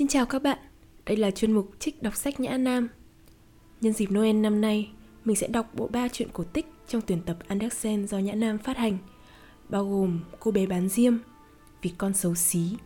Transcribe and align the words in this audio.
Xin 0.00 0.08
chào 0.08 0.26
các 0.26 0.42
bạn, 0.42 0.58
đây 1.06 1.16
là 1.16 1.30
chuyên 1.30 1.52
mục 1.52 1.70
Trích 1.78 2.02
đọc 2.02 2.16
sách 2.16 2.40
Nhã 2.40 2.56
Nam. 2.56 2.88
Nhân 3.80 3.92
dịp 3.92 4.10
Noel 4.10 4.36
năm 4.36 4.60
nay, 4.60 4.90
mình 5.24 5.36
sẽ 5.36 5.48
đọc 5.48 5.70
bộ 5.74 5.88
ba 5.88 6.08
truyện 6.08 6.28
cổ 6.32 6.44
tích 6.44 6.66
trong 6.88 7.02
tuyển 7.06 7.20
tập 7.26 7.36
Andersen 7.48 8.06
do 8.06 8.18
Nhã 8.18 8.34
Nam 8.34 8.58
phát 8.58 8.76
hành, 8.76 8.98
bao 9.68 9.88
gồm 9.88 10.20
Cô 10.38 10.50
bé 10.50 10.66
bán 10.66 10.88
diêm, 10.88 11.16
Vì 11.82 11.90
con 11.98 12.14
xấu 12.14 12.34
xí 12.34 12.76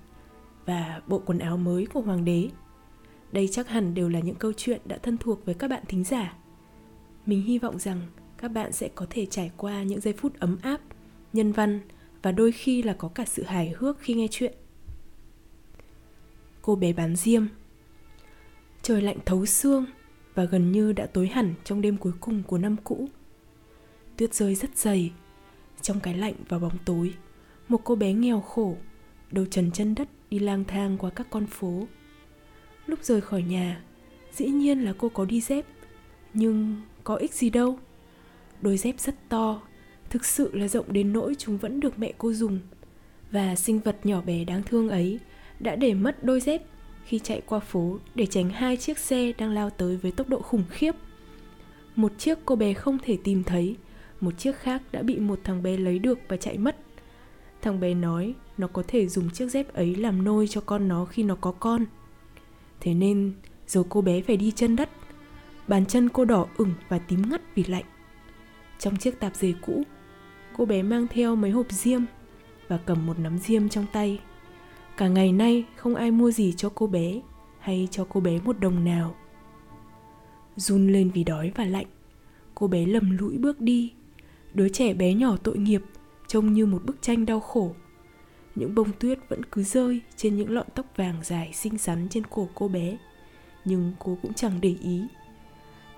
và 0.67 1.03
Bộ 1.07 1.23
quần 1.27 1.39
áo 1.39 1.57
mới 1.57 1.87
của 1.87 2.01
Hoàng 2.01 2.25
đế. 2.25 2.49
Đây 3.33 3.49
chắc 3.53 3.69
hẳn 3.69 3.95
đều 3.95 4.09
là 4.09 4.21
những 4.21 4.37
câu 4.37 4.53
chuyện 4.57 4.81
đã 4.85 4.99
thân 4.99 5.19
thuộc 5.19 5.45
với 5.45 5.55
các 5.55 5.69
bạn 5.69 5.83
thính 5.89 6.05
giả. 6.05 6.35
Mình 7.27 7.43
hy 7.43 7.59
vọng 7.59 7.79
rằng 7.79 8.01
các 8.39 8.49
bạn 8.49 8.73
sẽ 8.73 8.89
có 8.95 9.07
thể 9.11 9.27
trải 9.27 9.51
qua 9.57 9.83
những 9.83 10.01
giây 10.01 10.15
phút 10.19 10.39
ấm 10.39 10.59
áp, 10.63 10.81
nhân 11.33 11.53
văn 11.53 11.81
và 12.23 12.33
đôi 12.33 12.53
khi 12.53 12.83
là 12.83 12.93
có 12.93 13.09
cả 13.09 13.25
sự 13.27 13.43
hài 13.43 13.75
hước 13.79 13.99
khi 14.01 14.15
nghe 14.15 14.27
chuyện 14.31 14.55
cô 16.67 16.77
bé 16.77 16.93
bán 16.93 17.17
diêm. 17.17 17.47
Trời 18.83 19.03
lạnh 19.03 19.19
thấu 19.25 19.47
xương 19.47 19.87
và 20.35 20.45
gần 20.45 20.73
như 20.73 20.93
đã 20.93 21.07
tối 21.07 21.29
hẳn 21.29 21.55
trong 21.65 21.81
đêm 21.81 21.97
cuối 21.97 22.13
cùng 22.21 22.43
của 22.43 22.59
năm 22.59 22.77
cũ. 22.85 23.09
Tuyết 24.17 24.35
rơi 24.35 24.55
rất 24.55 24.77
dày, 24.77 25.13
trong 25.81 26.01
cái 26.01 26.15
lạnh 26.15 26.35
và 26.49 26.59
bóng 26.59 26.79
tối, 26.85 27.15
một 27.69 27.81
cô 27.85 27.95
bé 27.95 28.13
nghèo 28.13 28.41
khổ, 28.41 28.77
đầu 29.31 29.47
trần 29.51 29.71
chân 29.71 29.95
đất 29.95 30.09
đi 30.31 30.39
lang 30.39 30.65
thang 30.65 30.99
qua 30.99 31.11
các 31.11 31.27
con 31.31 31.47
phố. 31.47 31.87
Lúc 32.87 33.05
rời 33.05 33.21
khỏi 33.21 33.43
nhà, 33.43 33.83
dĩ 34.33 34.47
nhiên 34.47 34.81
là 34.81 34.95
cô 34.99 35.09
có 35.09 35.25
đi 35.25 35.41
dép, 35.41 35.67
nhưng 36.35 36.83
có 37.05 37.15
ích 37.15 37.35
gì 37.35 37.51
đâu. 37.51 37.79
Đôi 38.61 38.77
dép 38.77 39.01
rất 39.01 39.29
to, 39.29 39.63
thực 40.11 40.25
sự 40.25 40.51
là 40.55 40.69
rộng 40.69 40.93
đến 40.93 41.13
nỗi 41.13 41.35
chúng 41.39 41.59
vẫn 41.59 41.81
được 41.81 41.99
mẹ 41.99 42.13
cô 42.19 42.33
dùng, 42.33 42.59
và 43.31 43.57
sinh 43.57 43.81
vật 43.81 44.07
nhỏ 44.07 44.21
bé 44.21 44.45
đáng 44.45 44.63
thương 44.63 44.89
ấy 44.89 45.21
đã 45.65 45.77
để 45.77 45.95
mất 45.95 46.25
đôi 46.25 46.41
dép 46.41 46.63
khi 47.05 47.19
chạy 47.19 47.41
qua 47.47 47.59
phố 47.59 47.99
để 48.15 48.27
tránh 48.27 48.51
hai 48.51 48.77
chiếc 48.77 48.99
xe 48.99 49.33
đang 49.39 49.51
lao 49.51 49.71
tới 49.71 49.97
với 49.97 50.13
tốc 50.13 50.29
độ 50.29 50.41
khủng 50.41 50.65
khiếp. 50.71 50.95
Một 51.97 52.13
chiếc 52.19 52.39
cô 52.45 52.57
bé 52.57 52.75
không 52.75 52.99
thể 53.03 53.19
tìm 53.25 53.45
thấy, 53.45 53.77
một 54.21 54.39
chiếc 54.39 54.57
khác 54.57 54.83
đã 54.93 55.03
bị 55.03 55.19
một 55.19 55.41
thằng 55.45 55.63
bé 55.63 55.77
lấy 55.77 55.99
được 55.99 56.19
và 56.29 56.37
chạy 56.37 56.59
mất. 56.59 56.77
Thằng 57.63 57.81
bé 57.81 57.95
nói 57.95 58.35
nó 58.59 58.67
có 58.67 58.83
thể 58.89 59.09
dùng 59.09 59.31
chiếc 59.31 59.49
dép 59.49 59.75
ấy 59.75 59.95
làm 59.95 60.25
nôi 60.25 60.49
cho 60.49 60.61
con 60.61 60.89
nó 60.89 61.05
khi 61.05 61.23
nó 61.23 61.35
có 61.35 61.53
con. 61.53 61.85
Thế 62.81 62.95
nên 62.95 63.33
rồi 63.67 63.85
cô 63.89 64.01
bé 64.01 64.23
phải 64.23 64.37
đi 64.37 64.51
chân 64.51 64.77
đất. 64.77 64.91
Bàn 65.69 65.87
chân 65.87 66.09
cô 66.09 66.25
đỏ 66.25 66.47
ửng 66.57 66.75
và 66.89 66.99
tím 66.99 67.31
ngắt 67.31 67.41
vì 67.55 67.65
lạnh. 67.65 67.85
Trong 68.79 68.97
chiếc 68.97 69.21
tạp 69.21 69.37
dề 69.37 69.53
cũ, 69.61 69.83
cô 70.57 70.65
bé 70.65 70.83
mang 70.83 71.07
theo 71.11 71.37
mấy 71.37 71.51
hộp 71.51 71.67
diêm 71.71 72.03
và 72.69 72.79
cầm 72.87 73.07
một 73.07 73.19
nắm 73.19 73.39
diêm 73.39 73.69
trong 73.69 73.87
tay 73.93 74.21
cả 74.97 75.09
ngày 75.09 75.33
nay 75.33 75.65
không 75.77 75.95
ai 75.95 76.11
mua 76.11 76.31
gì 76.31 76.53
cho 76.53 76.71
cô 76.75 76.87
bé 76.87 77.21
hay 77.59 77.89
cho 77.91 78.07
cô 78.09 78.21
bé 78.21 78.41
một 78.45 78.61
đồng 78.61 78.85
nào. 78.85 79.15
Run 80.57 80.93
lên 80.93 81.11
vì 81.11 81.25
đói 81.25 81.53
và 81.55 81.65
lạnh. 81.65 81.87
Cô 82.55 82.67
bé 82.67 82.87
lầm 82.87 83.19
lũi 83.19 83.39
bước 83.39 83.61
đi. 83.61 83.93
Đứa 84.55 84.69
trẻ 84.69 84.95
bé 84.95 85.15
nhỏ 85.15 85.37
tội 85.37 85.59
nghiệp, 85.59 85.83
trông 86.27 86.53
như 86.53 86.67
một 86.67 86.85
bức 86.85 87.03
tranh 87.03 87.27
đau 87.27 87.41
khổ. 87.41 87.75
Những 88.55 88.75
bông 88.75 88.93
tuyết 88.93 89.19
vẫn 89.29 89.45
cứ 89.45 89.63
rơi 89.63 90.01
trên 90.17 90.37
những 90.37 90.51
lọn 90.51 90.67
tóc 90.75 90.87
vàng 90.97 91.17
dài 91.23 91.53
xinh 91.53 91.79
xắn 91.79 92.09
trên 92.11 92.27
cổ 92.27 92.49
cô 92.55 92.69
bé. 92.69 92.97
Nhưng 93.65 93.93
cô 93.99 94.19
cũng 94.23 94.35
chẳng 94.35 94.61
để 94.61 94.77
ý. 94.83 95.03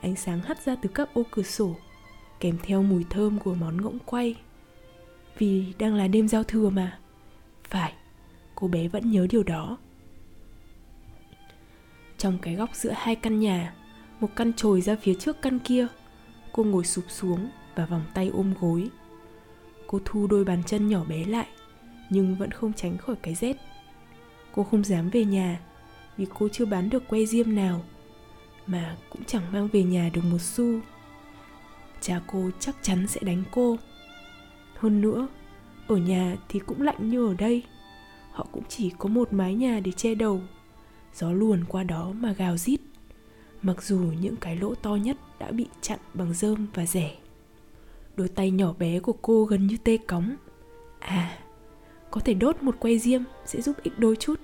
Ánh 0.00 0.16
sáng 0.16 0.40
hắt 0.40 0.64
ra 0.64 0.76
từ 0.82 0.88
các 0.94 1.14
ô 1.14 1.22
cửa 1.30 1.42
sổ, 1.42 1.76
kèm 2.40 2.56
theo 2.62 2.82
mùi 2.82 3.04
thơm 3.10 3.38
của 3.38 3.54
món 3.54 3.82
ngỗng 3.82 3.98
quay. 4.06 4.36
Vì 5.38 5.72
đang 5.78 5.94
là 5.94 6.08
đêm 6.08 6.28
giao 6.28 6.42
thừa 6.42 6.70
mà. 6.70 6.98
Phải 7.68 7.92
cô 8.56 8.68
bé 8.68 8.88
vẫn 8.88 9.10
nhớ 9.10 9.26
điều 9.30 9.42
đó. 9.42 9.78
Trong 12.18 12.38
cái 12.42 12.54
góc 12.54 12.70
giữa 12.74 12.92
hai 12.96 13.14
căn 13.14 13.40
nhà, 13.40 13.74
một 14.20 14.28
căn 14.36 14.52
trồi 14.52 14.80
ra 14.80 14.96
phía 15.02 15.14
trước 15.14 15.42
căn 15.42 15.58
kia, 15.58 15.86
cô 16.52 16.64
ngồi 16.64 16.84
sụp 16.84 17.04
xuống 17.08 17.48
và 17.74 17.86
vòng 17.86 18.02
tay 18.14 18.28
ôm 18.28 18.54
gối. 18.60 18.90
Cô 19.86 20.00
thu 20.04 20.26
đôi 20.26 20.44
bàn 20.44 20.62
chân 20.66 20.88
nhỏ 20.88 21.04
bé 21.04 21.24
lại, 21.24 21.46
nhưng 22.10 22.36
vẫn 22.36 22.50
không 22.50 22.72
tránh 22.72 22.98
khỏi 22.98 23.16
cái 23.22 23.34
rét. 23.34 23.56
Cô 24.52 24.64
không 24.64 24.84
dám 24.84 25.10
về 25.10 25.24
nhà, 25.24 25.60
vì 26.16 26.26
cô 26.38 26.48
chưa 26.52 26.64
bán 26.64 26.90
được 26.90 27.08
que 27.08 27.24
diêm 27.24 27.54
nào, 27.54 27.84
mà 28.66 28.96
cũng 29.10 29.24
chẳng 29.24 29.52
mang 29.52 29.68
về 29.72 29.82
nhà 29.82 30.10
được 30.12 30.24
một 30.24 30.40
xu. 30.40 30.80
Cha 32.00 32.20
cô 32.26 32.50
chắc 32.60 32.76
chắn 32.82 33.06
sẽ 33.06 33.20
đánh 33.24 33.42
cô. 33.50 33.76
Hơn 34.76 35.00
nữa, 35.00 35.28
ở 35.86 35.96
nhà 35.96 36.36
thì 36.48 36.58
cũng 36.58 36.82
lạnh 36.82 37.10
như 37.10 37.26
ở 37.26 37.34
đây 37.34 37.62
họ 38.36 38.46
cũng 38.52 38.64
chỉ 38.68 38.90
có 38.98 39.08
một 39.08 39.32
mái 39.32 39.54
nhà 39.54 39.80
để 39.80 39.92
che 39.92 40.14
đầu. 40.14 40.40
Gió 41.14 41.32
luồn 41.32 41.64
qua 41.64 41.82
đó 41.82 42.12
mà 42.16 42.32
gào 42.32 42.56
rít. 42.56 42.80
Mặc 43.62 43.82
dù 43.82 43.98
những 44.20 44.36
cái 44.36 44.56
lỗ 44.56 44.74
to 44.74 44.94
nhất 44.94 45.16
đã 45.38 45.50
bị 45.50 45.66
chặn 45.80 45.98
bằng 46.14 46.34
rơm 46.34 46.66
và 46.74 46.86
rẻ. 46.86 47.16
Đôi 48.16 48.28
tay 48.28 48.50
nhỏ 48.50 48.72
bé 48.78 49.00
của 49.00 49.12
cô 49.12 49.44
gần 49.44 49.66
như 49.66 49.76
tê 49.84 49.96
cóng. 49.96 50.36
À 50.98 51.38
có 52.10 52.20
thể 52.20 52.34
đốt 52.34 52.62
một 52.62 52.80
que 52.80 52.96
diêm 52.96 53.22
sẽ 53.44 53.60
giúp 53.60 53.76
ích 53.82 53.98
đôi 53.98 54.16
chút. 54.16 54.40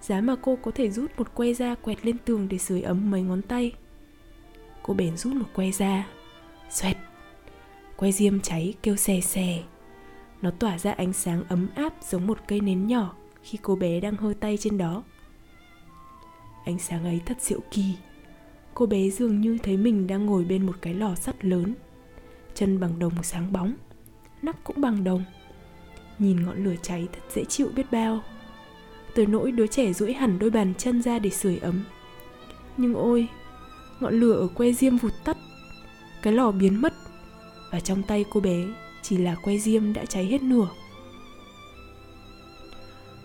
Giá 0.00 0.20
mà 0.20 0.36
cô 0.42 0.58
có 0.62 0.70
thể 0.70 0.90
rút 0.90 1.10
một 1.18 1.34
que 1.34 1.52
ra 1.52 1.74
quẹt 1.74 2.06
lên 2.06 2.16
tường 2.24 2.48
để 2.48 2.58
sưởi 2.58 2.82
ấm 2.82 3.10
mấy 3.10 3.22
ngón 3.22 3.42
tay. 3.42 3.72
Cô 4.82 4.94
bèn 4.94 5.16
rút 5.16 5.34
một 5.34 5.46
que 5.54 5.70
ra 5.70 6.06
xoẹt. 6.70 6.96
Que 7.96 8.12
diêm 8.12 8.40
cháy 8.40 8.74
kêu 8.82 8.96
xè 8.96 9.20
xè 9.20 9.62
nó 10.42 10.50
tỏa 10.50 10.78
ra 10.78 10.92
ánh 10.92 11.12
sáng 11.12 11.44
ấm 11.48 11.68
áp 11.74 11.92
giống 12.10 12.26
một 12.26 12.38
cây 12.48 12.60
nến 12.60 12.86
nhỏ 12.86 13.14
khi 13.42 13.58
cô 13.62 13.76
bé 13.76 14.00
đang 14.00 14.16
hơ 14.16 14.32
tay 14.40 14.56
trên 14.56 14.78
đó. 14.78 15.02
Ánh 16.64 16.78
sáng 16.78 17.04
ấy 17.04 17.20
thật 17.26 17.36
diệu 17.40 17.60
kỳ. 17.70 17.84
Cô 18.74 18.86
bé 18.86 19.10
dường 19.10 19.40
như 19.40 19.58
thấy 19.62 19.76
mình 19.76 20.06
đang 20.06 20.26
ngồi 20.26 20.44
bên 20.44 20.66
một 20.66 20.76
cái 20.80 20.94
lò 20.94 21.14
sắt 21.14 21.44
lớn. 21.44 21.74
Chân 22.54 22.80
bằng 22.80 22.98
đồng 22.98 23.22
sáng 23.22 23.52
bóng 23.52 23.74
nắp 24.42 24.64
cũng 24.64 24.80
bằng 24.80 25.04
đồng. 25.04 25.24
Nhìn 26.18 26.46
ngọn 26.46 26.64
lửa 26.64 26.74
cháy 26.82 27.08
thật 27.12 27.20
dễ 27.34 27.44
chịu 27.44 27.68
biết 27.76 27.92
bao. 27.92 28.20
Tới 29.14 29.26
nỗi 29.26 29.52
đứa 29.52 29.66
trẻ 29.66 29.92
duỗi 29.92 30.12
hẳn 30.12 30.38
đôi 30.38 30.50
bàn 30.50 30.74
chân 30.78 31.02
ra 31.02 31.18
để 31.18 31.30
sưởi 31.30 31.58
ấm. 31.58 31.84
Nhưng 32.76 32.94
ôi, 32.94 33.28
ngọn 34.00 34.20
lửa 34.20 34.32
ở 34.32 34.48
que 34.54 34.72
diêm 34.72 34.96
vụt 34.96 35.12
tắt. 35.24 35.36
Cái 36.22 36.32
lò 36.32 36.50
biến 36.50 36.80
mất. 36.80 36.92
Và 37.70 37.80
trong 37.80 38.02
tay 38.02 38.24
cô 38.30 38.40
bé 38.40 38.64
chỉ 39.02 39.16
là 39.16 39.34
que 39.34 39.56
diêm 39.56 39.92
đã 39.92 40.04
cháy 40.04 40.24
hết 40.24 40.42
nửa. 40.42 40.68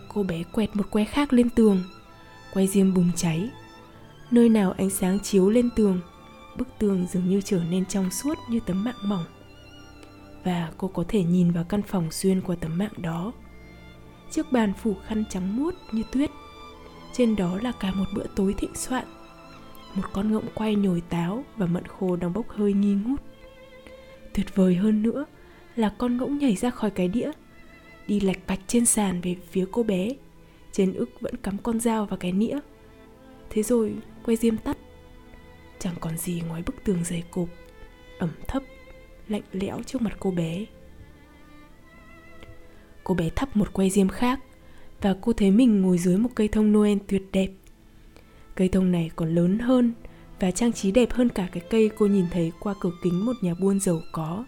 Cô 0.08 0.22
bé 0.22 0.42
quẹt 0.42 0.76
một 0.76 0.90
que 0.90 1.04
khác 1.04 1.32
lên 1.32 1.50
tường. 1.50 1.82
Que 2.54 2.66
diêm 2.66 2.94
bùng 2.94 3.10
cháy. 3.16 3.50
Nơi 4.30 4.48
nào 4.48 4.72
ánh 4.72 4.90
sáng 4.90 5.20
chiếu 5.20 5.50
lên 5.50 5.70
tường, 5.76 6.00
bức 6.56 6.68
tường 6.78 7.06
dường 7.10 7.28
như 7.28 7.40
trở 7.40 7.60
nên 7.70 7.86
trong 7.86 8.10
suốt 8.10 8.38
như 8.50 8.60
tấm 8.66 8.84
mạng 8.84 8.98
mỏng. 9.02 9.24
Và 10.44 10.70
cô 10.78 10.88
có 10.88 11.04
thể 11.08 11.22
nhìn 11.22 11.50
vào 11.50 11.64
căn 11.64 11.82
phòng 11.82 12.10
xuyên 12.10 12.40
qua 12.40 12.56
tấm 12.60 12.78
mạng 12.78 12.92
đó. 12.96 13.32
Chiếc 14.30 14.52
bàn 14.52 14.72
phủ 14.82 14.96
khăn 15.06 15.24
trắng 15.30 15.56
muốt 15.56 15.74
như 15.92 16.02
tuyết. 16.12 16.30
Trên 17.12 17.36
đó 17.36 17.58
là 17.62 17.72
cả 17.80 17.92
một 17.94 18.04
bữa 18.14 18.26
tối 18.36 18.54
thịnh 18.58 18.74
soạn. 18.74 19.04
Một 19.94 20.02
con 20.12 20.32
ngỗng 20.32 20.46
quay 20.54 20.74
nhồi 20.74 21.00
táo 21.00 21.44
và 21.56 21.66
mận 21.66 21.86
khô 21.86 22.16
đang 22.16 22.32
bốc 22.32 22.48
hơi 22.48 22.72
nghi 22.72 22.94
ngút. 22.94 23.20
Tuyệt 24.34 24.54
vời 24.54 24.74
hơn 24.74 25.02
nữa 25.02 25.24
là 25.78 25.94
con 25.98 26.16
ngỗng 26.16 26.38
nhảy 26.38 26.56
ra 26.56 26.70
khỏi 26.70 26.90
cái 26.90 27.08
đĩa, 27.08 27.30
đi 28.06 28.20
lạch 28.20 28.38
bạch 28.46 28.60
trên 28.66 28.86
sàn 28.86 29.20
về 29.20 29.36
phía 29.50 29.64
cô 29.72 29.82
bé. 29.82 30.08
Trên 30.72 30.94
ức 30.94 31.10
vẫn 31.20 31.36
cắm 31.36 31.58
con 31.58 31.80
dao 31.80 32.06
vào 32.06 32.16
cái 32.16 32.32
nĩa. 32.32 32.58
Thế 33.50 33.62
rồi, 33.62 33.94
quay 34.24 34.36
diêm 34.36 34.56
tắt. 34.56 34.78
Chẳng 35.78 35.94
còn 36.00 36.18
gì 36.18 36.42
ngoài 36.48 36.62
bức 36.66 36.74
tường 36.84 37.04
dày 37.04 37.22
cộp, 37.30 37.48
ẩm 38.18 38.30
thấp, 38.48 38.62
lạnh 39.28 39.42
lẽo 39.52 39.82
trước 39.86 40.02
mặt 40.02 40.16
cô 40.20 40.30
bé. 40.30 40.64
Cô 43.04 43.14
bé 43.14 43.30
thắp 43.36 43.56
một 43.56 43.72
quay 43.72 43.90
diêm 43.90 44.08
khác 44.08 44.40
và 45.00 45.16
cô 45.20 45.32
thấy 45.32 45.50
mình 45.50 45.82
ngồi 45.82 45.98
dưới 45.98 46.16
một 46.16 46.30
cây 46.34 46.48
thông 46.48 46.72
noel 46.72 46.98
tuyệt 47.08 47.22
đẹp. 47.32 47.48
Cây 48.54 48.68
thông 48.68 48.92
này 48.92 49.10
còn 49.16 49.34
lớn 49.34 49.58
hơn 49.58 49.92
và 50.40 50.50
trang 50.50 50.72
trí 50.72 50.92
đẹp 50.92 51.12
hơn 51.12 51.28
cả 51.28 51.48
cái 51.52 51.62
cây 51.70 51.90
cô 51.98 52.06
nhìn 52.06 52.26
thấy 52.30 52.52
qua 52.60 52.74
cửa 52.80 52.92
kính 53.02 53.26
một 53.26 53.32
nhà 53.42 53.54
buôn 53.60 53.80
giàu 53.80 54.00
có 54.12 54.44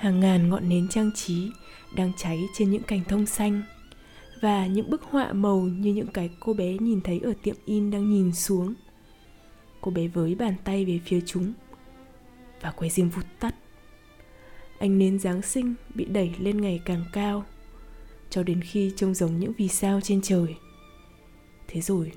hàng 0.00 0.20
ngàn 0.20 0.48
ngọn 0.48 0.68
nến 0.68 0.88
trang 0.88 1.10
trí 1.14 1.50
đang 1.94 2.12
cháy 2.16 2.48
trên 2.54 2.70
những 2.70 2.82
cành 2.82 3.04
thông 3.08 3.26
xanh 3.26 3.62
và 4.40 4.66
những 4.66 4.90
bức 4.90 5.02
họa 5.02 5.32
màu 5.32 5.60
như 5.60 5.94
những 5.94 6.06
cái 6.06 6.30
cô 6.40 6.52
bé 6.54 6.76
nhìn 6.78 7.00
thấy 7.00 7.20
ở 7.24 7.32
tiệm 7.42 7.56
in 7.64 7.90
đang 7.90 8.10
nhìn 8.10 8.32
xuống. 8.32 8.74
Cô 9.80 9.90
bé 9.90 10.08
với 10.08 10.34
bàn 10.34 10.54
tay 10.64 10.84
về 10.84 11.00
phía 11.04 11.20
chúng 11.26 11.52
và 12.60 12.70
que 12.70 12.88
diêm 12.88 13.08
vụt 13.08 13.24
tắt. 13.40 13.54
Ánh 14.78 14.98
nến 14.98 15.18
giáng 15.18 15.42
sinh 15.42 15.74
bị 15.94 16.04
đẩy 16.04 16.34
lên 16.38 16.60
ngày 16.60 16.80
càng 16.84 17.04
cao 17.12 17.44
cho 18.30 18.42
đến 18.42 18.60
khi 18.62 18.92
trông 18.96 19.14
giống 19.14 19.38
những 19.38 19.52
vì 19.58 19.68
sao 19.68 20.00
trên 20.00 20.22
trời. 20.22 20.56
Thế 21.68 21.80
rồi, 21.80 22.12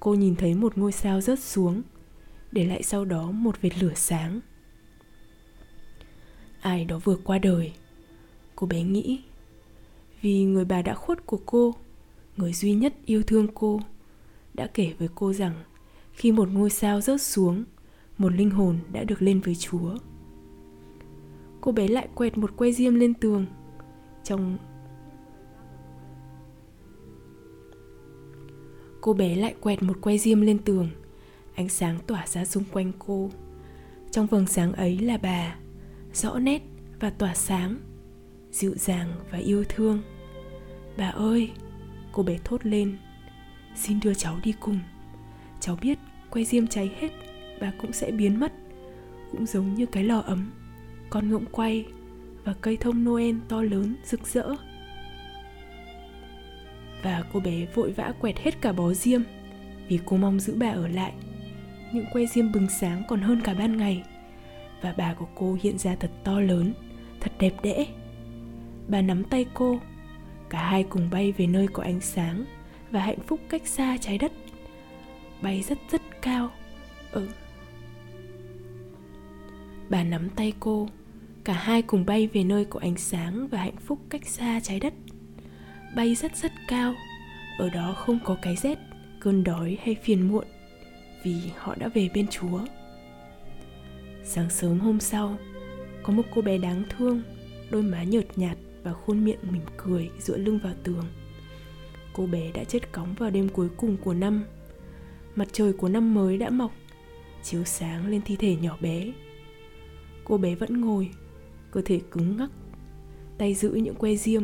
cô 0.00 0.14
nhìn 0.14 0.36
thấy 0.36 0.54
một 0.54 0.78
ngôi 0.78 0.92
sao 0.92 1.20
rớt 1.20 1.40
xuống, 1.40 1.82
để 2.52 2.64
lại 2.64 2.82
sau 2.82 3.04
đó 3.04 3.30
một 3.30 3.62
vệt 3.62 3.82
lửa 3.82 3.92
sáng 3.94 4.40
ai 6.60 6.84
đó 6.84 6.98
vừa 6.98 7.16
qua 7.16 7.38
đời. 7.38 7.72
Cô 8.56 8.66
bé 8.66 8.82
nghĩ, 8.82 9.20
vì 10.20 10.44
người 10.44 10.64
bà 10.64 10.82
đã 10.82 10.94
khuất 10.94 11.26
của 11.26 11.40
cô, 11.46 11.74
người 12.36 12.52
duy 12.52 12.74
nhất 12.74 12.94
yêu 13.06 13.22
thương 13.22 13.48
cô, 13.54 13.80
đã 14.54 14.66
kể 14.74 14.92
với 14.98 15.08
cô 15.14 15.32
rằng 15.32 15.54
khi 16.12 16.32
một 16.32 16.48
ngôi 16.48 16.70
sao 16.70 17.00
rớt 17.00 17.22
xuống, 17.22 17.64
một 18.18 18.32
linh 18.32 18.50
hồn 18.50 18.78
đã 18.92 19.04
được 19.04 19.22
lên 19.22 19.40
với 19.40 19.54
chúa. 19.54 19.96
Cô 21.60 21.72
bé 21.72 21.88
lại 21.88 22.08
quẹt 22.14 22.38
một 22.38 22.56
que 22.56 22.72
diêm 22.72 22.94
lên 22.94 23.14
tường. 23.14 23.46
Trong 24.24 24.58
cô 29.00 29.12
bé 29.12 29.36
lại 29.36 29.54
quẹt 29.60 29.82
một 29.82 29.98
que 30.00 30.18
diêm 30.18 30.40
lên 30.40 30.58
tường, 30.58 30.88
ánh 31.54 31.68
sáng 31.68 31.98
tỏa 32.06 32.26
ra 32.26 32.44
xung 32.44 32.64
quanh 32.72 32.92
cô. 32.98 33.30
Trong 34.10 34.26
vầng 34.26 34.46
sáng 34.46 34.72
ấy 34.72 34.98
là 34.98 35.18
bà 35.22 35.56
rõ 36.12 36.38
nét 36.38 36.62
và 37.00 37.10
tỏa 37.10 37.34
sáng, 37.34 37.78
dịu 38.50 38.74
dàng 38.76 39.12
và 39.30 39.38
yêu 39.38 39.64
thương. 39.68 40.02
Bà 40.96 41.08
ơi, 41.08 41.50
cô 42.12 42.22
bé 42.22 42.38
thốt 42.44 42.66
lên, 42.66 42.96
xin 43.76 44.00
đưa 44.00 44.14
cháu 44.14 44.38
đi 44.42 44.52
cùng. 44.60 44.80
Cháu 45.60 45.78
biết 45.80 45.98
que 46.30 46.44
diêm 46.44 46.66
cháy 46.66 46.90
hết 47.00 47.08
bà 47.60 47.72
cũng 47.78 47.92
sẽ 47.92 48.10
biến 48.10 48.40
mất. 48.40 48.52
Cũng 49.32 49.46
giống 49.46 49.74
như 49.74 49.86
cái 49.86 50.04
lò 50.04 50.18
ấm, 50.18 50.50
con 51.10 51.30
ngỗng 51.30 51.46
quay 51.52 51.86
và 52.44 52.54
cây 52.60 52.76
thông 52.76 53.04
noel 53.04 53.36
to 53.48 53.62
lớn 53.62 53.96
rực 54.04 54.26
rỡ. 54.26 54.54
Và 57.02 57.24
cô 57.32 57.40
bé 57.40 57.66
vội 57.74 57.92
vã 57.92 58.12
quẹt 58.20 58.38
hết 58.38 58.60
cả 58.60 58.72
bó 58.72 58.94
diêm 58.94 59.22
vì 59.88 59.98
cô 60.04 60.16
mong 60.16 60.40
giữ 60.40 60.54
bà 60.56 60.70
ở 60.70 60.88
lại. 60.88 61.12
Những 61.92 62.04
que 62.12 62.26
diêm 62.26 62.52
bừng 62.52 62.68
sáng 62.80 63.02
còn 63.08 63.20
hơn 63.20 63.40
cả 63.40 63.54
ban 63.54 63.76
ngày 63.76 64.02
và 64.82 64.94
bà 64.96 65.14
của 65.14 65.28
cô 65.34 65.56
hiện 65.62 65.78
ra 65.78 65.94
thật 65.94 66.10
to 66.24 66.40
lớn, 66.40 66.74
thật 67.20 67.32
đẹp 67.38 67.52
đẽ. 67.62 67.86
Bà 68.88 69.02
nắm 69.02 69.24
tay 69.24 69.46
cô, 69.54 69.80
cả 70.48 70.68
hai 70.68 70.84
cùng 70.84 71.10
bay 71.10 71.32
về 71.32 71.46
nơi 71.46 71.68
có 71.72 71.82
ánh 71.82 72.00
sáng 72.00 72.44
và 72.90 73.00
hạnh 73.00 73.20
phúc 73.26 73.40
cách 73.48 73.66
xa 73.66 73.96
trái 74.00 74.18
đất. 74.18 74.32
Bay 75.42 75.62
rất 75.62 75.78
rất 75.90 76.02
cao. 76.22 76.50
Ở 77.12 77.20
ừ. 77.20 77.28
bà 79.88 80.04
nắm 80.04 80.28
tay 80.30 80.52
cô, 80.60 80.88
cả 81.44 81.52
hai 81.52 81.82
cùng 81.82 82.06
bay 82.06 82.26
về 82.26 82.44
nơi 82.44 82.64
có 82.64 82.80
ánh 82.80 82.96
sáng 82.96 83.48
và 83.48 83.58
hạnh 83.58 83.76
phúc 83.76 83.98
cách 84.10 84.26
xa 84.26 84.60
trái 84.60 84.80
đất. 84.80 84.94
Bay 85.96 86.14
rất 86.14 86.36
rất 86.36 86.52
cao. 86.68 86.94
Ở 87.58 87.70
đó 87.70 87.92
không 87.96 88.18
có 88.24 88.36
cái 88.42 88.56
rét, 88.56 88.78
cơn 89.20 89.44
đói 89.44 89.78
hay 89.82 89.96
phiền 90.02 90.28
muộn, 90.28 90.44
vì 91.24 91.36
họ 91.56 91.74
đã 91.74 91.88
về 91.88 92.08
bên 92.14 92.26
chúa 92.28 92.60
sáng 94.28 94.50
sớm 94.50 94.80
hôm 94.80 95.00
sau, 95.00 95.36
có 96.02 96.12
một 96.12 96.22
cô 96.34 96.42
bé 96.42 96.58
đáng 96.58 96.82
thương, 96.90 97.22
đôi 97.70 97.82
má 97.82 98.04
nhợt 98.04 98.38
nhạt 98.38 98.58
và 98.82 98.92
khuôn 98.92 99.24
miệng 99.24 99.38
mỉm 99.50 99.62
cười 99.76 100.10
dựa 100.18 100.36
lưng 100.36 100.58
vào 100.62 100.72
tường. 100.84 101.04
Cô 102.12 102.26
bé 102.26 102.52
đã 102.52 102.64
chết 102.64 102.92
cóng 102.92 103.14
vào 103.18 103.30
đêm 103.30 103.48
cuối 103.48 103.68
cùng 103.76 103.96
của 103.96 104.14
năm. 104.14 104.44
Mặt 105.36 105.48
trời 105.52 105.72
của 105.72 105.88
năm 105.88 106.14
mới 106.14 106.38
đã 106.38 106.50
mọc, 106.50 106.72
chiếu 107.42 107.64
sáng 107.64 108.06
lên 108.06 108.20
thi 108.24 108.36
thể 108.36 108.56
nhỏ 108.56 108.76
bé. 108.80 109.12
Cô 110.24 110.38
bé 110.38 110.54
vẫn 110.54 110.80
ngồi, 110.80 111.10
cơ 111.70 111.82
thể 111.84 112.00
cứng 112.10 112.36
ngắc, 112.36 112.50
tay 113.38 113.54
giữ 113.54 113.70
những 113.70 113.94
que 113.94 114.14
diêm. 114.14 114.42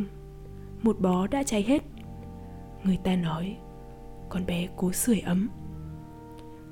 Một 0.82 1.00
bó 1.00 1.26
đã 1.26 1.42
cháy 1.42 1.62
hết. 1.62 1.82
Người 2.84 2.98
ta 3.04 3.16
nói, 3.16 3.56
con 4.28 4.46
bé 4.46 4.68
cố 4.76 4.92
sưởi 4.92 5.20
ấm. 5.20 5.48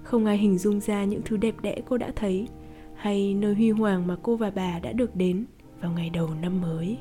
Không 0.03 0.25
ai 0.25 0.39
hình 0.39 0.59
dung 0.59 0.81
ra 0.81 1.05
những 1.05 1.23
thứ 1.25 1.37
đẹp 1.37 1.55
đẽ 1.63 1.77
cô 1.89 1.99
đã 1.99 2.13
thấy 2.17 2.49
hay 3.03 3.35
nơi 3.35 3.55
huy 3.55 3.71
hoàng 3.71 4.07
mà 4.07 4.17
cô 4.23 4.37
và 4.37 4.51
bà 4.51 4.79
đã 4.79 4.93
được 4.93 5.17
đến 5.17 5.45
vào 5.81 5.93
ngày 5.93 6.11
đầu 6.11 6.31
năm 6.43 6.61
mới? 6.61 6.99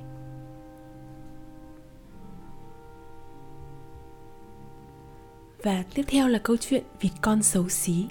Và 5.64 5.84
tiếp 5.96 6.04
theo 6.08 6.28
là 6.28 6.40
câu 6.40 6.58
chuyện 6.58 6.84
vịt 7.02 7.12
con 7.22 7.44
xấu 7.44 7.70
xí. 7.70 8.08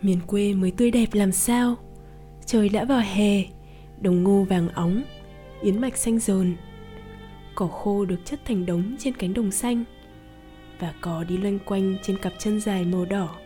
Miền 0.00 0.18
quê 0.26 0.54
mới 0.54 0.70
tươi 0.70 0.90
đẹp 0.90 1.08
làm 1.12 1.32
sao? 1.32 1.76
Trời 2.46 2.68
đã 2.68 2.84
vào 2.84 3.00
hè, 3.00 3.44
đồng 4.00 4.22
ngô 4.22 4.42
vàng 4.42 4.68
óng, 4.68 5.02
yến 5.60 5.80
mạch 5.80 5.96
xanh 5.96 6.18
dờn 6.18 6.56
cỏ 7.54 7.66
khô 7.66 8.04
được 8.04 8.20
chất 8.24 8.40
thành 8.44 8.66
đống 8.66 8.96
trên 8.98 9.14
cánh 9.14 9.34
đồng 9.34 9.50
xanh 9.50 9.84
và 10.78 10.94
cỏ 11.00 11.24
đi 11.24 11.36
loanh 11.36 11.58
quanh 11.58 11.96
trên 12.02 12.18
cặp 12.18 12.32
chân 12.38 12.60
dài 12.60 12.84
màu 12.84 13.04
đỏ, 13.04 13.36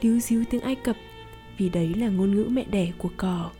líu 0.00 0.20
díu 0.20 0.44
tiếng 0.50 0.60
ai 0.60 0.74
cập 0.74 0.96
vì 1.62 1.68
đấy 1.68 1.94
là 1.94 2.08
ngôn 2.08 2.36
ngữ 2.36 2.48
mẹ 2.50 2.64
đẻ 2.70 2.92
của 2.98 3.10
cỏ. 3.16 3.50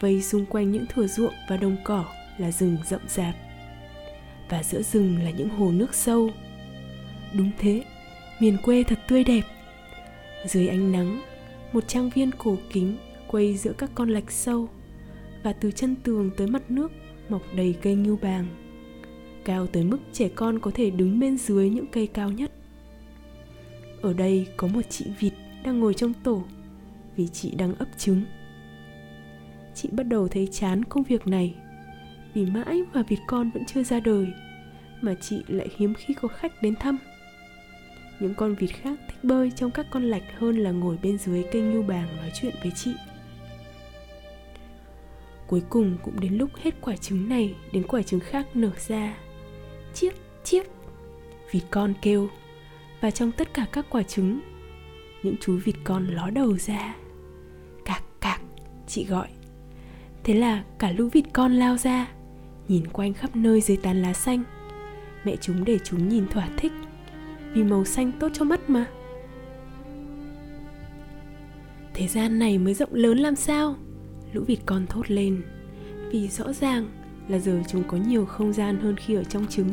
vây 0.00 0.22
xung 0.22 0.46
quanh 0.46 0.72
những 0.72 0.86
thửa 0.86 1.06
ruộng 1.06 1.34
và 1.48 1.56
đồng 1.56 1.76
cỏ 1.84 2.04
là 2.38 2.50
rừng 2.50 2.76
rậm 2.84 3.00
rạp. 3.08 3.34
Và 4.48 4.62
giữa 4.62 4.82
rừng 4.82 5.18
là 5.24 5.30
những 5.30 5.48
hồ 5.48 5.72
nước 5.72 5.94
sâu. 5.94 6.30
Đúng 7.32 7.50
thế, 7.58 7.84
miền 8.40 8.56
quê 8.62 8.82
thật 8.82 8.98
tươi 9.08 9.24
đẹp. 9.24 9.42
Dưới 10.46 10.68
ánh 10.68 10.92
nắng, 10.92 11.22
một 11.72 11.88
trang 11.88 12.10
viên 12.14 12.30
cổ 12.38 12.56
kính 12.72 12.96
quay 13.26 13.56
giữa 13.56 13.72
các 13.72 13.90
con 13.94 14.08
lạch 14.08 14.30
sâu. 14.32 14.68
Và 15.42 15.52
từ 15.52 15.70
chân 15.70 15.96
tường 15.96 16.30
tới 16.36 16.46
mặt 16.46 16.70
nước 16.70 16.92
mọc 17.28 17.42
đầy 17.54 17.74
cây 17.82 17.94
ngưu 17.94 18.18
bàng. 18.22 18.46
Cao 19.44 19.66
tới 19.66 19.84
mức 19.84 19.98
trẻ 20.12 20.28
con 20.28 20.58
có 20.58 20.70
thể 20.74 20.90
đứng 20.90 21.20
bên 21.20 21.38
dưới 21.38 21.70
những 21.70 21.86
cây 21.86 22.06
cao 22.06 22.30
nhất. 22.30 22.52
Ở 24.02 24.12
đây 24.12 24.46
có 24.56 24.66
một 24.66 24.82
chị 24.90 25.04
vịt 25.20 25.32
đang 25.64 25.80
ngồi 25.80 25.94
trong 25.94 26.12
tổ 26.24 26.42
vì 27.16 27.28
chị 27.28 27.54
đang 27.54 27.74
ấp 27.74 27.88
trứng. 27.98 28.22
Chị 29.74 29.88
bắt 29.92 30.02
đầu 30.02 30.28
thấy 30.28 30.48
chán 30.52 30.84
công 30.84 31.02
việc 31.02 31.26
này, 31.26 31.54
vì 32.34 32.44
mãi 32.46 32.82
mà 32.94 33.02
vịt 33.02 33.18
con 33.26 33.50
vẫn 33.50 33.64
chưa 33.64 33.82
ra 33.82 34.00
đời 34.00 34.26
mà 35.00 35.14
chị 35.20 35.42
lại 35.48 35.68
hiếm 35.76 35.94
khi 35.94 36.14
có 36.14 36.28
khách 36.28 36.62
đến 36.62 36.74
thăm. 36.80 36.98
Những 38.20 38.34
con 38.34 38.54
vịt 38.54 38.70
khác 38.70 38.98
thích 39.08 39.24
bơi 39.24 39.50
trong 39.50 39.70
các 39.70 39.86
con 39.90 40.04
lạch 40.04 40.38
hơn 40.38 40.58
là 40.58 40.70
ngồi 40.70 40.98
bên 41.02 41.18
dưới 41.18 41.44
cây 41.52 41.62
ngưu 41.62 41.82
bàng 41.82 42.16
nói 42.16 42.30
chuyện 42.34 42.54
với 42.62 42.72
chị. 42.74 42.94
Cuối 45.46 45.62
cùng 45.68 45.96
cũng 46.02 46.20
đến 46.20 46.34
lúc 46.34 46.50
hết 46.62 46.74
quả 46.80 46.96
trứng 46.96 47.28
này 47.28 47.54
đến 47.72 47.86
quả 47.88 48.02
trứng 48.02 48.20
khác 48.20 48.46
nở 48.54 48.70
ra. 48.88 49.16
Chiếc 49.94 50.14
chiếc, 50.44 50.70
vịt 51.50 51.62
con 51.70 51.94
kêu, 52.02 52.28
và 53.00 53.10
trong 53.10 53.32
tất 53.32 53.54
cả 53.54 53.66
các 53.72 53.86
quả 53.90 54.02
trứng, 54.02 54.40
những 55.22 55.36
chú 55.40 55.58
vịt 55.64 55.74
con 55.84 56.06
ló 56.06 56.30
đầu 56.30 56.56
ra 56.58 56.96
chị 58.96 59.04
gọi. 59.04 59.28
Thế 60.24 60.34
là 60.34 60.64
cả 60.78 60.92
lũ 60.92 61.08
vịt 61.12 61.24
con 61.32 61.52
lao 61.52 61.76
ra, 61.76 62.08
nhìn 62.68 62.86
quanh 62.86 63.14
khắp 63.14 63.36
nơi 63.36 63.60
dưới 63.60 63.76
tán 63.76 64.02
lá 64.02 64.12
xanh. 64.12 64.42
Mẹ 65.24 65.36
chúng 65.40 65.64
để 65.64 65.78
chúng 65.84 66.08
nhìn 66.08 66.28
thỏa 66.28 66.48
thích, 66.56 66.72
vì 67.52 67.62
màu 67.62 67.84
xanh 67.84 68.12
tốt 68.12 68.28
cho 68.32 68.44
mắt 68.44 68.70
mà. 68.70 68.86
Thế 71.94 72.08
gian 72.08 72.38
này 72.38 72.58
mới 72.58 72.74
rộng 72.74 72.94
lớn 72.94 73.18
làm 73.18 73.36
sao? 73.36 73.76
Lũ 74.32 74.44
vịt 74.46 74.58
con 74.66 74.86
thốt 74.86 75.10
lên, 75.10 75.42
vì 76.10 76.28
rõ 76.28 76.52
ràng 76.52 76.88
là 77.28 77.38
giờ 77.38 77.62
chúng 77.68 77.84
có 77.88 77.96
nhiều 77.96 78.26
không 78.26 78.52
gian 78.52 78.78
hơn 78.78 78.96
khi 78.96 79.14
ở 79.14 79.24
trong 79.24 79.46
trứng. 79.46 79.70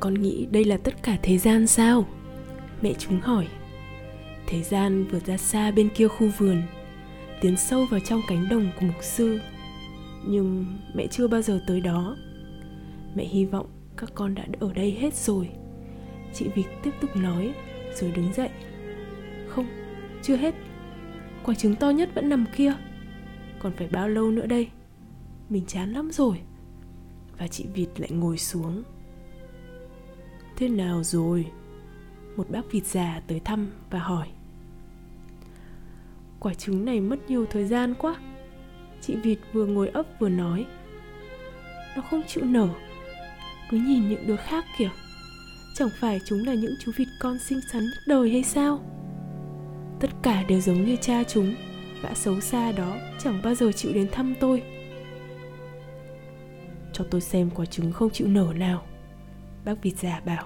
Con 0.00 0.14
nghĩ 0.14 0.46
đây 0.50 0.64
là 0.64 0.76
tất 0.76 1.02
cả 1.02 1.18
thế 1.22 1.38
gian 1.38 1.66
sao? 1.66 2.08
Mẹ 2.82 2.92
chúng 2.98 3.20
hỏi 3.20 3.46
thế 4.50 4.62
gian 4.62 5.04
vượt 5.04 5.26
ra 5.26 5.36
xa 5.36 5.70
bên 5.70 5.88
kia 5.88 6.08
khu 6.08 6.28
vườn, 6.38 6.62
tiến 7.40 7.56
sâu 7.56 7.86
vào 7.90 8.00
trong 8.00 8.20
cánh 8.28 8.48
đồng 8.48 8.70
của 8.80 8.86
mục 8.86 9.02
sư. 9.02 9.40
Nhưng 10.26 10.78
mẹ 10.94 11.06
chưa 11.06 11.28
bao 11.28 11.42
giờ 11.42 11.60
tới 11.66 11.80
đó. 11.80 12.16
Mẹ 13.14 13.24
hy 13.24 13.44
vọng 13.44 13.66
các 13.96 14.10
con 14.14 14.34
đã 14.34 14.44
ở 14.60 14.72
đây 14.72 14.96
hết 15.00 15.14
rồi. 15.14 15.50
Chị 16.34 16.48
vịt 16.54 16.66
tiếp 16.82 16.90
tục 17.00 17.16
nói, 17.16 17.54
rồi 17.94 18.10
đứng 18.10 18.32
dậy. 18.32 18.48
Không, 19.48 19.66
chưa 20.22 20.36
hết. 20.36 20.54
Quả 21.44 21.54
trứng 21.54 21.76
to 21.76 21.90
nhất 21.90 22.10
vẫn 22.14 22.28
nằm 22.28 22.46
kia. 22.56 22.72
Còn 23.58 23.72
phải 23.76 23.88
bao 23.88 24.08
lâu 24.08 24.30
nữa 24.30 24.46
đây? 24.46 24.68
Mình 25.48 25.64
chán 25.66 25.92
lắm 25.92 26.10
rồi. 26.12 26.40
Và 27.38 27.48
chị 27.48 27.66
vịt 27.74 27.88
lại 28.00 28.10
ngồi 28.10 28.38
xuống. 28.38 28.82
Thế 30.56 30.68
nào 30.68 31.02
rồi? 31.04 31.46
Một 32.36 32.50
bác 32.50 32.72
vịt 32.72 32.86
già 32.86 33.22
tới 33.26 33.40
thăm 33.40 33.70
và 33.90 33.98
hỏi 33.98 34.28
quả 36.40 36.54
trứng 36.54 36.84
này 36.84 37.00
mất 37.00 37.30
nhiều 37.30 37.46
thời 37.46 37.64
gian 37.64 37.94
quá. 37.94 38.16
Chị 39.00 39.16
vịt 39.16 39.38
vừa 39.52 39.66
ngồi 39.66 39.88
ấp 39.88 40.06
vừa 40.18 40.28
nói. 40.28 40.66
Nó 41.96 42.02
không 42.02 42.22
chịu 42.26 42.44
nở. 42.44 42.68
Cứ 43.70 43.76
nhìn 43.76 44.08
những 44.08 44.26
đứa 44.26 44.36
khác 44.36 44.64
kìa. 44.78 44.90
Chẳng 45.74 45.88
phải 46.00 46.20
chúng 46.26 46.38
là 46.46 46.54
những 46.54 46.74
chú 46.84 46.92
vịt 46.96 47.08
con 47.20 47.38
xinh 47.38 47.60
xắn 47.72 47.82
nhất 47.82 48.02
đời 48.06 48.30
hay 48.30 48.42
sao? 48.42 48.80
Tất 50.00 50.10
cả 50.22 50.42
đều 50.48 50.60
giống 50.60 50.84
như 50.84 50.96
cha 50.96 51.24
chúng. 51.24 51.54
Gã 52.02 52.14
xấu 52.14 52.40
xa 52.40 52.72
đó 52.72 52.96
chẳng 53.18 53.40
bao 53.44 53.54
giờ 53.54 53.72
chịu 53.72 53.92
đến 53.92 54.08
thăm 54.12 54.34
tôi. 54.40 54.62
Cho 56.92 57.04
tôi 57.10 57.20
xem 57.20 57.50
quả 57.54 57.66
trứng 57.66 57.92
không 57.92 58.10
chịu 58.10 58.26
nở 58.26 58.52
nào. 58.56 58.82
Bác 59.64 59.82
vịt 59.82 59.96
già 59.96 60.20
bảo. 60.24 60.44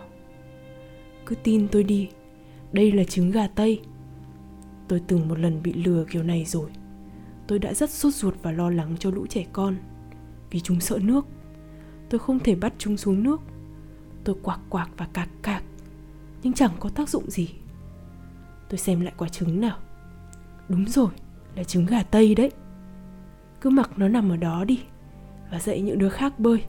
Cứ 1.27 1.35
tin 1.35 1.69
tôi 1.69 1.85
đi. 1.85 2.09
Đây 2.73 2.93
là 2.93 3.05
trứng 3.05 3.31
gà 3.31 3.47
tây 3.47 3.81
tôi 4.89 5.03
từng 5.07 5.29
một 5.29 5.39
lần 5.39 5.63
bị 5.63 5.73
lừa 5.73 6.05
kiểu 6.05 6.23
này 6.23 6.45
rồi. 6.45 6.71
Tôi 7.47 7.59
đã 7.59 7.75
rất 7.75 7.91
sốt 7.91 8.15
ruột 8.15 8.35
và 8.43 8.53
lo 8.53 8.71
lắng 8.71 8.97
cho 8.99 9.11
lũ 9.11 9.27
trẻ 9.27 9.47
con 9.53 9.77
vì 10.51 10.61
chúng 10.61 10.81
sợ 10.81 10.99
nước. 11.03 11.27
Tôi 12.11 12.19
không 12.19 12.39
thể 12.39 12.55
bắt 12.55 12.73
chúng 12.79 12.97
xuống 12.97 13.23
nước. 13.23 13.41
Tôi 14.25 14.37
quạc 14.43 14.61
quạc 14.69 14.91
và 14.97 15.09
cạc 15.13 15.29
cạc 15.43 15.63
Nhưng 16.43 16.53
chẳng 16.53 16.73
có 16.81 16.89
tác 16.89 17.09
dụng 17.09 17.31
gì. 17.31 17.49
Tôi 18.69 18.79
xem 18.79 19.01
lại 19.01 19.15
quả 19.17 19.29
trứng 19.29 19.61
nào. 19.61 19.79
Đúng 20.69 20.89
rồi, 20.89 21.11
là 21.55 21.65
trứng 21.65 21.87
gà 21.87 22.03
Tây 22.03 22.35
đấy. 22.35 22.51
Cứ 23.61 23.71
mặc 23.71 23.91
nó 23.97 24.09
nằm 24.09 24.31
ở 24.31 24.37
đó 24.37 24.65
đi 24.65 24.81
Và 25.51 25.59
dạy 25.59 25.81
những 25.81 25.99
đứa 25.99 26.09
khác 26.09 26.39
bơi. 26.39 26.65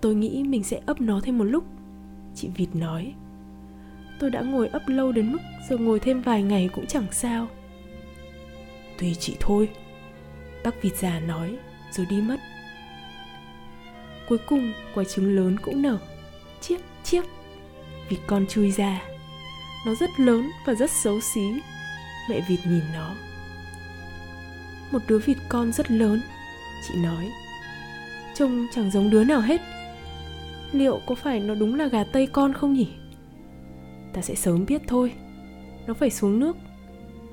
Tôi 0.00 0.14
nghĩ 0.14 0.44
mình 0.44 0.64
sẽ 0.64 0.80
ấp 0.86 1.00
nó 1.00 1.20
thêm 1.20 1.38
một 1.38 1.44
lúc. 1.44 1.64
Chị 2.34 2.50
Vịt 2.54 2.74
nói. 2.74 3.14
Tôi 4.18 4.30
đã 4.30 4.40
ngồi 4.40 4.68
ấp 4.68 4.88
lâu 4.88 5.12
đến 5.12 5.32
mức 5.32 5.38
Giờ 5.68 5.76
ngồi 5.76 6.00
thêm 6.00 6.22
vài 6.22 6.42
ngày 6.42 6.70
cũng 6.72 6.86
chẳng 6.86 7.06
sao. 7.12 7.48
Tùy 8.98 9.16
chị 9.20 9.36
thôi, 9.40 9.68
Bác 10.64 10.82
vịt 10.82 10.96
già 10.96 11.20
nói, 11.20 11.56
Rồi 11.90 12.06
đi 12.10 12.20
mất. 12.20 12.40
Cuối 14.28 14.38
cùng, 14.46 14.72
quả 14.94 15.04
trứng 15.04 15.36
lớn 15.36 15.56
cũng 15.62 15.82
nở. 15.82 15.98
Chiếc 16.60 16.80
chiếc. 17.04 17.24
Vịt 18.08 18.20
con 18.26 18.46
chui 18.46 18.70
ra. 18.70 19.02
Nó 19.86 19.94
rất 19.94 20.10
lớn 20.18 20.50
và 20.66 20.74
rất 20.74 20.90
xấu 20.90 21.20
xí. 21.20 21.60
Mẹ 22.30 22.40
vịt 22.48 22.60
nhìn 22.66 22.82
nó. 22.94 23.14
Một 24.90 24.98
đứa 25.08 25.18
vịt 25.18 25.36
con 25.48 25.72
rất 25.72 25.90
lớn, 25.90 26.20
Chị 26.88 26.94
nói. 27.02 27.30
Trông 28.34 28.66
chẳng 28.74 28.90
giống 28.90 29.10
đứa 29.10 29.24
nào 29.24 29.40
hết. 29.40 29.60
Liệu 30.72 31.00
có 31.06 31.14
phải 31.14 31.40
nó 31.40 31.54
đúng 31.54 31.74
là 31.74 31.86
gà 31.86 32.04
tây 32.04 32.26
con 32.26 32.52
không 32.52 32.72
nhỉ? 32.72 32.88
Ta 34.14 34.22
sẽ 34.22 34.34
sớm 34.34 34.66
biết 34.66 34.82
thôi. 34.86 35.12
Nó 35.86 35.94
phải 35.94 36.10
xuống 36.10 36.40
nước, 36.40 36.56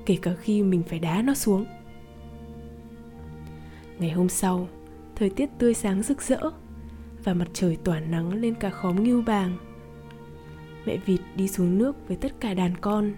Kể 0.06 0.16
cả 0.22 0.34
khi 0.40 0.62
mình 0.62 0.82
phải 0.82 0.98
đá 0.98 1.22
nó 1.22 1.34
xuống. 1.34 1.64
Ngày 3.98 4.10
hôm 4.10 4.28
sau, 4.28 4.68
Thời 5.16 5.30
tiết 5.30 5.50
tươi 5.58 5.74
sáng 5.74 6.02
rực 6.02 6.22
rỡ 6.22 6.40
Và 7.24 7.34
mặt 7.34 7.48
trời 7.52 7.76
tỏa 7.84 8.00
nắng 8.00 8.34
lên 8.34 8.54
cả 8.54 8.70
khóm 8.70 9.04
ngưu 9.04 9.22
bàng. 9.22 9.58
Mẹ 10.86 10.96
vịt 10.96 11.20
đi 11.36 11.48
xuống 11.48 11.78
nước 11.78 12.08
với 12.08 12.16
tất 12.16 12.32
cả 12.40 12.54
đàn 12.54 12.76
con. 12.76 13.12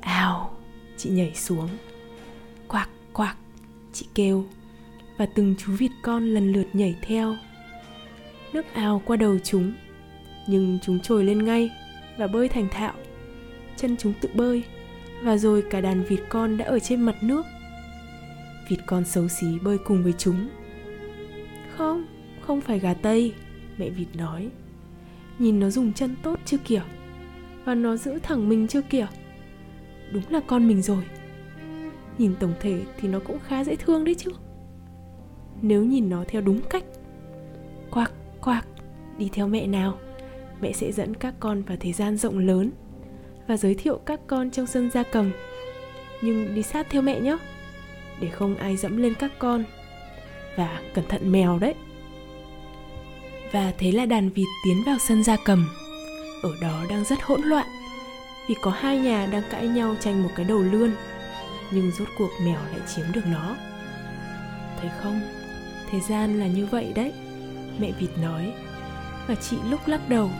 Ào, 0.00 0.56
Chị 0.96 1.10
nhảy 1.10 1.34
xuống. 1.34 1.68
Quạc 2.68 2.88
quạc, 3.12 3.36
Chị 3.92 4.06
kêu 4.14 4.44
Và 5.16 5.26
từng 5.26 5.54
chú 5.58 5.72
vịt 5.78 5.90
con 6.02 6.24
lần 6.24 6.52
lượt 6.52 6.66
nhảy 6.72 6.96
theo. 7.02 7.36
Nước 8.52 8.66
ào 8.74 9.02
qua 9.06 9.16
đầu 9.16 9.38
chúng, 9.44 9.72
Nhưng 10.48 10.78
chúng 10.82 11.00
trồi 11.00 11.24
lên 11.24 11.44
ngay. 11.44 11.70
Và 12.20 12.26
bơi 12.26 12.48
thành 12.48 12.68
thạo. 12.68 12.92
Chân 13.76 13.96
chúng 13.96 14.12
tự 14.20 14.28
bơi 14.34 14.64
Và 15.22 15.36
rồi 15.36 15.64
cả 15.70 15.80
đàn 15.80 16.02
vịt 16.02 16.20
con 16.28 16.56
đã 16.56 16.64
ở 16.64 16.78
trên 16.78 17.00
mặt 17.00 17.16
nước. 17.22 17.46
Vịt 18.68 18.78
con 18.86 19.04
xấu 19.04 19.28
xí 19.28 19.46
bơi 19.62 19.78
cùng 19.78 20.02
với 20.02 20.12
chúng. 20.18 20.48
Không, 21.76 22.06
không 22.40 22.60
phải 22.60 22.78
gà 22.78 22.94
Tây 22.94 23.34
Mẹ 23.78 23.90
vịt 23.90 24.08
nói. 24.14 24.48
Nhìn 25.38 25.60
nó 25.60 25.70
dùng 25.70 25.92
chân 25.92 26.16
tốt 26.22 26.40
chưa 26.44 26.56
kìa 26.64 26.82
Và 27.64 27.74
nó 27.74 27.96
giữ 27.96 28.18
thẳng 28.22 28.48
mình 28.48 28.68
chưa 28.68 28.82
kìa. 28.82 29.06
Đúng 30.12 30.24
là 30.30 30.40
con 30.46 30.68
mình 30.68 30.82
rồi. 30.82 31.04
Nhìn 32.18 32.34
tổng 32.40 32.54
thể 32.60 32.82
thì 33.00 33.08
nó 33.08 33.20
cũng 33.20 33.38
khá 33.38 33.64
dễ 33.64 33.76
thương 33.76 34.04
đấy 34.04 34.14
chứ. 34.18 34.30
Nếu 35.62 35.84
nhìn 35.84 36.10
nó 36.10 36.24
theo 36.28 36.42
đúng 36.42 36.60
cách 36.70 36.84
Quạc 37.90 38.12
Quạc, 38.40 38.66
đi 39.18 39.28
theo 39.32 39.48
mẹ 39.48 39.66
nào. 39.66 39.98
Mẹ 40.60 40.72
sẽ 40.72 40.92
dẫn 40.92 41.14
các 41.14 41.34
con 41.40 41.62
vào 41.62 41.76
thế 41.80 41.92
gian 41.92 42.16
rộng 42.16 42.38
lớn 42.38 42.70
Và 43.46 43.56
giới 43.56 43.74
thiệu 43.74 43.98
các 44.06 44.20
con 44.26 44.50
trong 44.50 44.66
sân 44.66 44.90
gia 44.90 45.02
cầm. 45.02 45.30
Nhưng 46.22 46.54
đi 46.54 46.62
sát 46.62 46.86
theo 46.90 47.02
mẹ 47.02 47.20
nhé 47.20 47.36
Để 48.20 48.28
không 48.28 48.56
ai 48.56 48.76
dẫm 48.76 48.96
lên 48.96 49.14
các 49.14 49.32
con. 49.38 49.64
Và 50.56 50.80
cẩn 50.94 51.04
thận 51.08 51.32
mèo 51.32 51.58
đấy. 51.58 51.74
Và 53.52 53.72
thế 53.78 53.92
là 53.92 54.06
đàn 54.06 54.28
vịt 54.28 54.46
tiến 54.64 54.82
vào 54.86 54.96
sân 54.98 55.24
gia 55.24 55.36
cầm. 55.44 55.68
Ở 56.42 56.50
đó 56.62 56.84
đang 56.90 57.04
rất 57.04 57.18
hỗn 57.22 57.42
loạn 57.42 57.66
Vì 58.48 58.54
có 58.62 58.70
hai 58.70 58.98
nhà 58.98 59.26
đang 59.26 59.42
cãi 59.50 59.68
nhau 59.68 59.96
tranh 60.00 60.22
một 60.22 60.30
cái 60.36 60.46
đầu 60.46 60.58
lươn 60.58 60.90
Nhưng 61.70 61.90
rốt 61.98 62.08
cuộc 62.18 62.30
mèo 62.44 62.60
lại 62.70 62.80
chiếm 62.94 63.04
được 63.12 63.26
nó. 63.26 63.56
Thấy 64.80 64.90
không, 65.02 65.20
thế 65.90 66.00
gian 66.00 66.38
là 66.38 66.46
như 66.46 66.66
vậy 66.66 66.92
đấy 66.94 67.12
mẹ 67.80 67.92
vịt 67.98 68.10
nói. 68.22 68.52
Và 69.26 69.34
chị 69.34 69.56
lúc 69.70 69.88
lắc 69.88 70.08
đầu 70.08 70.30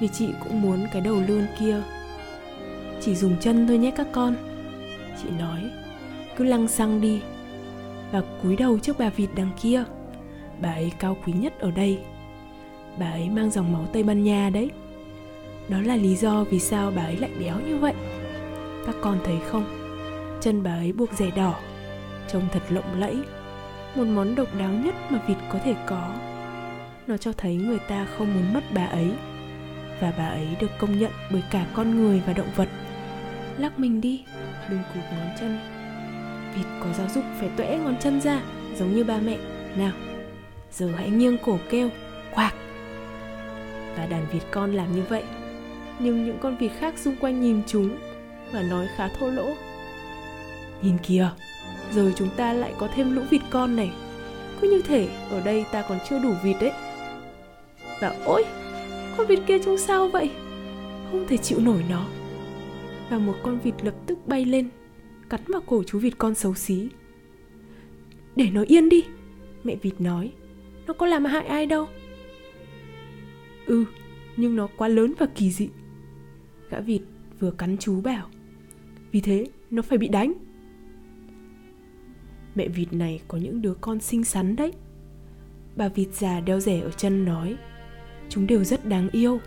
vì 0.00 0.08
chị 0.08 0.28
cũng 0.44 0.62
muốn 0.62 0.86
cái 0.92 1.02
đầu 1.02 1.22
lươn 1.28 1.46
kia. 1.60 1.82
Chỉ 3.00 3.14
dùng 3.14 3.36
chân 3.40 3.66
thôi 3.66 3.78
nhé 3.78 3.90
các 3.96 4.06
con. 4.12 4.36
Chị 5.22 5.28
nói, 5.38 5.70
cứ 6.36 6.44
lăng 6.44 6.68
xăng 6.68 7.00
đi 7.00 7.20
và 8.12 8.22
cúi 8.42 8.56
đầu 8.56 8.78
trước 8.78 8.98
bà 8.98 9.10
vịt 9.10 9.30
đằng 9.36 9.50
kia. 9.62 9.84
Bà 10.60 10.72
ấy 10.72 10.92
cao 10.98 11.16
quý 11.26 11.32
nhất 11.32 11.60
ở 11.60 11.70
đây. 11.70 11.98
Bà 12.98 13.10
ấy 13.10 13.28
mang 13.28 13.50
dòng 13.50 13.72
máu 13.72 13.86
tây 13.92 14.02
ban 14.02 14.24
nha 14.24 14.50
đấy. 14.50 14.70
Đó 15.68 15.80
là 15.80 15.96
lý 15.96 16.16
do 16.16 16.44
vì 16.44 16.60
sao 16.60 16.92
bà 16.96 17.02
ấy 17.02 17.16
lại 17.16 17.30
béo 17.40 17.60
như 17.60 17.76
vậy. 17.76 17.94
Các 18.86 18.94
con 19.00 19.18
thấy 19.24 19.36
không? 19.50 19.64
Chân 20.40 20.62
bà 20.62 20.74
ấy 20.74 20.92
buộc 20.92 21.12
rẻ 21.12 21.30
đỏ, 21.30 21.54
trông 22.32 22.42
thật 22.52 22.62
lộng 22.68 23.00
lẫy. 23.00 23.16
Một 23.94 24.04
món 24.04 24.34
độc 24.34 24.48
đáo 24.58 24.72
nhất 24.72 24.94
mà 25.10 25.20
vịt 25.26 25.36
có 25.52 25.58
thể 25.64 25.74
có. 25.86 26.14
Nó 27.06 27.16
cho 27.16 27.32
thấy 27.32 27.54
người 27.54 27.78
ta 27.78 28.06
không 28.18 28.34
muốn 28.34 28.54
mất 28.54 28.64
bà 28.74 28.84
ấy 28.84 29.10
và 30.00 30.12
bà 30.18 30.28
ấy 30.28 30.48
được 30.60 30.70
công 30.78 30.98
nhận 30.98 31.10
bởi 31.30 31.42
cả 31.50 31.66
con 31.74 31.96
người 31.96 32.22
và 32.26 32.32
động 32.32 32.50
vật. 32.56 32.68
Lắc 33.58 33.78
mình 33.78 34.00
đi, 34.00 34.24
đừng 34.70 34.82
cụp 34.94 35.02
ngón 35.12 35.28
chân. 35.40 35.58
Vịt 36.56 36.66
có 36.80 36.86
giáo 36.98 37.08
dục 37.14 37.24
phải 37.40 37.48
tuễ 37.56 37.78
ngón 37.78 37.96
chân 38.00 38.20
ra, 38.20 38.40
giống 38.76 38.94
như 38.94 39.04
ba 39.04 39.18
mẹ. 39.18 39.36
Nào, 39.76 39.92
giờ 40.72 40.90
hãy 40.96 41.10
nghiêng 41.10 41.38
cổ 41.38 41.58
kêu, 41.70 41.90
quạc. 42.34 42.54
Và 43.96 44.06
đàn 44.06 44.26
vịt 44.32 44.42
con 44.50 44.72
làm 44.72 44.96
như 44.96 45.02
vậy. 45.08 45.22
Nhưng 45.98 46.24
những 46.24 46.38
con 46.40 46.56
vịt 46.56 46.72
khác 46.78 46.98
xung 46.98 47.16
quanh 47.16 47.40
nhìn 47.40 47.62
chúng 47.66 47.96
và 48.52 48.62
nói 48.62 48.86
khá 48.96 49.08
thô 49.08 49.30
lỗ. 49.30 49.54
Nhìn 50.82 50.98
kìa, 50.98 51.28
giờ 51.92 52.12
chúng 52.16 52.30
ta 52.36 52.52
lại 52.52 52.72
có 52.78 52.88
thêm 52.94 53.14
lũ 53.14 53.22
vịt 53.30 53.42
con 53.50 53.76
này. 53.76 53.90
Cứ 54.60 54.70
như 54.70 54.82
thể 54.82 55.08
ở 55.30 55.40
đây 55.40 55.64
ta 55.72 55.82
còn 55.88 55.98
chưa 56.08 56.18
đủ 56.18 56.32
vịt 56.42 56.56
đấy. 56.60 56.72
Và 58.00 58.14
ôi! 58.24 58.44
Con 59.16 59.26
vịt 59.26 59.38
kia 59.46 59.58
trông 59.58 59.78
sao 59.78 60.08
vậy? 60.08 60.30
Không 61.10 61.24
thể 61.28 61.36
chịu 61.36 61.60
nổi 61.60 61.84
nó. 61.90 62.06
Và 63.10 63.18
một 63.18 63.34
con 63.42 63.58
vịt 63.64 63.74
lập 63.82 63.94
tức 64.06 64.18
bay 64.26 64.44
lên, 64.44 64.68
cắn 65.28 65.40
vào 65.46 65.60
cổ 65.66 65.82
chú 65.86 65.98
vịt 65.98 66.18
con 66.18 66.34
xấu 66.34 66.54
xí. 66.54 66.88
Để 68.36 68.50
nó 68.52 68.64
yên 68.66 68.88
đi, 68.88 69.04
mẹ 69.64 69.76
vịt 69.76 70.00
nói. 70.00 70.32
Nó 70.86 70.94
có 70.94 71.06
làm 71.06 71.24
hại 71.24 71.46
ai 71.46 71.66
đâu. 71.66 71.86
Ừ 73.66 73.84
nhưng 74.36 74.56
nó 74.56 74.68
quá 74.76 74.88
lớn 74.88 75.12
và 75.18 75.26
kỳ 75.26 75.50
dị. 75.50 75.68
Gã 76.70 76.80
vịt 76.80 77.02
vừa 77.40 77.50
cắn 77.50 77.76
chú 77.78 78.00
bảo. 78.00 78.28
Vì 79.12 79.20
thế, 79.20 79.46
nó 79.70 79.82
phải 79.82 79.98
bị 79.98 80.08
đánh. 80.08 80.32
Mẹ 82.54 82.68
vịt 82.68 82.92
này 82.92 83.20
có 83.28 83.38
những 83.38 83.62
đứa 83.62 83.74
con 83.74 84.00
xinh 84.00 84.24
xắn 84.24 84.56
đấy. 84.56 84.72
Bà 85.76 85.88
vịt 85.88 86.08
già 86.12 86.40
đeo 86.40 86.60
rẻ 86.60 86.80
ở 86.80 86.90
chân 86.90 87.24
nói 87.24 87.56
chúng 88.28 88.46
đều 88.46 88.64
rất 88.64 88.86
đáng 88.86 89.08
yêu. 89.12 89.40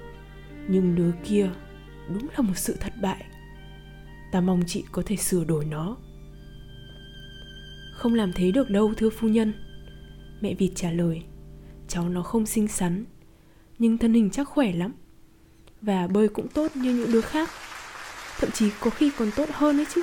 Nhưng 0.68 0.96
đứa 0.96 1.12
kia 1.24 1.50
đúng 2.14 2.28
là 2.30 2.42
một 2.42 2.54
sự 2.58 2.78
thất 2.80 2.94
bại. 3.02 3.26
Ta 4.32 4.42
mong 4.42 4.64
chị 4.68 4.84
có 4.92 5.04
thể 5.06 5.16
sửa 5.16 5.44
đổi 5.44 5.66
nó. 5.66 5.98
Không 7.94 8.14
làm 8.14 8.34
thế 8.34 8.52
được 8.52 8.70
đâu, 8.70 8.94
thưa 8.98 9.10
phu 9.10 9.28
nhân. 9.28 9.54
Mẹ 10.42 10.54
vịt 10.54 10.72
trả 10.76 10.92
lời, 10.92 11.24
cháu 11.88 12.10
nó 12.10 12.24
không 12.24 12.46
xinh 12.46 12.68
xắn, 12.68 13.06
nhưng 13.80 13.98
thân 13.98 14.14
hình 14.14 14.30
chắc 14.30 14.48
khỏe 14.48 14.74
lắm. 14.74 14.94
Và 15.82 16.08
bơi 16.08 16.28
cũng 16.28 16.48
tốt 16.48 16.76
như 16.76 16.96
những 16.96 17.12
đứa 17.12 17.22
khác. 17.22 17.50
Thậm 18.40 18.52
chí 18.52 18.70
có 18.80 18.90
khi 18.90 19.12
còn 19.18 19.30
tốt 19.36 19.50
hơn 19.52 19.80
ấy 19.80 19.86
chứ. 19.96 20.02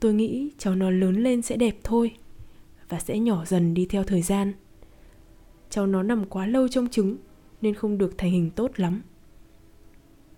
Tôi 0.00 0.14
nghĩ 0.14 0.52
cháu 0.58 0.74
nó 0.74 0.90
lớn 0.90 1.22
lên 1.22 1.42
sẽ 1.42 1.56
đẹp 1.56 1.76
thôi 1.84 2.14
và 2.88 2.98
sẽ 3.00 3.18
nhỏ 3.18 3.44
dần 3.44 3.74
đi 3.74 3.86
theo 3.86 4.04
thời 4.04 4.22
gian. 4.22 4.52
Cháu 5.70 5.86
nó 5.86 6.02
nằm 6.02 6.24
quá 6.24 6.46
lâu 6.46 6.68
trong 6.68 6.88
trứng 6.88 7.16
nên 7.64 7.74
không 7.74 7.98
được 7.98 8.18
thành 8.18 8.30
hình 8.30 8.50
tốt 8.50 8.70
lắm. 8.76 9.02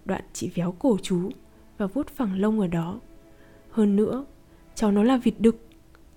Đoạn 0.05 0.23
chị 0.33 0.51
véo 0.55 0.73
cổ 0.73 0.99
chú 1.03 1.31
và 1.79 1.87
vuốt 1.87 2.09
phẳng 2.09 2.41
lông 2.41 2.61
ở 2.61 2.67
đó. 2.67 3.01
Hơn 3.71 3.97
nữa, 3.97 4.25
cháu 4.75 4.93
nó 4.93 5.03
là 5.03 5.17
vịt 5.17 5.35
đực. 5.39 5.67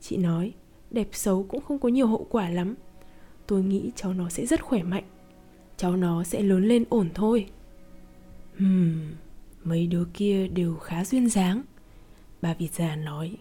Chị 0.01 0.17
nói, 0.17 0.53
đẹp 0.91 1.07
xấu 1.11 1.43
cũng 1.43 1.61
không 1.61 1.79
có 1.79 1.89
nhiều 1.89 2.07
hậu 2.07 2.27
quả 2.29 2.49
lắm. 2.49 2.75
Tôi 3.47 3.63
nghĩ 3.63 3.91
cháu 3.95 4.13
nó 4.13 4.29
sẽ 4.29 4.45
rất 4.45 4.61
khỏe 4.61 4.83
mạnh. 4.83 5.03
Cháu 5.77 5.97
nó 5.97 6.23
sẽ 6.23 6.41
lớn 6.41 6.67
lên 6.67 6.83
ổn 6.89 7.09
thôi. 7.13 7.49
Hmm 8.57 9.11
mấy 9.63 9.87
đứa 9.87 10.05
kia 10.13 10.47
đều 10.47 10.75
khá 10.75 11.05
duyên 11.05 11.29
dáng. 11.29 11.61
Bà 12.41 12.53
vịt 12.53 12.73
già 12.73 12.95
nói, 12.95 13.37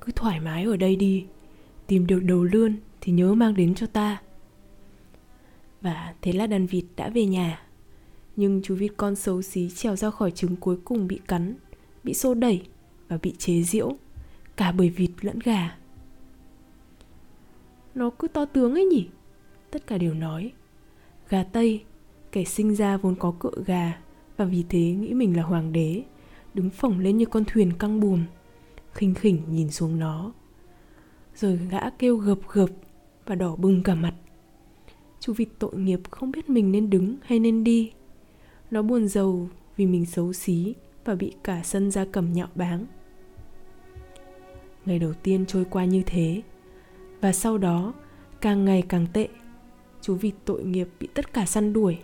cứ 0.00 0.12
thoải 0.12 0.40
mái 0.40 0.64
ở 0.64 0.76
đây 0.76 0.96
đi. 0.96 1.26
Tìm 1.86 2.06
được 2.06 2.20
đầu 2.22 2.44
lươn 2.44 2.76
thì 3.00 3.12
nhớ 3.12 3.34
mang 3.34 3.54
đến 3.54 3.74
cho 3.74 3.86
ta 3.86 4.22
và 5.86 6.14
thế 6.22 6.32
là 6.32 6.46
đàn 6.46 6.66
vịt 6.66 6.84
đã 6.96 7.08
về 7.08 7.26
nhà 7.26 7.62
nhưng 8.36 8.62
chú 8.62 8.74
vịt 8.74 8.92
con 8.96 9.16
xấu 9.16 9.42
xí 9.42 9.70
trèo 9.70 9.96
ra 9.96 10.10
khỏi 10.10 10.30
trứng 10.30 10.56
cuối 10.56 10.76
cùng 10.84 11.06
bị 11.06 11.20
cắn 11.28 11.54
bị 12.04 12.14
xô 12.14 12.34
đẩy 12.34 12.62
và 13.08 13.18
bị 13.22 13.34
chế 13.38 13.62
giễu 13.62 13.96
cả 14.56 14.72
bởi 14.72 14.88
vịt 14.88 15.10
lẫn 15.20 15.38
gà 15.38 15.76
nó 17.94 18.10
cứ 18.10 18.28
to 18.28 18.44
tướng 18.44 18.74
ấy 18.74 18.84
nhỉ 18.84 19.08
tất 19.70 19.86
cả 19.86 19.98
đều 19.98 20.14
nói 20.14 20.52
Gà 21.28 21.44
Tây, 21.44 21.84
kẻ 22.32 22.44
sinh 22.44 22.74
ra 22.74 22.96
vốn 22.96 23.14
có 23.14 23.34
cựa 23.38 23.62
gà 23.66 23.98
và 24.36 24.44
vì 24.44 24.64
thế 24.68 24.80
nghĩ 24.80 25.14
mình 25.14 25.36
là 25.36 25.42
hoàng 25.42 25.72
đế, 25.72 26.02
đứng 26.54 26.70
phồng 26.70 26.98
lên 26.98 27.16
như 27.16 27.26
con 27.26 27.44
thuyền 27.44 27.72
căng 27.78 28.00
buồm, 28.00 28.24
khinh 28.92 29.14
khỉnh 29.14 29.42
nhìn 29.48 29.70
xuống 29.70 29.98
nó. 29.98 30.32
Rồi 31.34 31.56
gã 31.70 31.90
kêu 31.90 32.16
gập 32.16 32.38
gập 32.52 32.70
và 33.26 33.34
đỏ 33.34 33.56
bừng 33.56 33.82
cả 33.82 33.94
mặt. 33.94 34.14
Chú 35.26 35.32
vịt 35.32 35.48
tội 35.58 35.76
nghiệp 35.76 36.00
không 36.10 36.30
biết 36.30 36.50
mình 36.50 36.72
nên 36.72 36.90
đứng 36.90 37.16
hay 37.22 37.38
nên 37.38 37.64
đi. 37.64 37.92
Nó 38.70 38.82
buồn 38.82 39.08
giàu 39.08 39.48
vì 39.76 39.86
mình 39.86 40.06
xấu 40.06 40.32
xí 40.32 40.74
và 41.04 41.14
bị 41.14 41.32
cả 41.44 41.60
sân 41.64 41.90
gia 41.90 42.04
cầm 42.04 42.32
nhạo 42.32 42.48
báng. 42.54 42.86
Ngày 44.84 44.98
đầu 44.98 45.12
tiên 45.12 45.46
trôi 45.46 45.64
qua 45.64 45.84
như 45.84 46.02
thế, 46.06 46.42
và 47.20 47.32
sau 47.32 47.58
đó 47.58 47.94
càng 48.40 48.64
ngày 48.64 48.82
càng 48.88 49.06
tệ. 49.12 49.28
Chú 50.00 50.14
vịt 50.14 50.34
tội 50.44 50.64
nghiệp 50.64 50.88
bị 51.00 51.08
tất 51.14 51.32
cả 51.32 51.46
săn 51.46 51.72
đuổi. 51.72 51.98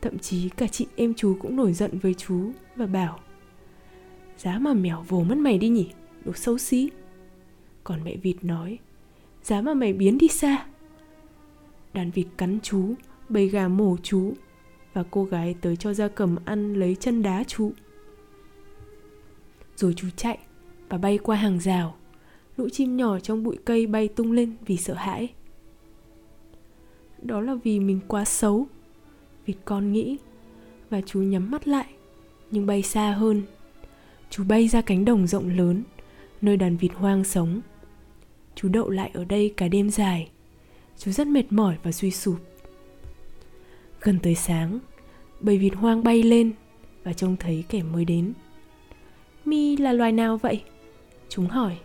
Thậm 0.00 0.18
chí 0.18 0.48
cả 0.48 0.66
chị 0.66 0.86
em 0.96 1.14
chú 1.14 1.36
cũng 1.40 1.56
nổi 1.56 1.72
giận 1.72 1.98
với 1.98 2.14
chú 2.14 2.50
và 2.76 2.86
bảo 2.86 3.18
Giá 4.38 4.58
mà 4.58 4.74
mèo 4.74 5.04
vồ 5.08 5.22
mất 5.22 5.36
mày 5.38 5.58
đi 5.58 5.68
nhỉ, 5.68 5.90
đồ 6.24 6.32
xấu 6.32 6.58
xí. 6.58 6.90
Còn 7.84 8.04
mẹ 8.04 8.16
vịt 8.16 8.36
nói 8.44 8.78
Giá 9.42 9.60
mà 9.60 9.74
mày 9.74 9.92
biến 9.92 10.18
đi 10.18 10.28
xa. 10.28 10.66
Đàn 11.92 12.10
vịt 12.10 12.26
cắn 12.36 12.58
chú, 12.62 12.94
bầy 13.28 13.48
gà 13.48 13.68
mổ 13.68 13.96
chú 14.02 14.34
và 14.92 15.04
cô 15.10 15.24
gái 15.24 15.54
tới 15.60 15.76
cho 15.76 15.94
gia 15.94 16.08
cầm 16.08 16.36
ăn 16.44 16.74
lấy 16.74 16.96
chân 17.00 17.22
đá 17.22 17.44
chú. 17.44 17.72
Rồi 19.76 19.94
chú 19.96 20.08
chạy 20.16 20.38
và 20.88 20.98
bay 20.98 21.18
qua 21.18 21.36
hàng 21.36 21.60
rào. 21.60 21.96
Lũ 22.56 22.68
chim 22.72 22.96
nhỏ 22.96 23.18
trong 23.18 23.42
bụi 23.42 23.58
cây 23.64 23.86
bay 23.86 24.08
tung 24.08 24.32
lên 24.32 24.56
vì 24.66 24.76
sợ 24.76 24.94
hãi. 24.94 25.28
Đó 27.22 27.40
là 27.40 27.54
vì 27.64 27.80
mình 27.80 28.00
quá 28.08 28.24
xấu. 28.24 28.66
Vịt 29.46 29.56
con 29.64 29.92
nghĩ 29.92 30.16
và 30.90 31.00
chú 31.00 31.20
nhắm 31.20 31.50
mắt 31.50 31.68
lại 31.68 31.86
nhưng 32.50 32.66
bay 32.66 32.82
xa 32.82 33.12
hơn. 33.12 33.42
Chú 34.30 34.44
bay 34.44 34.68
ra 34.68 34.80
cánh 34.80 35.04
đồng 35.04 35.26
rộng 35.26 35.56
lớn 35.56 35.82
nơi 36.40 36.56
đàn 36.56 36.76
vịt 36.76 36.92
hoang 36.94 37.24
sống. 37.24 37.60
Chú 38.54 38.68
đậu 38.68 38.90
lại 38.90 39.10
ở 39.14 39.24
đây 39.24 39.54
cả 39.56 39.68
đêm 39.68 39.90
dài. 39.90 40.30
Chú 40.98 41.10
rất 41.10 41.26
mệt 41.26 41.44
mỏi 41.50 41.76
và 41.82 41.92
suy 41.92 42.10
sụp. 42.10 42.36
Gần 44.00 44.18
tới 44.22 44.34
sáng, 44.34 44.78
bầy 45.40 45.58
vịt 45.58 45.74
hoang 45.74 46.02
bay 46.02 46.22
lên 46.22 46.52
và 47.04 47.12
trông 47.12 47.36
thấy 47.36 47.64
kẻ 47.68 47.82
mới 47.82 48.04
đến. 48.04 48.32
Mi 49.44 49.76
là 49.76 49.92
loài 49.92 50.12
nào 50.12 50.36
vậy? 50.36 50.62
Chúng 51.28 51.46
hỏi. 51.46 51.76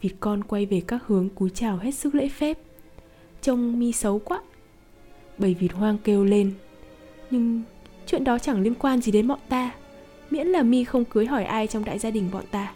Vịt 0.00 0.12
con 0.20 0.44
quay 0.44 0.66
về 0.66 0.82
các 0.86 1.06
hướng 1.06 1.28
cúi 1.28 1.50
chào 1.50 1.76
hết 1.76 1.90
sức 1.90 2.14
lễ 2.14 2.28
phép. 2.28 2.58
Trông 3.42 3.78
Mi 3.78 3.92
xấu 3.92 4.18
quá. 4.18 4.42
Bầy 5.38 5.54
vịt 5.54 5.72
hoang 5.72 5.98
kêu 5.98 6.24
lên. 6.24 6.52
Nhưng 7.30 7.62
chuyện 8.06 8.24
đó 8.24 8.38
chẳng 8.38 8.60
liên 8.60 8.74
quan 8.74 9.00
gì 9.00 9.12
đến 9.12 9.28
bọn 9.28 9.38
ta. 9.48 9.74
Miễn 10.30 10.46
là 10.46 10.62
Mi 10.62 10.84
không 10.84 11.04
cưới 11.04 11.26
hỏi 11.26 11.44
ai 11.44 11.66
trong 11.66 11.84
đại 11.84 11.98
gia 11.98 12.10
đình 12.10 12.30
bọn 12.32 12.44
ta. 12.50 12.74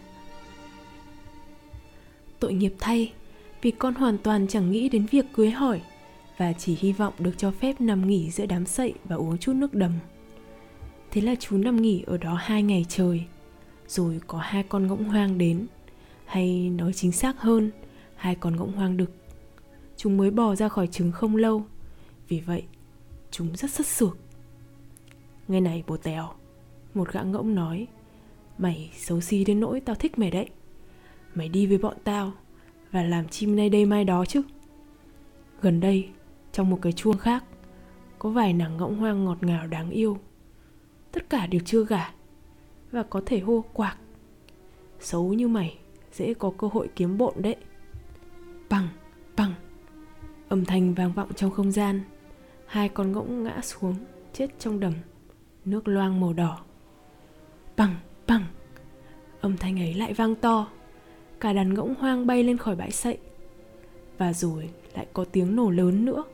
Tội 2.40 2.52
nghiệp 2.52 2.74
thay, 2.80 3.12
vì 3.64 3.71
con 3.71 3.94
hoàn 3.94 4.18
toàn 4.18 4.47
chẳng 4.49 4.71
nghĩ 4.71 4.88
đến 4.88 5.06
việc 5.06 5.26
cưới 5.33 5.50
hỏi 5.50 5.80
và 6.37 6.52
chỉ 6.52 6.76
hy 6.80 6.92
vọng 6.92 7.14
được 7.18 7.33
cho 7.37 7.50
phép 7.50 7.80
nằm 7.80 8.06
nghỉ 8.06 8.30
giữa 8.30 8.47
đám 8.47 8.66
sậy 8.66 8.94
và 9.04 9.16
uống 9.16 9.38
chút 9.38 9.52
nước 9.52 9.75
đầm. 9.75 9.92
Thế 11.11 11.21
là 11.21 11.35
chú 11.35 11.56
nằm 11.56 11.83
nghỉ 11.83 12.04
ở 12.06 12.16
đó 12.16 12.35
hai 12.35 12.62
ngày 12.62 12.87
trời, 12.88 13.25
rồi 13.88 14.21
có 14.26 14.38
hai 14.38 14.62
con 14.62 14.87
ngỗng 14.87 15.04
hoang 15.04 15.38
đến, 15.38 15.66
hay 16.25 16.71
nói 16.71 16.92
chính 16.92 17.12
xác 17.12 17.40
hơn, 17.40 17.71
hai 18.16 18.35
con 18.35 18.56
ngỗng 18.56 18.73
hoang 18.73 18.97
đực. 18.97 19.11
Chúng 19.97 20.16
mới 20.16 20.30
bò 20.30 20.54
ra 20.54 20.68
khỏi 20.68 20.87
trứng 20.87 21.12
không 21.12 21.37
lâu, 21.37 21.64
vì 22.28 22.40
vậy 22.40 22.62
chúng 23.30 23.56
rất 23.56 23.71
sất 23.71 23.87
sược. 23.87 24.18
Nghe 25.49 25.61
này 25.61 25.85
bồ 25.87 25.97
tèo, 25.97 26.28
một 26.94 27.12
gã 27.12 27.22
ngỗng 27.22 27.55
nói, 27.55 27.87
mày 28.59 28.90
xấu 28.96 29.20
xí 29.20 29.44
đến 29.44 29.61
nỗi 29.61 29.81
tao 29.81 29.96
thích 29.96 30.18
mày 30.18 30.31
đấy. 30.31 30.48
Mày 31.35 31.48
đi 31.48 31.66
với 31.66 31.79
bọn 31.79 31.96
tao 32.05 32.33
và 32.94 33.02
làm 33.02 33.28
chim 33.28 33.57
nay 33.57 33.70
đây 33.70 33.87
mai 33.87 34.04
đó 34.04 34.24
chứ. 34.24 34.42
Gần 35.61 35.80
đây, 35.80 36.09
trong 36.52 36.70
một 36.70 36.78
cái 36.83 36.92
chuông 36.92 37.18
khác, 37.18 37.44
có 38.18 38.30
vài 38.30 38.52
nàng 38.52 38.76
ngỗng 38.76 38.98
hoang 38.98 39.24
ngọt 39.24 39.38
ngào 39.40 39.66
đáng 39.66 39.90
yêu. 39.90 40.18
Tất 41.12 41.30
cả 41.30 41.46
đều 41.46 41.61
chưa 41.64 41.85
gả, 41.85 42.11
và 42.90 43.02
có 43.02 43.22
thể 43.26 43.40
hô 43.40 43.64
quạc. 43.72 43.98
Xấu 45.00 45.33
như 45.33 45.48
mày, 45.48 45.78
dễ 46.12 46.35
có 46.35 46.52
cơ 46.59 46.68
hội 46.72 46.88
kiếm 46.96 47.18
bộn 47.18 47.35
đấy. 47.37 47.57
Bằng 48.70 48.88
bằng. 49.37 49.54
Âm 50.48 50.64
thanh 50.64 50.94
vang 50.94 51.12
vọng 51.12 51.33
trong 51.37 51.50
không 51.50 51.72
gian. 51.72 52.00
Hai 52.66 52.88
con 52.88 53.12
ngỗng 53.12 53.42
ngã 53.42 53.61
xuống, 53.62 53.94
chết 54.33 54.48
trong 54.59 54.80
đầm. 54.80 54.92
Nước 55.64 55.88
loang 55.88 56.20
màu 56.20 56.33
đỏ. 56.33 56.61
Bằng 57.76 57.94
bằng. 58.26 58.44
Âm 59.40 59.57
thanh 59.57 59.80
ấy 59.80 59.94
lại 59.94 60.12
vang 60.12 60.35
to 60.35 60.68
cả 61.40 61.53
đàn 61.53 61.75
ngỗng 61.75 61.94
hoang 61.94 62.27
bay 62.27 62.42
lên 62.42 62.57
khỏi 62.57 62.77
bãi 62.77 62.90
sậy. 62.90 63.18
Và 64.18 64.33
rồi 64.33 64.70
lại 64.94 65.07
có 65.12 65.25
tiếng 65.25 65.57
nổ 65.57 65.70
lớn 65.70 66.05
nữa. 66.05 66.25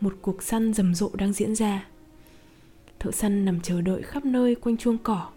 Một 0.00 0.14
cuộc 0.22 0.42
săn 0.42 0.74
rầm 0.74 0.94
rộ 0.94 1.10
đang 1.14 1.32
diễn 1.32 1.54
ra. 1.54 1.86
Thợ 2.98 3.10
săn 3.10 3.44
nằm 3.44 3.60
chờ 3.60 3.80
đợi 3.80 4.02
khắp 4.02 4.24
nơi 4.24 4.54
quanh 4.54 4.76
chuông 4.76 4.98
cỏ. 4.98 5.28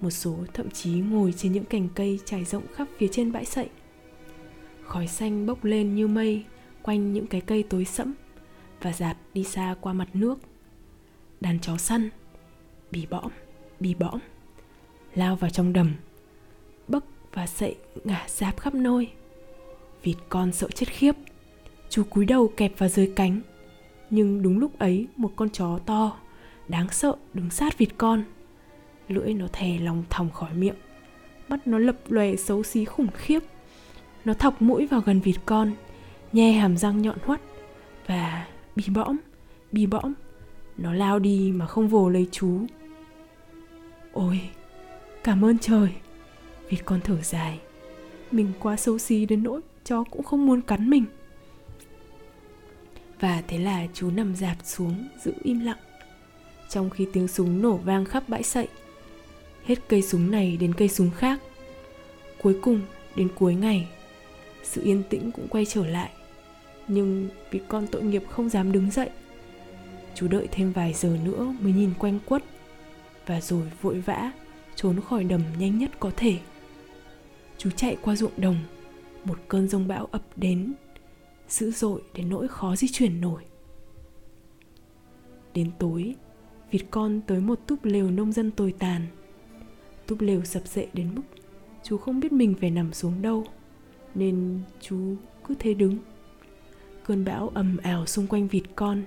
Một 0.00 0.10
số 0.10 0.36
thậm 0.54 0.70
chí 0.70 0.90
ngồi 0.90 1.34
trên 1.36 1.52
những 1.52 1.64
cành 1.64 1.88
cây 1.94 2.20
trải 2.24 2.44
rộng 2.44 2.64
khắp 2.74 2.88
phía 2.98 3.08
trên 3.12 3.32
bãi 3.32 3.44
sậy. 3.44 3.68
Khói 4.84 5.06
xanh 5.06 5.46
bốc 5.46 5.64
lên 5.64 5.94
như 5.94 6.08
mây 6.08 6.44
quanh 6.82 7.12
những 7.12 7.26
cái 7.26 7.40
cây 7.40 7.62
tối 7.62 7.84
sẫm 7.84 8.12
và 8.82 8.92
giạt 8.92 9.16
đi 9.34 9.44
xa 9.44 9.74
qua 9.80 9.92
mặt 9.92 10.08
nước. 10.14 10.38
Đàn 11.40 11.58
chó 11.58 11.76
săn, 11.76 12.10
bì 12.90 13.06
bõm 13.06 13.30
bì 13.80 13.94
bõm, 13.94 14.20
lao 15.14 15.36
vào 15.36 15.50
trong 15.50 15.72
đầm 15.72 15.94
và 17.34 17.46
sậy 17.46 17.76
ngả 18.04 18.24
giáp 18.28 18.60
khắp 18.60 18.74
nơi. 18.74 19.08
Vịt 20.02 20.16
con 20.28 20.52
sợ 20.52 20.68
chết 20.74 20.88
khiếp, 20.88 21.16
chú 21.88 22.02
cúi 22.10 22.24
đầu 22.24 22.52
kẹp 22.56 22.78
vào 22.78 22.88
dưới 22.88 23.12
cánh. 23.16 23.40
Nhưng 24.10 24.42
đúng 24.42 24.58
lúc 24.58 24.78
ấy, 24.78 25.06
một 25.16 25.32
con 25.36 25.50
chó 25.50 25.78
to, 25.86 26.16
đáng 26.68 26.88
sợ 26.90 27.16
đứng 27.34 27.50
sát 27.50 27.78
vịt 27.78 27.88
con. 27.98 28.24
Lưỡi 29.08 29.34
nó 29.34 29.46
thè 29.52 29.78
lòng 29.78 30.04
thòng 30.10 30.30
khỏi 30.30 30.54
miệng, 30.54 30.76
mắt 31.48 31.66
nó 31.66 31.78
lập 31.78 31.96
lòe 32.08 32.36
xấu 32.36 32.62
xí 32.62 32.84
khủng 32.84 33.08
khiếp. 33.14 33.40
Nó 34.24 34.34
thọc 34.34 34.62
mũi 34.62 34.86
vào 34.86 35.00
gần 35.00 35.20
vịt 35.20 35.36
con, 35.46 35.72
nhe 36.32 36.52
hàm 36.52 36.76
răng 36.76 37.02
nhọn 37.02 37.18
hoắt 37.24 37.40
và 38.06 38.46
bì 38.76 38.84
bõm 38.94 39.16
bì 39.72 39.86
bõm. 39.86 40.12
Nó 40.78 40.92
lao 40.92 41.18
đi 41.18 41.52
mà 41.54 41.66
không 41.66 41.88
vồ 41.88 42.08
lấy 42.08 42.28
chú. 42.32 42.66
Ôi, 44.12 44.40
cảm 45.24 45.44
ơn 45.44 45.58
trời! 45.58 45.88
Vịt 46.70 46.80
con 46.84 47.00
thở 47.00 47.22
dài. 47.22 47.58
Mình 48.30 48.52
quá 48.60 48.76
xấu 48.76 48.98
xí 48.98 49.26
đến 49.26 49.42
nỗi 49.42 49.60
chó 49.84 50.04
cũng 50.10 50.22
không 50.22 50.46
muốn 50.46 50.60
cắn 50.60 50.90
mình. 50.90 51.04
Và 53.20 53.42
thế 53.48 53.58
là 53.58 53.86
chú 53.94 54.10
nằm 54.10 54.36
dạp 54.36 54.56
xuống 54.64 55.08
giữ 55.24 55.32
im 55.42 55.60
lặng. 55.60 55.78
Trong 56.68 56.90
khi 56.90 57.06
tiếng 57.12 57.28
súng 57.28 57.62
nổ 57.62 57.76
vang 57.76 58.04
khắp 58.04 58.28
bãi 58.28 58.42
sậy, 58.42 58.68
hết 59.64 59.78
cây 59.88 60.02
súng 60.02 60.30
này 60.30 60.56
đến 60.56 60.74
cây 60.74 60.88
súng 60.88 61.10
khác. 61.10 61.40
Cuối 62.42 62.58
cùng, 62.62 62.80
đến 63.16 63.28
cuối 63.34 63.54
ngày, 63.54 63.88
sự 64.62 64.82
yên 64.84 65.02
tĩnh 65.10 65.30
cũng 65.32 65.48
quay 65.48 65.64
trở 65.64 65.86
lại. 65.86 66.10
Nhưng 66.88 67.28
vịt 67.50 67.62
con 67.68 67.86
tội 67.86 68.02
nghiệp 68.02 68.22
không 68.30 68.48
dám 68.48 68.72
đứng 68.72 68.90
dậy, 68.90 69.10
chú 70.14 70.28
đợi 70.28 70.48
thêm 70.50 70.72
vài 70.72 70.92
giờ 70.92 71.16
nữa 71.24 71.54
mới 71.60 71.72
nhìn 71.72 71.90
quanh 71.98 72.18
quất 72.26 72.44
và 73.26 73.40
rồi 73.40 73.62
vội 73.82 74.00
vã 74.00 74.32
trốn 74.74 75.00
khỏi 75.00 75.24
đầm 75.24 75.42
nhanh 75.58 75.78
nhất 75.78 75.90
có 76.00 76.10
thể 76.16 76.38
chú 77.60 77.70
chạy 77.70 77.96
qua 78.02 78.16
ruộng 78.16 78.32
đồng. 78.36 78.56
Một 79.24 79.38
cơn 79.48 79.68
rông 79.68 79.88
bão 79.88 80.06
ập 80.06 80.22
đến, 80.36 80.72
dữ 81.48 81.70
dội 81.70 82.02
đến 82.14 82.28
nỗi 82.28 82.48
khó 82.48 82.76
di 82.76 82.88
chuyển 82.88 83.20
nổi. 83.20 83.42
Đến 85.54 85.70
tối, 85.78 86.14
vịt 86.70 86.82
con 86.90 87.20
tới 87.26 87.40
một 87.40 87.58
túp 87.66 87.84
lều 87.84 88.10
nông 88.10 88.32
dân 88.32 88.50
tồi 88.50 88.74
tàn. 88.78 89.06
Túp 90.06 90.20
lều 90.20 90.44
sập 90.44 90.66
sệ 90.66 90.86
đến 90.92 91.14
mức 91.14 91.22
chú 91.82 91.96
không 91.96 92.20
biết 92.20 92.32
mình 92.32 92.54
phải 92.60 92.70
nằm 92.70 92.92
xuống 92.92 93.22
đâu, 93.22 93.44
nên 94.14 94.60
chú 94.80 95.14
cứ 95.44 95.54
thế 95.58 95.74
đứng. 95.74 95.96
Cơn 97.04 97.24
bão 97.24 97.48
ầm 97.48 97.76
ào 97.76 98.06
xung 98.06 98.26
quanh 98.26 98.48
vịt 98.48 98.64
con. 98.76 99.02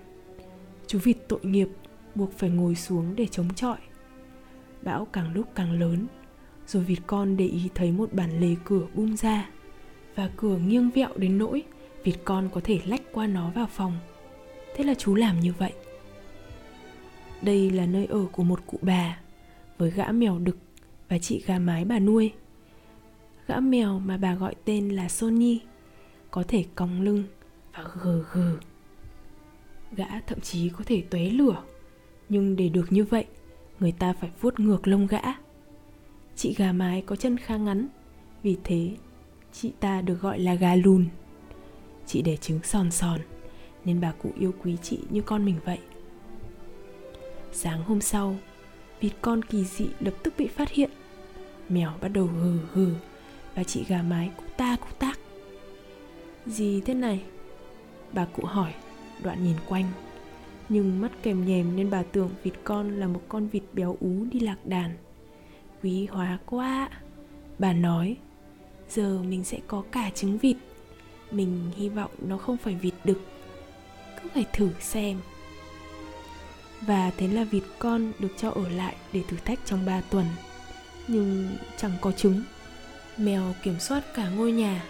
Chú 0.87 0.99
vịt 1.03 1.17
tội 1.27 1.39
nghiệp 1.43 1.69
buộc 2.15 2.31
phải 2.37 2.49
ngồi 2.49 2.75
xuống 2.75 3.15
để 3.15 3.27
chống 3.31 3.53
chọi. 3.53 3.77
Bão 4.81 5.05
càng 5.05 5.33
lúc 5.33 5.47
càng 5.55 5.71
lớn 5.71 6.07
rồi 6.67 6.83
vịt 6.83 6.99
con 7.07 7.37
để 7.37 7.45
ý 7.45 7.69
thấy 7.75 7.91
một 7.91 8.13
bản 8.13 8.39
lề 8.39 8.55
cửa 8.65 8.87
bung 8.93 9.15
ra. 9.15 9.49
Và 10.15 10.29
cửa 10.37 10.57
nghiêng 10.57 10.89
vẹo 10.89 11.09
đến 11.17 11.37
nỗi 11.37 11.63
vịt 12.03 12.15
con 12.23 12.49
có 12.53 12.61
thể 12.63 12.79
lách 12.85 13.01
qua 13.11 13.27
nó 13.27 13.49
vào 13.49 13.67
phòng. 13.67 13.97
Thế 14.75 14.83
là 14.83 14.93
chú 14.93 15.15
làm 15.15 15.39
như 15.39 15.53
vậy. 15.57 15.73
Đây 17.41 17.69
là 17.69 17.85
nơi 17.85 18.05
ở 18.05 18.25
của 18.31 18.43
một 18.43 18.59
cụ 18.65 18.79
bà 18.81 19.19
với 19.77 19.91
gã 19.91 20.11
mèo 20.11 20.39
đực 20.39 20.57
và 21.09 21.17
chị 21.17 21.43
gà 21.45 21.59
mái 21.59 21.85
bà 21.85 21.99
nuôi. 21.99 22.31
Gã 23.47 23.59
mèo 23.59 23.99
mà 23.99 24.17
bà 24.17 24.35
gọi 24.35 24.55
tên 24.65 24.89
là 24.89 25.09
Sony 25.09 25.59
có 26.31 26.43
thể 26.47 26.65
cong 26.75 27.01
lưng 27.01 27.23
và 27.73 27.83
gừ 28.03 28.25
gừ 28.33 28.57
Gã 29.91 30.19
thậm 30.27 30.39
chí 30.39 30.69
có 30.69 30.83
thể 30.85 31.03
tuế 31.09 31.29
lửa. 31.29 31.63
Nhưng 32.29 32.55
để 32.55 32.69
được 32.69 32.91
như 32.91 33.03
vậy, 33.03 33.25
Người 33.79 33.91
ta 33.91 34.13
phải 34.13 34.31
vuốt 34.41 34.59
ngược 34.59 34.87
lông 34.87 35.07
gã. 35.07 35.21
Chị 36.35 36.53
gà 36.53 36.71
mái 36.71 37.01
có 37.01 37.15
chân 37.15 37.37
khá 37.37 37.57
ngắn, 37.57 37.87
Vì 38.43 38.57
thế 38.63 38.91
chị 39.51 39.71
ta 39.79 40.01
được 40.01 40.21
gọi 40.21 40.39
là 40.39 40.53
gà 40.53 40.75
lùn. 40.75 41.05
Chị 42.07 42.21
đẻ 42.21 42.35
trứng 42.35 42.59
sòn 42.63 42.91
sòn 42.91 43.19
Nên 43.85 44.01
bà 44.01 44.11
cụ 44.11 44.31
yêu 44.39 44.53
quý 44.63 44.77
chị 44.81 44.99
như 45.09 45.21
con 45.21 45.45
mình 45.45 45.55
vậy. 45.65 45.79
Sáng 47.51 47.83
hôm 47.83 48.01
sau, 48.01 48.35
Vịt 48.99 49.13
con 49.21 49.43
kỳ 49.43 49.63
dị 49.63 49.85
lập 49.99 50.13
tức 50.23 50.33
bị 50.37 50.47
phát 50.47 50.69
hiện. 50.69 50.89
Mèo 51.69 51.91
bắt 52.01 52.07
đầu 52.07 52.25
hừ 52.25 52.59
hừ, 52.71 52.93
Và 53.55 53.63
chị 53.63 53.85
gà 53.87 54.01
mái 54.01 54.31
cũng 54.37 54.47
ta 54.57 54.75
cũng 54.75 54.99
tác. 54.99 55.19
Gì 56.45 56.81
thế 56.81 56.93
này? 56.93 57.23
Bà 58.13 58.25
cụ 58.25 58.45
hỏi, 58.45 58.73
Đoạn 59.23 59.43
nhìn 59.43 59.55
quanh. 59.69 59.85
Nhưng 60.69 61.01
mắt 61.01 61.11
kèm 61.23 61.45
nhèm 61.45 61.75
nên 61.75 61.89
bà 61.89 62.03
tưởng 62.03 62.29
vịt 62.43 62.53
con 62.63 62.99
là 62.99 63.07
một 63.07 63.21
con 63.29 63.47
vịt 63.47 63.63
béo 63.73 63.97
ú 63.99 64.25
đi 64.31 64.39
lạc 64.39 64.57
đàn. 64.65 64.91
Quý 65.83 66.05
hóa 66.05 66.37
quá. 66.45 66.89
Bà 67.59 67.73
nói, 67.73 68.17
Giờ 68.89 69.23
mình 69.23 69.43
sẽ 69.43 69.59
có 69.67 69.83
cả 69.91 70.09
trứng 70.15 70.37
vịt. 70.37 70.57
Mình 71.31 71.71
hy 71.75 71.89
vọng 71.89 72.11
nó 72.27 72.37
không 72.37 72.57
phải 72.57 72.75
vịt 72.75 72.93
đực. 73.03 73.21
Cứ 74.21 74.29
phải 74.33 74.45
thử 74.53 74.69
xem. 74.79 75.17
Và 76.81 77.11
thế 77.17 77.27
là 77.27 77.43
vịt 77.43 77.63
con 77.79 78.11
được 78.19 78.33
cho 78.37 78.49
ở 78.49 78.69
lại 78.69 78.95
để 79.13 79.23
thử 79.27 79.37
thách 79.45 79.59
trong 79.65 79.85
3 79.85 80.01
tuần. 80.01 80.25
Nhưng 81.07 81.57
chẳng 81.77 81.91
có 82.01 82.11
trứng. 82.11 82.41
Mèo 83.17 83.53
kiểm 83.63 83.79
soát 83.79 84.03
cả 84.15 84.29
ngôi 84.29 84.51
nhà. 84.51 84.83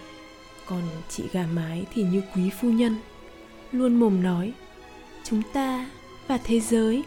Còn 0.66 0.82
chị 1.08 1.24
gà 1.32 1.46
mái 1.46 1.84
thì 1.94 2.02
như 2.02 2.22
quý 2.34 2.50
phu 2.50 2.70
nhân. 2.70 2.96
Luôn 3.72 3.94
mồm 3.94 4.22
nói, 4.22 4.52
Chúng 5.24 5.42
ta 5.52 5.90
và 6.26 6.38
thế 6.44 6.60
giới. 6.60 7.02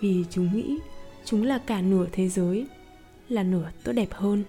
Vì 0.00 0.24
chúng 0.30 0.56
nghĩ 0.56 0.78
chúng 1.24 1.42
là 1.42 1.58
cả 1.58 1.80
nửa 1.80 2.06
thế 2.12 2.28
giới 2.28 2.66
là 3.28 3.42
nửa 3.42 3.70
tốt 3.84 3.92
đẹp 3.92 4.12
hơn. 4.12 4.44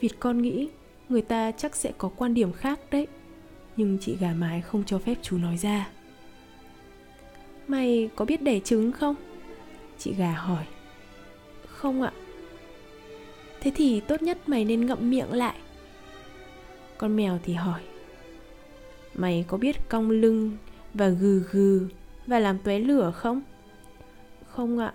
Vịt 0.00 0.12
con 0.20 0.42
nghĩ 0.42 0.68
người 1.08 1.22
ta 1.22 1.52
chắc 1.52 1.76
sẽ 1.76 1.92
có 1.98 2.08
quan 2.16 2.34
điểm 2.34 2.52
khác 2.52 2.80
đấy, 2.90 3.06
Nhưng 3.76 3.98
chị 4.00 4.16
gà 4.20 4.32
mái 4.34 4.60
không 4.60 4.84
cho 4.84 4.98
phép 4.98 5.14
chú 5.22 5.38
nói 5.38 5.56
ra. 5.56 5.88
Mày 7.68 8.10
có 8.16 8.24
biết 8.24 8.42
đẻ 8.42 8.60
trứng 8.60 8.92
không? 8.92 9.14
Chị 9.98 10.14
gà 10.14 10.32
hỏi. 10.32 10.64
Không 11.66 12.02
ạ. 12.02 12.12
Thế 13.60 13.72
thì 13.74 14.00
tốt 14.00 14.22
nhất 14.22 14.48
mày 14.48 14.64
nên 14.64 14.86
ngậm 14.86 15.10
miệng 15.10 15.32
lại. 15.32 15.56
Con 16.98 17.16
mèo 17.16 17.38
thì 17.42 17.54
hỏi. 17.54 17.80
Mày 19.14 19.44
có 19.48 19.56
biết 19.56 19.76
cong 19.88 20.10
lưng 20.10 20.56
và 20.94 21.08
gừ 21.08 21.42
gừ 21.50 21.88
và 22.26 22.38
làm 22.38 22.58
tóe 22.58 22.78
lửa 22.78 23.12
không? 23.14 23.42
Không 24.48 24.78
ạ. 24.78 24.94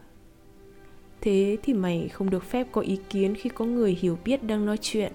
Thế 1.23 1.57
thì 1.63 1.73
mày 1.73 2.09
không 2.09 2.29
được 2.29 2.43
phép 2.43 2.67
có 2.71 2.81
ý 2.81 2.99
kiến 3.09 3.35
khi 3.35 3.49
có 3.49 3.65
người 3.65 3.97
hiểu 4.01 4.17
biết 4.25 4.43
đang 4.43 4.65
nói 4.65 4.77
chuyện. 4.81 5.11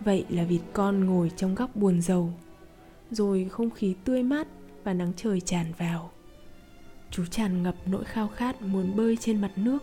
Vậy 0.00 0.24
là 0.28 0.44
vịt 0.44 0.60
con 0.72 1.04
ngồi 1.04 1.30
trong 1.36 1.54
góc 1.54 1.76
buồn 1.76 2.00
rầu, 2.00 2.32
Rồi 3.10 3.46
không 3.50 3.70
khí 3.70 3.94
tươi 4.04 4.22
mát 4.22 4.46
và 4.84 4.94
nắng 4.94 5.12
trời 5.16 5.40
tràn 5.40 5.66
vào. 5.78 6.10
Chú 7.10 7.24
tràn 7.26 7.62
ngập 7.62 7.74
nỗi 7.86 8.04
khao 8.04 8.28
khát 8.28 8.62
muốn 8.62 8.96
bơi 8.96 9.16
trên 9.16 9.40
mặt 9.40 9.52
nước, 9.56 9.78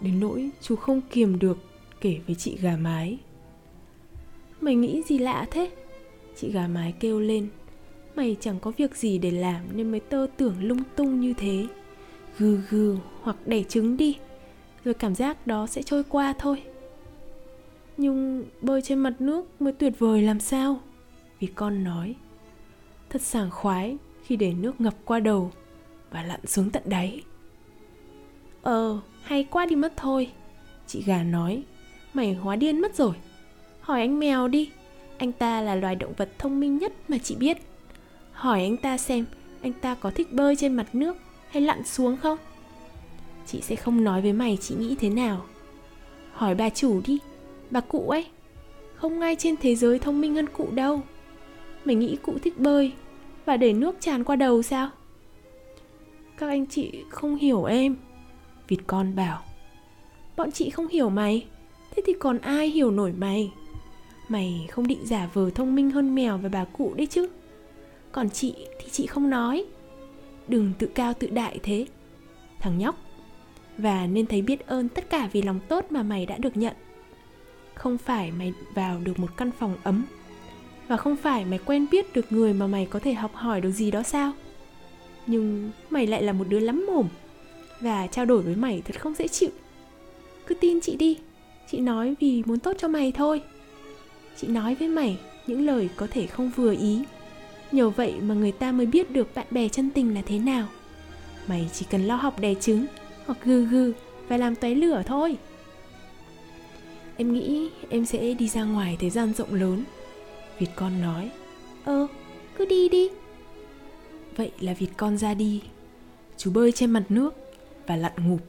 Đến 0.00 0.20
nỗi 0.20 0.50
chú 0.60 0.76
không 0.76 1.00
kiềm 1.10 1.38
được 1.38 1.58
kể 2.00 2.20
với 2.26 2.34
chị 2.34 2.58
gà 2.60 2.76
mái. 2.76 3.18
Mày 4.60 4.74
nghĩ 4.74 5.02
gì 5.02 5.18
lạ 5.18 5.46
thế? 5.50 5.70
Chị 6.36 6.52
gà 6.52 6.68
mái 6.68 6.94
kêu 7.00 7.20
lên. 7.20 7.48
Mày 8.14 8.36
chẳng 8.40 8.58
có 8.60 8.72
việc 8.76 8.96
gì 8.96 9.18
để 9.18 9.30
làm 9.30 9.76
nên 9.76 9.90
mới 9.90 10.00
tơ 10.00 10.26
tưởng 10.36 10.54
lung 10.60 10.82
tung 10.96 11.20
như 11.20 11.34
thế. 11.36 11.66
Gừ 12.38 12.60
gừ 12.70 12.96
hoặc 13.22 13.36
đẻ 13.46 13.62
trứng 13.62 13.96
đi 13.96 14.18
Rồi 14.84 14.94
cảm 14.94 15.14
giác 15.14 15.46
đó 15.46 15.66
sẽ 15.66 15.82
trôi 15.82 16.02
qua 16.04 16.34
thôi. 16.38 16.62
Nhưng 17.96 18.44
bơi 18.60 18.82
trên 18.82 18.98
mặt 18.98 19.14
nước 19.18 19.62
mới 19.62 19.72
tuyệt 19.72 19.98
vời 19.98 20.22
làm 20.22 20.40
sao? 20.40 20.80
Vì 21.40 21.46
con 21.46 21.84
nói 21.84 22.14
Thật 23.10 23.22
sảng 23.22 23.50
khoái 23.50 23.96
khi 24.24 24.36
để 24.36 24.52
nước 24.52 24.80
ngập 24.80 24.94
qua 25.04 25.20
đầu 25.20 25.52
Và 26.10 26.22
lặn 26.22 26.46
xuống 26.46 26.70
tận 26.70 26.82
đáy. 26.86 27.22
Ờ, 28.62 29.00
hay 29.22 29.44
quá 29.44 29.66
đi 29.66 29.76
mất 29.76 29.92
thôi 29.96 30.32
Chị 30.86 31.02
gà 31.06 31.22
nói. 31.22 31.62
Mày 32.14 32.34
hóa 32.34 32.56
điên 32.56 32.80
mất 32.80 32.94
rồi. 32.94 33.14
Hỏi 33.80 34.00
anh 34.00 34.18
mèo 34.18 34.48
đi 34.48 34.70
Anh 35.18 35.32
ta 35.32 35.60
là 35.60 35.74
loài 35.74 35.94
động 35.94 36.12
vật 36.16 36.30
thông 36.38 36.60
minh 36.60 36.78
nhất 36.78 36.92
mà 37.08 37.18
chị 37.18 37.36
biết. 37.36 37.58
Hỏi 38.32 38.62
anh 38.62 38.76
ta 38.76 38.98
xem 38.98 39.24
Anh 39.62 39.72
ta 39.72 39.94
có 39.94 40.10
thích 40.10 40.32
bơi 40.32 40.56
trên 40.56 40.74
mặt 40.74 40.94
nước 40.94 41.16
hay 41.54 41.62
lặn 41.62 41.84
xuống 41.84 42.16
không? 42.16 42.38
Chị 43.46 43.60
sẽ 43.60 43.76
không 43.76 44.04
nói 44.04 44.22
với 44.22 44.32
mày 44.32 44.58
chị 44.60 44.74
nghĩ 44.74 44.96
thế 45.00 45.10
nào. 45.10 45.44
Hỏi 46.32 46.54
bà 46.54 46.70
chủ 46.70 47.00
đi, 47.06 47.18
Bà 47.70 47.80
cụ 47.80 48.10
ấy. 48.10 48.26
Không 48.94 49.20
ai 49.20 49.36
trên 49.36 49.56
thế 49.56 49.74
giới 49.74 49.98
thông 49.98 50.20
minh 50.20 50.34
hơn 50.34 50.46
cụ 50.46 50.68
đâu. 50.70 51.00
Mày 51.84 51.94
nghĩ 51.94 52.16
cụ 52.22 52.34
thích 52.42 52.58
bơi 52.58 52.92
Và 53.44 53.56
để 53.56 53.72
nước 53.72 53.96
tràn 54.00 54.24
qua 54.24 54.36
đầu 54.36 54.62
sao? 54.62 54.90
Các 56.38 56.48
anh 56.48 56.66
chị 56.66 57.04
không 57.10 57.36
hiểu 57.36 57.64
em. 57.64 57.96
Vịt 58.68 58.80
con 58.86 59.16
bảo, 59.16 59.42
Bọn 60.36 60.52
chị 60.52 60.70
không 60.70 60.88
hiểu 60.88 61.10
mày, 61.10 61.46
Thế 61.96 62.02
thì 62.06 62.12
còn 62.12 62.38
ai 62.38 62.68
hiểu 62.68 62.90
nổi 62.90 63.12
mày? 63.12 63.52
Mày 64.28 64.66
không 64.70 64.86
định 64.86 65.06
giả 65.06 65.28
vờ 65.34 65.50
thông 65.50 65.74
minh 65.74 65.90
hơn 65.90 66.14
mèo 66.14 66.38
và 66.38 66.48
bà 66.48 66.64
cụ 66.64 66.94
đấy 66.96 67.06
chứ. 67.06 67.28
Còn 68.12 68.30
chị 68.30 68.54
thì 68.78 68.88
chị 68.90 69.06
không 69.06 69.30
nói. 69.30 69.64
Đừng 70.48 70.72
tự 70.78 70.86
cao 70.86 71.14
tự 71.14 71.28
đại 71.30 71.58
thế. 71.62 71.86
Thằng 72.60 72.78
nhóc. 72.78 72.98
Và 73.78 74.06
nên 74.06 74.26
thấy 74.26 74.42
biết 74.42 74.66
ơn 74.66 74.88
tất 74.88 75.10
cả 75.10 75.28
vì 75.32 75.42
lòng 75.42 75.60
tốt 75.68 75.86
mà 75.90 76.02
mày 76.02 76.26
đã 76.26 76.38
được 76.38 76.56
nhận. 76.56 76.74
Không 77.74 77.98
phải 77.98 78.32
mày 78.32 78.52
vào 78.74 79.00
được 79.00 79.18
một 79.18 79.36
căn 79.36 79.50
phòng 79.58 79.76
ấm. 79.82 80.04
Và 80.88 80.96
không 80.96 81.16
phải 81.16 81.44
mày 81.44 81.58
quen 81.58 81.86
biết 81.90 82.14
được 82.14 82.32
người 82.32 82.52
mà 82.52 82.66
mày 82.66 82.86
có 82.86 82.98
thể 82.98 83.14
học 83.14 83.34
hỏi 83.34 83.60
được 83.60 83.70
gì 83.70 83.90
đó 83.90 84.02
sao? 84.02 84.32
Nhưng 85.26 85.70
mày 85.90 86.06
lại 86.06 86.22
là 86.22 86.32
một 86.32 86.44
đứa 86.48 86.60
lắm 86.60 86.86
mồm. 86.86 87.08
Và 87.80 88.06
trao 88.06 88.24
đổi 88.24 88.42
với 88.42 88.56
mày 88.56 88.82
thật 88.84 89.00
không 89.00 89.14
dễ 89.14 89.28
chịu. 89.28 89.50
Cứ 90.46 90.54
tin 90.54 90.80
chị 90.80 90.96
đi. 90.96 91.18
Chị 91.70 91.78
nói 91.78 92.14
vì 92.20 92.42
muốn 92.46 92.58
tốt 92.58 92.72
cho 92.78 92.88
mày 92.88 93.12
thôi. 93.12 93.42
Chị 94.36 94.46
nói 94.48 94.74
với 94.74 94.88
mày 94.88 95.18
những 95.46 95.66
lời 95.66 95.88
có 95.96 96.06
thể 96.10 96.26
không 96.26 96.50
vừa 96.56 96.74
ý 96.74 97.02
nhờ 97.74 97.90
vậy 97.90 98.14
mà 98.20 98.34
người 98.34 98.52
ta 98.52 98.72
mới 98.72 98.86
biết 98.86 99.10
được 99.10 99.34
bạn 99.34 99.46
bè 99.50 99.68
chân 99.68 99.90
tình 99.90 100.14
là 100.14 100.22
thế 100.26 100.38
nào. 100.38 100.68
Mày 101.46 101.70
chỉ 101.72 101.86
cần 101.90 102.04
lo 102.04 102.16
học 102.16 102.40
đẻ 102.40 102.54
trứng 102.54 102.86
hoặc 103.26 103.38
gừ 103.44 103.66
gừ 103.66 103.92
và 104.28 104.36
làm 104.36 104.54
tóe 104.54 104.74
lửa 104.74 105.02
thôi. 105.06 105.36
Em 107.16 107.32
nghĩ 107.32 107.70
em 107.88 108.04
sẽ 108.04 108.34
đi 108.34 108.48
ra 108.48 108.64
ngoài 108.64 108.96
thế 109.00 109.10
gian 109.10 109.32
rộng 109.34 109.54
lớn. 109.54 109.84
Vịt 110.58 110.68
con 110.76 111.00
nói. 111.02 111.30
Ơ 111.84 112.06
cứ 112.56 112.66
đi 112.66 112.88
đi. 112.88 113.08
Vậy 114.36 114.50
là 114.60 114.74
vịt 114.74 114.90
con 114.96 115.18
ra 115.18 115.34
đi. 115.34 115.62
Chú 116.36 116.50
bơi 116.50 116.72
trên 116.72 116.90
mặt 116.90 117.04
nước 117.08 117.34
và 117.86 117.96
lặn 117.96 118.12
ngụp. 118.16 118.40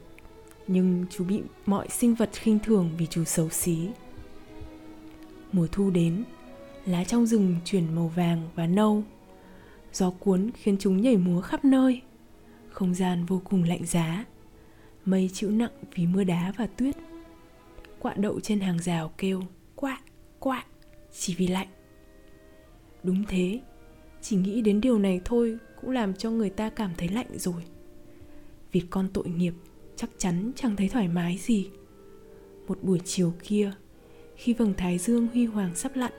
Nhưng 0.66 1.04
chú 1.10 1.24
bị 1.24 1.40
mọi 1.66 1.88
sinh 1.88 2.14
vật 2.14 2.30
khinh 2.32 2.58
thường 2.58 2.90
vì 2.98 3.06
chú 3.06 3.24
xấu 3.24 3.48
xí. 3.50 3.78
Mùa 5.52 5.66
thu 5.72 5.90
đến 5.90 6.24
lá 6.86 7.04
trong 7.04 7.26
rừng 7.26 7.56
chuyển 7.64 7.94
màu 7.94 8.12
vàng 8.16 8.48
và 8.54 8.66
nâu 8.66 9.04
gió 9.96 10.10
cuốn 10.10 10.50
khiến 10.54 10.76
chúng 10.78 11.00
nhảy 11.00 11.16
múa 11.16 11.40
khắp 11.40 11.64
nơi. 11.64 12.02
Không 12.68 12.94
gian 12.94 13.24
vô 13.24 13.40
cùng 13.44 13.64
lạnh 13.64 13.86
giá 13.86 14.24
mây 15.04 15.30
chịu 15.32 15.50
nặng 15.50 15.70
vì 15.94 16.06
mưa 16.06 16.24
đá 16.24 16.52
và 16.56 16.66
tuyết. 16.66 16.96
Quạ 17.98 18.14
đậu 18.14 18.40
trên 18.40 18.60
hàng 18.60 18.78
rào 18.78 19.12
kêu 19.18 19.42
quạ 19.74 20.00
quạ, 20.38 20.64
chỉ 21.12 21.34
vì 21.34 21.46
lạnh. 21.46 21.68
Đúng 23.02 23.24
thế, 23.28 23.60
chỉ 24.22 24.36
nghĩ 24.36 24.60
đến 24.60 24.80
điều 24.80 24.98
này 24.98 25.20
thôi 25.24 25.58
cũng 25.80 25.90
làm 25.90 26.14
cho 26.14 26.30
người 26.30 26.50
ta 26.50 26.70
cảm 26.70 26.90
thấy 26.96 27.08
lạnh 27.08 27.38
rồi. 27.38 27.62
Vịt 28.72 28.84
con 28.90 29.08
tội 29.12 29.28
nghiệp 29.28 29.54
chắc 29.96 30.10
chắn 30.18 30.52
chẳng 30.56 30.76
thấy 30.76 30.88
thoải 30.88 31.08
mái 31.08 31.38
gì. 31.38 31.70
Một 32.68 32.82
buổi 32.82 33.00
chiều 33.04 33.34
kia, 33.42 33.72
khi 34.36 34.52
vầng 34.52 34.74
thái 34.76 34.98
dương 34.98 35.26
huy 35.26 35.46
hoàng 35.46 35.74
sắp 35.74 35.96
lặn, 35.96 36.12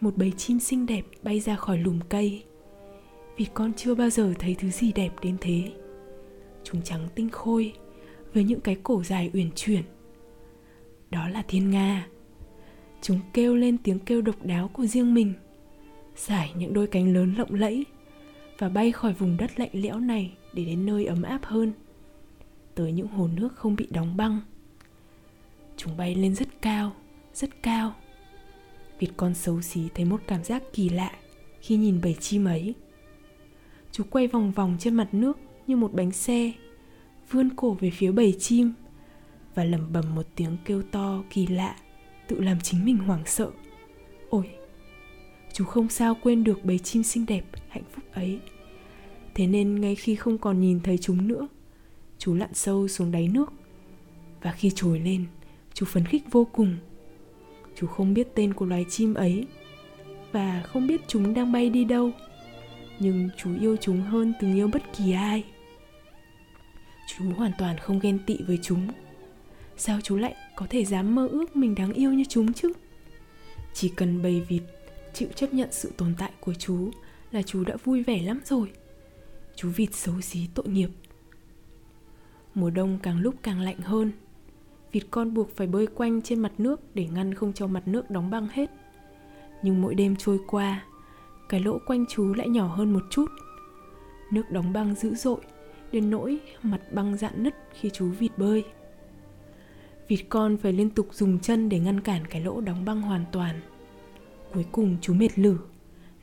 một 0.00 0.16
bầy 0.16 0.32
chim 0.36 0.60
xinh 0.60 0.86
đẹp 0.86 1.04
bay 1.22 1.40
ra 1.40 1.56
khỏi 1.56 1.78
lùm 1.78 2.00
cây 2.08 2.44
vì 3.36 3.46
con 3.54 3.72
chưa 3.76 3.94
bao 3.94 4.10
giờ 4.10 4.34
thấy 4.38 4.54
thứ 4.54 4.70
gì 4.70 4.92
đẹp 4.92 5.10
đến 5.22 5.36
thế. 5.40 5.72
Chúng 6.64 6.82
trắng 6.82 7.08
tinh 7.14 7.30
khôi 7.30 7.72
với 8.34 8.44
những 8.44 8.60
cái 8.60 8.76
cổ 8.82 9.02
dài 9.02 9.30
uyển 9.32 9.50
chuyển. 9.56 9.82
Đó 11.10 11.28
là 11.28 11.42
thiên 11.48 11.70
nga. 11.70 12.06
Chúng 13.02 13.20
kêu 13.32 13.56
lên 13.56 13.78
tiếng 13.78 13.98
kêu 13.98 14.22
độc 14.22 14.42
đáo 14.42 14.68
của 14.68 14.86
riêng 14.86 15.14
mình, 15.14 15.32
giải 16.16 16.52
những 16.56 16.74
đôi 16.74 16.86
cánh 16.86 17.14
lớn 17.14 17.34
lộng 17.38 17.54
lẫy 17.54 17.84
và 18.58 18.68
bay 18.68 18.92
khỏi 18.92 19.12
vùng 19.12 19.36
đất 19.36 19.60
lạnh 19.60 19.70
lẽo 19.72 20.00
này 20.00 20.32
để 20.54 20.64
đến 20.64 20.86
nơi 20.86 21.04
ấm 21.04 21.22
áp 21.22 21.44
hơn, 21.44 21.72
tới 22.74 22.92
những 22.92 23.08
hồ 23.08 23.28
nước 23.36 23.56
không 23.56 23.76
bị 23.76 23.88
đóng 23.90 24.16
băng. 24.16 24.40
Chúng 25.76 25.96
bay 25.96 26.14
lên 26.14 26.34
rất 26.34 26.48
cao 26.62 26.92
rất 27.34 27.62
cao. 27.62 27.94
Vịt 28.98 29.10
con 29.16 29.34
xấu 29.34 29.62
xí 29.62 29.88
thấy 29.94 30.04
một 30.04 30.20
cảm 30.26 30.44
giác 30.44 30.62
kỳ 30.72 30.88
lạ 30.88 31.12
khi 31.60 31.76
nhìn 31.76 32.00
bầy 32.02 32.14
chim 32.14 32.44
ấy. 32.44 32.74
Chú 33.92 34.04
quay 34.10 34.26
vòng 34.26 34.52
vòng 34.52 34.76
trên 34.78 34.94
mặt 34.94 35.14
nước 35.14 35.38
như 35.66 35.76
một 35.76 35.92
bánh 35.92 36.10
xe, 36.10 36.52
Vươn 37.30 37.50
cổ 37.56 37.76
về 37.80 37.90
phía 37.90 38.12
bầy 38.12 38.36
chim 38.38 38.72
Và 39.54 39.64
lẩm 39.64 39.92
bẩm 39.92 40.14
một 40.14 40.26
tiếng 40.36 40.56
kêu 40.64 40.82
to 40.82 41.22
kỳ 41.30 41.46
lạ 41.46 41.76
Tự 42.28 42.40
làm 42.40 42.60
chính 42.60 42.84
mình 42.84 42.98
hoảng 42.98 43.22
sợ. 43.26 43.50
Ôi, 44.30 44.50
Chú 45.52 45.64
không 45.64 45.88
sao 45.88 46.16
quên 46.22 46.44
được 46.44 46.64
bầy 46.64 46.78
chim 46.78 47.02
xinh 47.02 47.26
đẹp, 47.26 47.44
hạnh 47.68 47.82
phúc 47.92 48.04
ấy. 48.12 48.38
Thế 49.34 49.46
nên 49.46 49.80
ngay 49.80 49.94
khi 49.94 50.14
không 50.14 50.38
còn 50.38 50.60
nhìn 50.60 50.80
thấy 50.80 50.98
chúng 50.98 51.28
nữa, 51.28 51.48
Chú 52.18 52.34
lặn 52.34 52.54
sâu 52.54 52.88
xuống 52.88 53.12
đáy 53.12 53.28
nước 53.28 53.52
Và 54.42 54.52
khi 54.52 54.70
trồi 54.74 55.00
lên, 55.00 55.24
Chú 55.74 55.86
phấn 55.86 56.04
khích 56.04 56.22
vô 56.30 56.44
cùng. 56.52 56.76
Chú 57.76 57.86
không 57.86 58.14
biết 58.14 58.34
tên 58.34 58.54
của 58.54 58.66
loài 58.66 58.84
chim 58.88 59.14
ấy 59.14 59.46
Và 60.32 60.62
không 60.66 60.86
biết 60.86 61.00
chúng 61.06 61.34
đang 61.34 61.52
bay 61.52 61.70
đi 61.70 61.84
đâu. 61.84 62.10
Nhưng 63.00 63.28
chú 63.36 63.50
yêu 63.60 63.76
chúng 63.80 64.02
hơn 64.02 64.32
từng 64.40 64.54
yêu 64.54 64.68
bất 64.72 64.82
kỳ 64.96 65.12
ai. 65.12 65.44
Chú 67.08 67.24
hoàn 67.36 67.52
toàn 67.58 67.78
không 67.78 67.98
ghen 67.98 68.18
tị 68.26 68.38
với 68.46 68.58
chúng. 68.62 68.88
Sao 69.76 70.00
chú 70.00 70.16
lại 70.16 70.34
có 70.56 70.66
thể 70.70 70.84
dám 70.84 71.14
mơ 71.14 71.28
ước 71.28 71.56
mình 71.56 71.74
đáng 71.74 71.92
yêu 71.92 72.12
như 72.12 72.24
chúng 72.28 72.52
chứ? 72.52 72.72
Chỉ 73.74 73.92
cần 73.96 74.22
bầy 74.22 74.40
vịt, 74.40 74.62
chịu 75.14 75.28
chấp 75.34 75.54
nhận 75.54 75.68
sự 75.72 75.92
tồn 75.96 76.14
tại 76.18 76.30
của 76.40 76.54
chú 76.54 76.90
Là 77.30 77.42
chú 77.42 77.64
đã 77.64 77.76
vui 77.84 78.02
vẻ 78.02 78.22
lắm 78.22 78.40
rồi. 78.44 78.70
Chú 79.56 79.70
vịt 79.76 79.94
xấu 79.94 80.20
xí 80.20 80.48
tội 80.54 80.68
nghiệp. 80.68 80.90
Mùa 82.54 82.70
đông 82.70 82.98
càng 83.02 83.20
lúc 83.20 83.34
càng 83.42 83.60
lạnh 83.60 83.78
hơn. 83.80 84.12
Vịt 84.92 85.02
con 85.10 85.34
buộc 85.34 85.56
phải 85.56 85.66
bơi 85.66 85.86
quanh 85.86 86.22
trên 86.22 86.40
mặt 86.40 86.52
nước 86.58 86.80
Để 86.94 87.08
ngăn 87.12 87.34
không 87.34 87.52
cho 87.52 87.66
mặt 87.66 87.88
nước 87.88 88.10
đóng 88.10 88.30
băng 88.30 88.48
hết. 88.48 88.70
Nhưng 89.62 89.82
mỗi 89.82 89.94
đêm 89.94 90.16
trôi 90.16 90.38
qua 90.46 90.84
cái 91.50 91.60
lỗ 91.60 91.78
quanh 91.86 92.04
chú 92.06 92.34
lại 92.34 92.48
nhỏ 92.48 92.66
hơn 92.66 92.92
một 92.92 93.02
chút. 93.10 93.26
Nước 94.32 94.50
đóng 94.50 94.72
băng 94.72 94.94
dữ 94.94 95.14
dội 95.14 95.40
Đến 95.92 96.10
nỗi 96.10 96.38
mặt 96.62 96.80
băng 96.92 97.16
dạn 97.16 97.42
nứt 97.42 97.54
khi 97.80 97.90
chú 97.90 98.08
vịt 98.08 98.30
bơi. 98.36 98.64
Vịt 100.08 100.20
con 100.28 100.56
phải 100.56 100.72
liên 100.72 100.90
tục 100.90 101.08
dùng 101.12 101.38
chân 101.38 101.68
để 101.68 101.78
ngăn 101.78 102.00
cản 102.00 102.26
cái 102.26 102.40
lỗ 102.40 102.60
đóng 102.60 102.84
băng 102.84 103.02
hoàn 103.02 103.24
toàn. 103.32 103.60
Cuối 104.54 104.66
cùng 104.72 104.96
chú 105.00 105.14
mệt 105.14 105.38
lử 105.38 105.58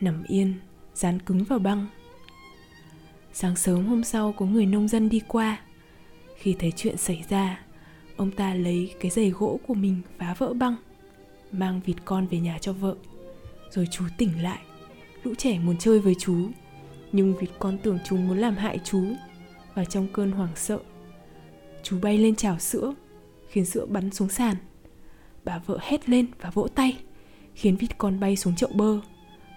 Nằm 0.01 0.23
yên, 0.23 0.53
dán 0.93 1.19
cứng 1.19 1.43
vào 1.43 1.59
băng. 1.59 1.87
Sáng 3.33 3.55
sớm 3.55 3.85
hôm 3.85 4.03
sau 4.03 4.33
có 4.37 4.45
người 4.45 4.65
nông 4.65 4.87
dân 4.87 5.09
đi 5.09 5.21
qua. 5.27 5.59
Khi 6.35 6.55
thấy 6.59 6.71
chuyện 6.75 6.97
xảy 6.97 7.23
ra 7.29 7.59
Ông 8.17 8.31
ta 8.31 8.53
lấy 8.53 8.93
cái 8.99 9.11
giày 9.11 9.29
gỗ 9.29 9.59
của 9.67 9.73
mình 9.73 10.01
phá 10.17 10.35
vỡ 10.37 10.53
băng 10.53 10.75
Mang 11.51 11.81
vịt 11.85 11.95
con 12.05 12.27
về 12.27 12.39
nhà 12.39 12.57
cho 12.61 12.73
vợ 12.73 12.95
Rồi 13.71 13.87
chú 13.91 14.05
tỉnh 14.17 14.43
lại. 14.43 14.66
Lũ 15.27 15.33
trẻ 15.37 15.59
muốn 15.59 15.77
chơi 15.77 15.99
với 15.99 16.15
chú. 16.15 16.49
Nhưng 17.11 17.37
vịt 17.37 17.49
con 17.59 17.77
tưởng 17.77 17.99
chúng 18.05 18.27
muốn 18.27 18.37
làm 18.37 18.55
hại 18.55 18.79
chú 18.83 19.03
Và 19.75 19.85
trong 19.85 20.07
cơn 20.13 20.31
hoảng 20.31 20.55
sợ 20.55 20.79
Chú 21.83 21.99
bay 22.01 22.17
lên 22.17 22.35
chảo 22.35 22.59
sữa 22.59 22.93
Khiến 23.49 23.65
sữa 23.65 23.85
bắn 23.85 24.11
xuống 24.11 24.29
sàn. 24.29 24.55
Bà 25.43 25.57
vợ 25.65 25.77
hét 25.81 26.09
lên 26.09 26.25
và 26.41 26.49
vỗ 26.49 26.67
tay 26.67 26.97
Khiến 27.53 27.75
vịt 27.75 27.97
con 27.97 28.19
bay 28.19 28.35
xuống 28.35 28.55
chậu 28.55 28.69
bơ 28.73 28.99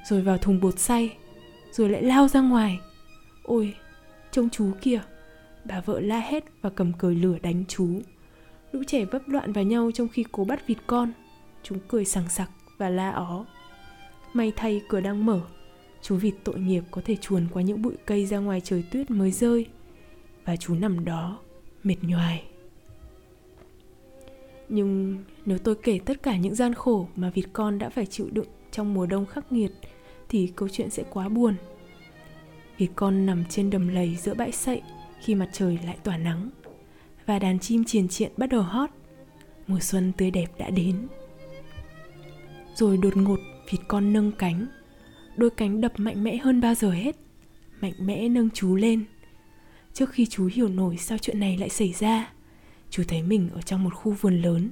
Rồi 0.05 0.23
vào 0.23 0.39
thùng 0.39 0.61
bột 0.61 0.79
xay 0.79 1.17
Rồi 1.73 1.89
lại 1.89 2.03
lao 2.03 2.29
ra 2.29 2.41
ngoài. 2.41 2.79
Ôi, 3.43 3.75
trông 4.31 4.51
chú 4.51 4.73
kìa 4.81 5.01
Bà 5.65 5.81
vợ 5.81 6.01
la 6.01 6.21
hét 6.21 6.45
và 6.63 6.71
cầm 6.71 6.93
cời 6.93 7.15
lửa 7.15 7.39
đánh 7.43 7.65
chú. 7.69 7.89
Lũ 8.73 8.83
trẻ 8.87 9.05
vấp 9.05 9.29
loạn 9.29 9.53
vào 9.53 9.65
nhau 9.65 9.91
trong 9.95 10.09
khi 10.09 10.25
cố 10.33 10.45
bắt 10.45 10.67
vịt 10.67 10.79
con. 10.87 11.13
Chúng 11.63 11.79
cười 11.89 12.05
sằng 12.05 12.29
sặc 12.29 12.51
và 12.79 12.89
la 12.89 13.11
ó. 13.11 13.45
May 14.33 14.53
thay 14.57 14.83
cửa 14.89 15.01
đang 15.01 15.27
mở. 15.27 15.41
Chú 16.03 16.17
vịt 16.17 16.35
tội 16.45 16.59
nghiệp 16.59 16.85
có 16.91 17.03
thể 17.05 17.17
chuồn 17.17 17.47
qua 17.53 17.63
những 17.63 17.83
bụi 17.83 17.95
cây 18.07 18.27
ra 18.27 18.39
ngoài 18.39 18.61
trời 18.61 18.85
tuyết 18.91 19.11
mới 19.11 19.31
rơi. 19.31 19.67
Và 20.45 20.57
chú 20.57 20.75
nằm 20.75 21.05
đó, 21.05 21.39
mệt 21.85 21.97
nhoài. 22.03 22.45
Nhưng 24.69 25.19
nếu 25.47 25.59
tôi 25.59 25.75
kể 25.75 26.01
tất 26.05 26.23
cả 26.23 26.37
những 26.37 26.55
gian 26.55 26.75
khổ 26.75 27.09
mà 27.17 27.31
vịt 27.31 27.45
con 27.53 27.79
đã 27.79 27.89
phải 27.89 28.07
chịu 28.07 28.29
đựng 28.33 28.47
trong 28.71 28.95
mùa 28.95 29.07
đông 29.07 29.27
khắc 29.27 29.53
nghiệt 29.53 29.73
Thì 30.29 30.53
câu 30.57 30.69
chuyện 30.69 30.91
sẽ 30.91 31.03
quá 31.11 31.29
buồn. 31.29 31.55
Vịt 32.79 32.91
con 32.97 33.27
nằm 33.27 33.45
trên 33.49 33.71
đầm 33.71 33.89
lầy 33.89 34.17
giữa 34.17 34.35
bãi 34.35 34.53
sậy 34.53 34.83
khi 35.21 35.35
mặt 35.35 35.49
trời 35.53 35.79
lại 35.85 35.99
tỏa 36.03 36.17
nắng 36.17 36.51
và 37.27 37.39
đàn 37.39 37.59
chim 37.59 37.85
triền 37.85 38.09
triện 38.09 38.33
bắt 38.37 38.47
đầu 38.47 38.63
hót. 38.63 38.91
Mùa 39.67 39.81
xuân 39.81 40.13
tươi 40.17 40.31
đẹp 40.31 40.47
đã 40.59 40.71
đến. 40.71 41.07
Rồi 42.75 42.97
đột 42.97 43.17
ngột 43.17 43.39
vịt 43.71 43.81
con 43.89 44.13
nâng 44.13 44.33
cánh 44.33 44.67
đôi 45.37 45.51
cánh 45.51 45.81
đập 45.81 45.93
mạnh 45.97 46.25
mẽ 46.25 46.37
hơn 46.37 46.61
bao 46.61 46.75
giờ 46.75 46.91
hết. 46.91 47.17
Mạnh 47.81 47.95
mẽ 47.99 48.29
nâng 48.29 48.51
chú 48.51 48.77
lên. 48.77 49.05
Trước 49.93 50.11
khi 50.11 50.27
chú 50.27 50.49
hiểu 50.53 50.69
nổi 50.69 50.97
sao 50.97 51.19
chuyện 51.19 51.41
này 51.41 51.59
lại 51.59 51.69
xảy 51.69 51.93
ra, 51.99 52.33
chú 52.91 53.03
thấy 53.09 53.23
mình 53.23 53.51
ở 53.55 53.63
trong 53.63 53.85
một 53.85 53.95
khu 53.95 54.13
vườn 54.13 54.43
lớn, 54.43 54.71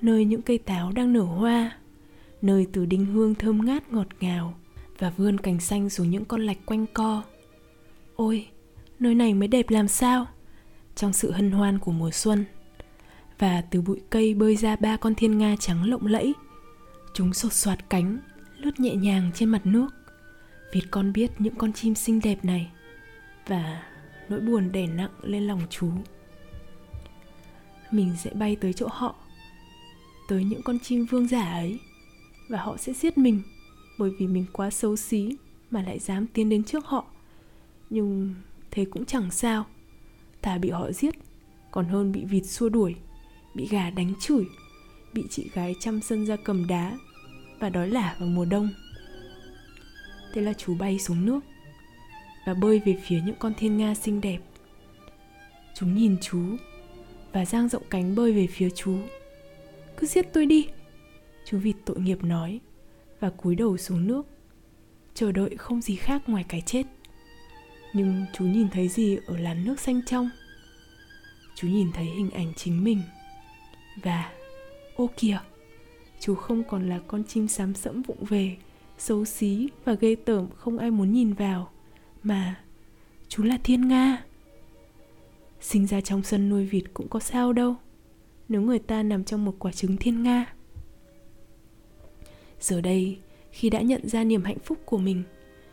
nơi 0.00 0.24
những 0.24 0.42
cây 0.42 0.58
táo 0.58 0.92
đang 0.92 1.12
nở 1.12 1.22
hoa, 1.22 1.76
nơi 2.42 2.66
từ 2.72 2.86
đinh 2.86 3.06
hương 3.06 3.34
thơm 3.34 3.64
ngát 3.64 3.92
ngọt 3.92 4.06
ngào 4.20 4.54
và 4.98 5.10
vươn 5.10 5.38
cành 5.38 5.60
xanh 5.60 5.90
xuống 5.90 6.10
những 6.10 6.24
con 6.24 6.46
lạch 6.46 6.66
quanh 6.66 6.86
co. 6.94 7.22
Ôi, 8.16 8.46
nơi 8.98 9.14
này 9.14 9.34
mới 9.34 9.48
đẹp 9.48 9.70
làm 9.70 9.88
sao? 9.88 10.26
Trong 10.94 11.12
sự 11.12 11.30
hân 11.30 11.50
hoan 11.50 11.78
của 11.78 11.92
mùa 11.92 12.10
xuân 12.10 12.44
và 13.38 13.62
từ 13.70 13.82
bụi 13.82 14.00
cây 14.10 14.34
bơi 14.34 14.56
ra 14.56 14.76
ba 14.76 14.96
con 14.96 15.14
thiên 15.14 15.38
nga 15.38 15.56
trắng 15.60 15.84
lộng 15.84 16.06
lẫy, 16.06 16.34
chúng 17.14 17.32
sột 17.32 17.52
soạt 17.52 17.90
cánh 17.90 18.18
lướt 18.60 18.80
nhẹ 18.80 18.94
nhàng 18.94 19.30
trên 19.34 19.48
mặt 19.48 19.66
nước. 19.66 19.88
Vịt 20.72 20.84
con 20.90 21.12
biết 21.12 21.30
những 21.38 21.54
con 21.54 21.72
chim 21.72 21.94
xinh 21.94 22.20
đẹp 22.20 22.44
này 22.44 22.70
và 23.46 23.82
nỗi 24.28 24.40
buồn 24.40 24.72
đè 24.72 24.86
nặng 24.86 25.10
lên 25.22 25.46
lòng 25.46 25.60
chú. 25.70 25.90
Mình 27.90 28.14
sẽ 28.18 28.30
bay 28.34 28.56
tới 28.56 28.72
chỗ 28.72 28.88
họ, 28.90 29.14
tới 30.28 30.44
những 30.44 30.62
con 30.62 30.78
chim 30.78 31.06
vương 31.10 31.28
giả 31.28 31.52
ấy, 31.52 31.78
và 32.48 32.62
họ 32.62 32.76
sẽ 32.76 32.92
giết 32.92 33.18
mình 33.18 33.42
bởi 33.98 34.10
vì 34.18 34.26
mình 34.26 34.46
quá 34.52 34.70
xấu 34.70 34.96
xí 34.96 35.36
mà 35.70 35.82
lại 35.82 35.98
dám 35.98 36.26
tiến 36.26 36.48
đến 36.48 36.64
trước 36.64 36.86
họ. 36.86 37.06
Nhưng 37.90 38.34
thế 38.70 38.84
cũng 38.84 39.04
chẳng 39.04 39.30
sao. 39.30 39.66
Thà 40.42 40.58
bị 40.58 40.70
họ 40.70 40.92
giết, 40.92 41.14
còn 41.70 41.88
hơn 41.88 42.12
bị 42.12 42.24
vịt 42.24 42.46
xua 42.46 42.68
đuổi, 42.68 42.94
bị 43.54 43.66
gà 43.66 43.90
đánh 43.90 44.12
chửi, 44.20 44.44
bị 45.12 45.24
chị 45.30 45.50
gái 45.54 45.74
chăm 45.80 46.00
sân 46.00 46.26
ra 46.26 46.36
cầm 46.44 46.66
đá 46.66 46.96
và 47.60 47.68
đói 47.68 47.88
lả 47.88 48.16
vào 48.18 48.28
mùa 48.28 48.44
đông. 48.44 48.70
Thế 50.32 50.42
là 50.42 50.52
chú 50.52 50.74
bay 50.74 50.98
xuống 50.98 51.26
nước 51.26 51.40
và 52.46 52.54
bơi 52.54 52.82
về 52.86 52.96
phía 53.06 53.20
những 53.26 53.36
con 53.38 53.54
thiên 53.54 53.76
nga 53.76 53.94
xinh 53.94 54.20
đẹp. 54.20 54.38
Chúng 55.74 55.94
nhìn 55.94 56.16
chú 56.20 56.56
và 57.32 57.44
giang 57.44 57.68
rộng 57.68 57.82
cánh 57.90 58.14
bơi 58.14 58.32
về 58.32 58.46
phía 58.46 58.70
chú. 58.70 58.98
Cứ 59.96 60.06
giết 60.06 60.26
tôi 60.32 60.46
đi, 60.46 60.68
chú 61.44 61.58
vịt 61.58 61.76
tội 61.84 62.00
nghiệp 62.00 62.24
nói 62.24 62.60
và 63.20 63.30
cúi 63.30 63.54
đầu 63.54 63.76
xuống 63.76 64.06
nước, 64.06 64.26
chờ 65.14 65.32
đợi 65.32 65.56
không 65.58 65.80
gì 65.80 65.96
khác 65.96 66.22
ngoài 66.26 66.44
cái 66.48 66.60
chết. 66.66 66.82
Nhưng 67.92 68.26
chú 68.32 68.44
nhìn 68.44 68.68
thấy 68.68 68.88
gì 68.88 69.18
ở 69.26 69.36
làn 69.36 69.64
nước 69.64 69.80
xanh 69.80 70.00
trong? 70.06 70.30
Chú 71.54 71.68
nhìn 71.68 71.92
thấy 71.92 72.04
hình 72.04 72.30
ảnh 72.30 72.52
chính 72.56 72.84
mình 72.84 73.02
và 74.02 74.32
ô 74.96 75.10
kìa 75.16 75.38
chú 76.20 76.34
không 76.34 76.64
còn 76.64 76.88
là 76.88 77.00
con 77.06 77.24
chim 77.24 77.48
xám 77.48 77.74
sẫm 77.74 78.02
vụng 78.02 78.24
về, 78.24 78.56
xấu 78.98 79.24
xí 79.24 79.68
và 79.84 79.94
ghê 79.94 80.14
tởm 80.14 80.46
không 80.56 80.78
ai 80.78 80.90
muốn 80.90 81.12
nhìn 81.12 81.32
vào. 81.32 81.70
Mà, 82.22 82.60
chú 83.28 83.42
là 83.42 83.58
thiên 83.64 83.88
nga. 83.88 84.24
Sinh 85.60 85.86
ra 85.86 86.00
trong 86.00 86.22
sân 86.22 86.48
nuôi 86.48 86.66
vịt 86.66 86.84
cũng 86.94 87.08
có 87.08 87.20
sao 87.20 87.52
đâu. 87.52 87.74
Nếu 88.48 88.62
người 88.62 88.78
ta 88.78 89.02
nằm 89.02 89.24
trong 89.24 89.44
một 89.44 89.54
quả 89.58 89.72
trứng 89.72 89.96
thiên 89.96 90.22
nga. 90.22 90.54
Giờ 92.60 92.80
đây, 92.80 93.18
khi 93.50 93.70
đã 93.70 93.80
nhận 93.80 94.08
ra 94.08 94.24
niềm 94.24 94.44
hạnh 94.44 94.58
phúc 94.58 94.78
của 94.84 94.98
mình, 94.98 95.22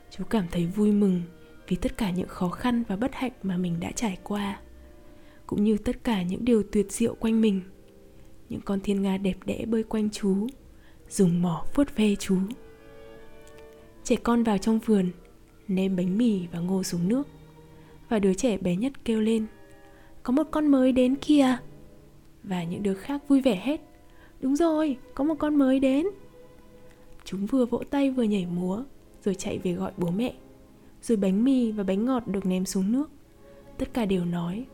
chú 0.09 0.23
cảm 0.29 0.45
thấy 0.51 0.65
vui 0.65 0.91
mừng 0.91 1.21
vì 1.67 1.75
tất 1.75 1.97
cả 1.97 2.11
những 2.11 2.27
khó 2.27 2.49
khăn 2.49 2.83
và 2.87 2.95
bất 2.95 3.15
hạnh 3.15 3.31
mà 3.43 3.57
mình 3.57 3.79
đã 3.79 3.91
trải 3.91 4.17
qua, 4.23 4.59
cũng 5.45 5.63
như 5.63 5.77
tất 5.77 6.03
cả 6.03 6.21
những 6.21 6.45
điều 6.45 6.63
tuyệt 6.71 6.91
diệu 6.91 7.15
quanh 7.15 7.41
mình 7.41 7.61
những 8.49 8.61
con 8.61 8.79
thiên 8.79 9.01
nga 9.01 9.17
đẹp 9.17 9.37
đẽ 9.45 9.65
bơi 9.65 9.83
quanh 9.83 10.09
chú, 10.09 10.47
dùng 11.09 11.41
mỏ 11.41 11.65
vuốt 11.75 11.95
ve 11.95 12.15
chú. 12.15 12.37
Trẻ 14.03 14.15
con 14.15 14.43
vào 14.43 14.57
trong 14.57 14.79
vườn, 14.79 15.09
ném 15.67 15.95
bánh 15.95 16.17
mì 16.17 16.47
và 16.51 16.59
ngô 16.59 16.83
xuống 16.83 17.07
nước, 17.07 17.27
và 18.09 18.19
đứa 18.19 18.33
trẻ 18.33 18.57
bé 18.57 18.75
nhất 18.75 18.93
kêu 19.05 19.21
lên, 19.21 19.45
có 20.23 20.31
một 20.31 20.43
con 20.51 20.67
mới 20.67 20.91
đến 20.91 21.15
kìa. 21.15 21.57
Và 22.43 22.63
những 22.63 22.83
đứa 22.83 22.93
khác 22.93 23.27
vui 23.27 23.41
vẻ 23.41 23.61
hết 23.63 23.81
đúng 24.41 24.55
rồi, 24.55 24.97
có 25.13 25.23
một 25.23 25.35
con 25.39 25.55
mới 25.55 25.79
đến. 25.79 26.05
Chúng 27.25 27.45
vừa 27.45 27.65
vỗ 27.65 27.83
tay 27.89 28.11
vừa 28.11 28.23
nhảy 28.23 28.45
múa, 28.45 28.83
rồi 29.25 29.35
chạy 29.35 29.59
về 29.59 29.73
gọi 29.73 29.91
bố 29.97 30.11
mẹ. 30.11 30.33
Rồi 31.01 31.17
bánh 31.17 31.43
mì 31.43 31.71
và 31.71 31.83
bánh 31.83 32.05
ngọt 32.05 32.27
được 32.27 32.45
ném 32.45 32.65
xuống 32.65 32.91
nước. 32.91 33.09
Tất 33.77 33.93
cả 33.93 34.05
đều 34.05 34.25
nói, 34.25 34.65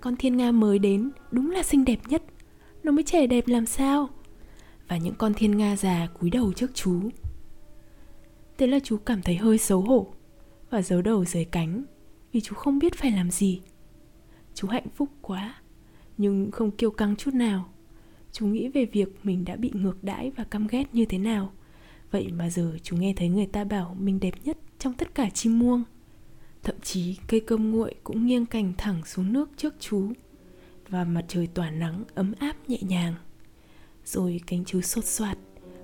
con 0.00 0.16
thiên 0.16 0.36
nga 0.36 0.52
mới 0.52 0.78
đến 0.78 1.10
đúng 1.30 1.50
là 1.50 1.62
xinh 1.62 1.84
đẹp 1.84 1.98
nhất 2.08 2.22
nó 2.88 2.92
mới 2.92 3.04
trẻ 3.04 3.26
đẹp 3.26 3.48
làm 3.48 3.66
sao 3.66 4.08
và 4.88 4.96
những 4.96 5.14
con 5.14 5.34
thiên 5.34 5.56
nga 5.56 5.76
già 5.76 6.08
cúi 6.20 6.30
đầu 6.30 6.52
trước 6.52 6.70
chú 6.74 7.00
thế 8.58 8.66
là 8.66 8.78
chú 8.84 8.96
cảm 8.96 9.22
thấy 9.22 9.36
hơi 9.36 9.58
xấu 9.58 9.80
hổ 9.80 10.12
và 10.70 10.82
giấu 10.82 11.02
đầu 11.02 11.24
dưới 11.24 11.44
cánh 11.44 11.84
vì 12.32 12.40
chú 12.40 12.54
không 12.54 12.78
biết 12.78 12.94
phải 12.94 13.10
làm 13.10 13.30
gì. 13.30 13.60
Chú 14.54 14.68
hạnh 14.68 14.86
phúc 14.94 15.08
quá, 15.22 15.54
nhưng 16.18 16.50
không 16.50 16.70
kiêu 16.70 16.90
căng 16.90 17.16
chút 17.16 17.34
nào. 17.34 17.68
Chú 18.32 18.46
nghĩ 18.46 18.68
về 18.68 18.84
việc 18.84 19.08
mình 19.22 19.44
đã 19.44 19.56
bị 19.56 19.70
ngược 19.74 20.04
đãi 20.04 20.30
và 20.30 20.44
căm 20.44 20.66
ghét 20.66 20.84
như 20.92 21.04
thế 21.04 21.18
nào. 21.18 21.52
Vậy 22.10 22.28
mà 22.32 22.50
giờ 22.50 22.78
chú 22.82 22.96
nghe 22.96 23.12
thấy 23.16 23.28
người 23.28 23.46
ta 23.46 23.64
bảo 23.64 23.96
mình 24.00 24.20
đẹp 24.20 24.34
nhất 24.44 24.58
trong 24.78 24.94
tất 24.94 25.14
cả 25.14 25.30
chim 25.30 25.58
muông. 25.58 25.84
Thậm 26.62 26.76
chí 26.82 27.16
cây 27.28 27.40
cơm 27.40 27.70
nguội 27.70 27.94
cũng 28.04 28.26
nghiêng 28.26 28.46
cành 28.46 28.72
thẳng 28.78 29.04
xuống 29.04 29.32
nước 29.32 29.50
trước 29.56 29.74
chú 29.80 30.12
và 30.88 31.04
mặt 31.04 31.24
trời 31.28 31.46
tỏa 31.46 31.70
nắng 31.70 32.04
ấm 32.14 32.32
áp 32.38 32.56
nhẹ 32.68 32.78
nhàng. 32.80 33.14
Rồi 34.04 34.40
cánh 34.46 34.64
chú 34.64 34.80
sốt 34.80 35.04
soạt 35.04 35.38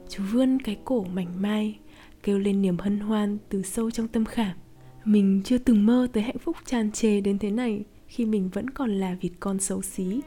Chú 0.09 0.23
vươn 0.33 0.59
cái 0.59 0.77
cổ 0.85 1.05
mảnh 1.05 1.43
mai 1.43 1.79
Kêu 2.23 2.38
lên 2.38 2.62
niềm 2.62 2.79
hân 2.79 3.01
hoan 3.01 3.38
từ 3.49 3.62
sâu 3.62 3.90
trong 3.90 4.09
tâm 4.09 4.25
khảm. 4.25 4.57
Mình 5.05 5.43
chưa 5.45 5.59
từng 5.59 5.87
mơ 5.87 6.09
tới 6.12 6.23
hạnh 6.23 6.38
phúc 6.38 6.57
tràn 6.64 6.93
trề 6.93 7.21
đến 7.21 7.38
thế 7.38 7.51
này 7.51 7.85
Khi 8.07 8.25
mình 8.25 8.51
vẫn 8.53 8.71
còn 8.71 8.90
là 8.90 9.17
vịt 9.21 9.33
con 9.40 9.61
xấu 9.61 9.83
xí. 9.83 10.21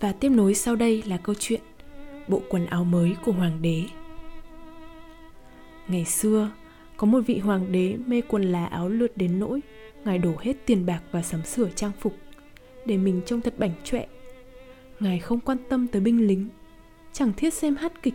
Và 0.00 0.12
tiếp 0.12 0.28
nối 0.28 0.54
sau 0.54 0.76
đây 0.76 1.02
là 1.06 1.16
câu 1.16 1.34
chuyện 1.38 1.60
Bộ 2.28 2.42
quần 2.48 2.66
áo 2.66 2.84
mới 2.84 3.16
của 3.24 3.32
hoàng 3.32 3.62
đế. 3.62 3.84
Ngày 5.88 6.04
xưa, 6.04 6.50
có 6.96 7.06
một 7.06 7.20
vị 7.20 7.38
hoàng 7.38 7.72
đế 7.72 7.96
mê 8.06 8.20
quần 8.20 8.42
là 8.42 8.66
áo 8.66 8.88
lượt 8.88 9.16
đến 9.16 9.38
nỗi 9.38 9.60
Ngài 10.04 10.18
đổ 10.18 10.32
hết 10.40 10.66
tiền 10.66 10.86
bạc 10.86 11.02
và 11.12 11.22
sắm 11.22 11.44
sửa 11.44 11.68
trang 11.70 11.92
phục. 12.00 12.16
Để 12.86 12.96
mình 12.96 13.20
trông 13.26 13.40
thật 13.40 13.54
bảnh 13.58 13.72
trọe 13.84 14.06
Ngài 15.00 15.18
không 15.18 15.40
quan 15.40 15.58
tâm 15.68 15.86
tới 15.86 16.02
binh 16.02 16.26
lính, 16.26 16.48
Chẳng 17.12 17.32
thiết 17.32 17.54
xem 17.54 17.76
hát 17.76 17.92
kịch, 18.02 18.14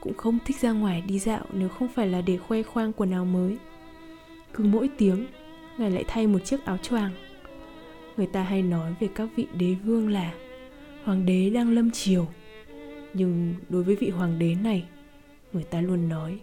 Cũng 0.00 0.14
không 0.14 0.38
thích 0.46 0.60
ra 0.60 0.72
ngoài 0.72 1.02
đi 1.06 1.18
dạo 1.18 1.44
nếu 1.52 1.68
không 1.68 1.88
phải 1.88 2.06
là 2.06 2.20
để 2.20 2.36
khoe 2.36 2.62
khoang 2.62 2.92
quần 2.92 3.10
áo 3.10 3.24
mới. 3.24 3.56
Cứ 4.52 4.64
mỗi 4.64 4.90
tiếng, 4.98 5.26
Ngài 5.78 5.90
lại 5.90 6.04
thay 6.08 6.26
một 6.26 6.38
chiếc 6.44 6.64
áo 6.64 6.76
choàng. 6.76 7.12
Người 8.16 8.26
ta 8.26 8.42
hay 8.42 8.62
nói 8.62 8.94
về 9.00 9.08
các 9.14 9.28
vị 9.36 9.46
đế 9.54 9.74
vương 9.74 10.08
là 10.08 10.34
Hoàng 11.04 11.26
đế 11.26 11.50
đang 11.50 11.70
lâm 11.70 11.90
chiều 11.90 12.26
Nhưng 13.14 13.54
đối 13.68 13.82
với 13.82 13.96
vị 13.96 14.10
hoàng 14.10 14.38
đế 14.38 14.54
này, 14.54 14.84
Người 15.52 15.64
ta 15.64 15.80
luôn 15.80 16.08
nói 16.08 16.40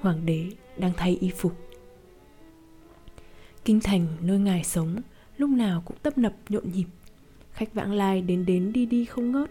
Hoàng 0.00 0.26
đế 0.26 0.46
đang 0.76 0.92
thay 0.96 1.18
y 1.20 1.30
phục. 1.30 1.52
Kinh 3.64 3.80
thành 3.80 4.06
nơi 4.20 4.38
ngài 4.38 4.64
sống 4.64 4.96
lúc 5.36 5.50
nào 5.50 5.82
cũng 5.86 5.96
tấp 6.02 6.18
nập 6.18 6.32
nhộn 6.48 6.72
nhịp 6.72 6.84
khách 7.56 7.74
vãng 7.74 7.92
lai 7.92 8.22
đến 8.22 8.46
đến 8.46 8.72
đi 8.72 8.86
đi 8.86 9.04
không 9.04 9.32
ngớt. 9.32 9.50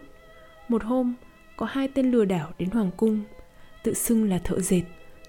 Một 0.68 0.84
hôm, 0.84 1.14
có 1.56 1.66
hai 1.66 1.88
tên 1.88 2.10
lừa 2.10 2.24
đảo 2.24 2.52
đến 2.58 2.70
hoàng 2.70 2.90
cung. 2.96 3.22
Tự 3.82 3.94
xưng 3.94 4.28
là 4.28 4.38
thợ 4.38 4.60
dệt, 4.60 4.82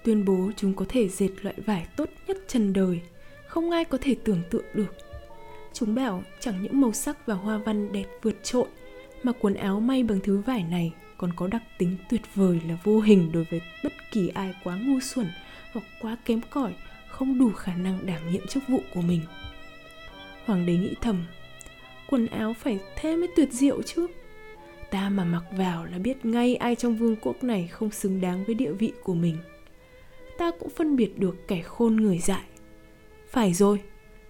tuyên 0.04 0.24
bố 0.24 0.50
chúng 0.56 0.74
có 0.74 0.84
thể 0.88 1.08
dệt 1.08 1.30
loại 1.42 1.54
vải 1.66 1.86
tốt 1.96 2.08
nhất 2.26 2.36
trần 2.48 2.72
đời. 2.72 3.00
Không 3.46 3.70
ai 3.70 3.84
có 3.84 3.98
thể 4.00 4.16
tưởng 4.24 4.42
tượng 4.50 4.64
được. 4.74 4.96
Chúng 5.72 5.94
bảo 5.94 6.22
chẳng 6.40 6.62
những 6.62 6.80
màu 6.80 6.92
sắc 6.92 7.26
và 7.26 7.34
hoa 7.34 7.58
văn 7.58 7.92
đẹp 7.92 8.06
vượt 8.22 8.44
trội, 8.44 8.66
mà 9.22 9.32
quần 9.40 9.54
áo 9.54 9.80
may 9.80 10.02
bằng 10.02 10.20
thứ 10.22 10.38
vải 10.38 10.62
này 10.62 10.92
còn 11.16 11.32
có 11.36 11.46
đặc 11.46 11.62
tính 11.78 11.96
tuyệt 12.10 12.22
vời 12.34 12.60
là 12.68 12.78
vô 12.84 13.00
hình 13.00 13.32
đối 13.32 13.44
với 13.44 13.60
bất 13.84 13.92
kỳ 14.12 14.28
ai 14.28 14.54
quá 14.64 14.76
ngu 14.76 15.00
xuẩn 15.00 15.26
hoặc 15.72 15.84
quá 16.00 16.16
kém 16.24 16.40
cỏi, 16.50 16.74
không 17.08 17.38
đủ 17.38 17.52
khả 17.52 17.74
năng 17.74 18.06
đảm 18.06 18.30
nhiệm 18.30 18.46
chức 18.46 18.62
vụ 18.68 18.80
của 18.94 19.00
mình. 19.00 19.20
Hoàng 20.44 20.66
đế 20.66 20.72
nghĩ 20.72 20.94
thầm 21.00 21.24
quần 22.10 22.26
áo 22.26 22.54
phải 22.54 22.78
thế 22.96 23.16
mới 23.16 23.28
tuyệt 23.36 23.52
diệu 23.52 23.82
chứ. 23.82 24.06
Ta 24.90 25.08
mà 25.08 25.24
mặc 25.24 25.44
vào 25.56 25.84
là 25.84 25.98
biết 25.98 26.24
ngay 26.24 26.56
ai 26.56 26.74
trong 26.74 26.96
vương 26.96 27.16
quốc 27.16 27.44
này 27.44 27.66
không 27.66 27.90
xứng 27.90 28.20
đáng 28.20 28.44
với 28.44 28.54
địa 28.54 28.72
vị 28.72 28.92
của 29.02 29.14
mình. 29.14 29.36
Ta 30.38 30.50
cũng 30.60 30.70
phân 30.70 30.96
biệt 30.96 31.18
được 31.18 31.48
kẻ 31.48 31.62
khôn 31.62 31.96
người 31.96 32.18
dại. 32.18 32.44
Phải 33.30 33.54
rồi, 33.54 33.80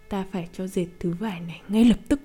ta 0.08 0.26
phải 0.32 0.48
cho 0.52 0.66
dệt 0.66 0.86
thứ 0.98 1.10
vải 1.10 1.40
này 1.40 1.60
ngay 1.68 1.84
lập 1.84 1.98
tức. 2.08 2.20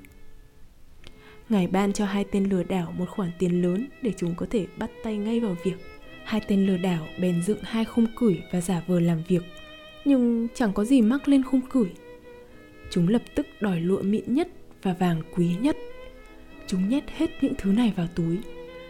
Ngài 1.49 1.67
ban 1.67 1.93
cho 1.93 2.05
hai 2.05 2.25
tên 2.31 2.49
lừa 2.49 2.63
đảo 2.63 2.93
một 2.97 3.09
khoản 3.09 3.31
tiền 3.39 3.61
lớn 3.61 3.87
để 4.01 4.11
chúng 4.17 4.35
có 4.35 4.45
thể 4.49 4.65
bắt 4.77 4.89
tay 5.03 5.17
ngay 5.17 5.39
vào 5.39 5.55
việc. 5.63 5.75
Hai 6.23 6.41
tên 6.47 6.65
lừa 6.65 6.77
đảo 6.77 7.07
bèn 7.19 7.43
dựng 7.43 7.59
hai 7.61 7.85
khung 7.85 8.05
cửi 8.15 8.41
và 8.51 8.61
giả 8.61 8.83
vờ 8.87 8.99
làm 8.99 9.23
việc, 9.27 9.43
nhưng 10.05 10.47
chẳng 10.53 10.73
có 10.73 10.85
gì 10.85 11.01
mắc 11.01 11.27
lên 11.27 11.43
khung 11.43 11.61
cửi. 11.61 11.89
chúng 12.91 13.07
lập 13.07 13.21
tức 13.35 13.47
đòi 13.61 13.81
lụa 13.81 14.01
mịn 14.01 14.33
nhất 14.33 14.47
và 14.83 14.93
vàng 14.93 15.21
quý 15.35 15.55
nhất. 15.61 15.77
Chúng 16.67 16.89
nhét 16.89 17.03
hết 17.09 17.27
những 17.41 17.53
thứ 17.57 17.71
này 17.71 17.93
vào 17.95 18.07
túi, 18.15 18.37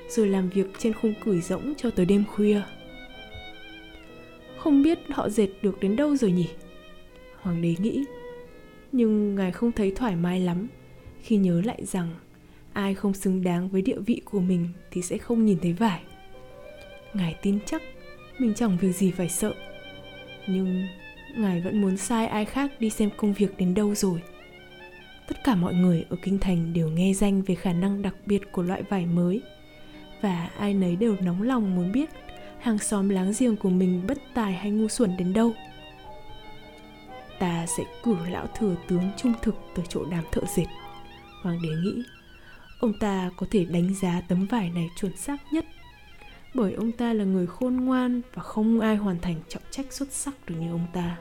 rồi 0.09 0.27
làm 0.27 0.49
việc 0.49 0.67
trên 0.77 0.93
khung 0.93 1.13
cửi 1.23 1.41
rỗng 1.41 1.73
cho 1.77 1.89
tới 1.89 2.05
đêm 2.05 2.23
khuya. 2.25 2.61
Không 4.57 4.83
biết 4.83 4.99
họ 5.09 5.29
dệt 5.29 5.49
được 5.61 5.79
đến 5.79 5.95
đâu 5.95 6.15
rồi 6.15 6.31
nhỉ? 6.31 6.47
Hoàng 7.41 7.61
đế 7.61 7.75
nghĩ, 7.79 8.03
nhưng 8.91 9.35
ngài 9.35 9.51
không 9.51 9.71
thấy 9.71 9.91
thoải 9.95 10.15
mái 10.15 10.39
lắm 10.39 10.67
khi 11.21 11.37
nhớ 11.37 11.61
lại 11.61 11.85
rằng 11.85 12.09
ai 12.73 12.95
không 12.95 13.13
xứng 13.13 13.43
đáng 13.43 13.69
với 13.69 13.81
địa 13.81 13.99
vị 13.99 14.21
của 14.25 14.39
mình 14.39 14.69
thì 14.91 15.01
sẽ 15.01 15.17
không 15.17 15.45
nhìn 15.45 15.59
thấy 15.61 15.73
vải. 15.73 16.01
Ngài 17.13 17.35
tin 17.41 17.59
chắc 17.65 17.81
mình 18.39 18.53
chẳng 18.53 18.77
việc 18.77 18.91
gì 18.91 19.11
phải 19.11 19.29
sợ, 19.29 19.53
nhưng 20.47 20.85
ngài 21.37 21.61
vẫn 21.61 21.81
muốn 21.81 21.97
sai 21.97 22.27
ai 22.27 22.45
khác 22.45 22.71
đi 22.79 22.89
xem 22.89 23.09
công 23.17 23.33
việc 23.33 23.57
đến 23.57 23.73
đâu 23.73 23.95
rồi 23.95 24.21
tất 25.33 25.43
cả 25.43 25.55
mọi 25.55 25.73
người 25.73 26.05
ở 26.09 26.17
kinh 26.21 26.39
thành 26.39 26.73
đều 26.73 26.89
nghe 26.89 27.13
danh 27.13 27.41
về 27.41 27.55
khả 27.55 27.73
năng 27.73 28.01
đặc 28.01 28.15
biệt 28.25 28.51
của 28.51 28.61
loại 28.61 28.83
vải 28.83 29.05
mới. 29.05 29.41
Và 30.21 30.49
ai 30.57 30.73
nấy 30.73 30.95
đều 30.95 31.15
nóng 31.21 31.41
lòng 31.41 31.75
muốn 31.75 31.91
biết 31.91 32.09
hàng 32.59 32.77
xóm 32.77 33.09
láng 33.09 33.33
giềng 33.39 33.55
của 33.55 33.69
mình 33.69 34.03
bất 34.07 34.17
tài 34.33 34.53
hay 34.53 34.71
ngu 34.71 34.87
xuẩn 34.87 35.17
đến 35.17 35.33
đâu. 35.33 35.51
Ta 37.39 37.65
sẽ 37.77 37.83
cử 38.03 38.15
lão 38.29 38.47
thừa 38.47 38.75
tướng 38.87 39.11
trung 39.17 39.33
thực 39.41 39.55
tới 39.75 39.85
chỗ 39.89 40.05
đám 40.11 40.23
thợ 40.31 40.41
dệt. 40.55 40.67
Hoàng 41.43 41.59
đế 41.63 41.69
nghĩ, 41.69 42.03
ông 42.79 42.93
ta 42.99 43.31
có 43.37 43.45
thể 43.51 43.65
đánh 43.65 43.93
giá 44.01 44.21
tấm 44.27 44.45
vải 44.45 44.69
này 44.69 44.87
chuẩn 44.99 45.17
xác 45.17 45.37
nhất, 45.53 45.65
bởi 46.53 46.73
ông 46.73 46.91
ta 46.91 47.13
là 47.13 47.23
người 47.23 47.47
khôn 47.47 47.75
ngoan 47.75 48.21
và 48.33 48.43
không 48.43 48.79
ai 48.79 48.95
hoàn 48.95 49.19
thành 49.19 49.35
trọng 49.49 49.63
trách 49.71 49.93
xuất 49.93 50.11
sắc 50.11 50.33
được 50.45 50.55
như 50.59 50.71
ông 50.71 50.87
ta 50.93 51.17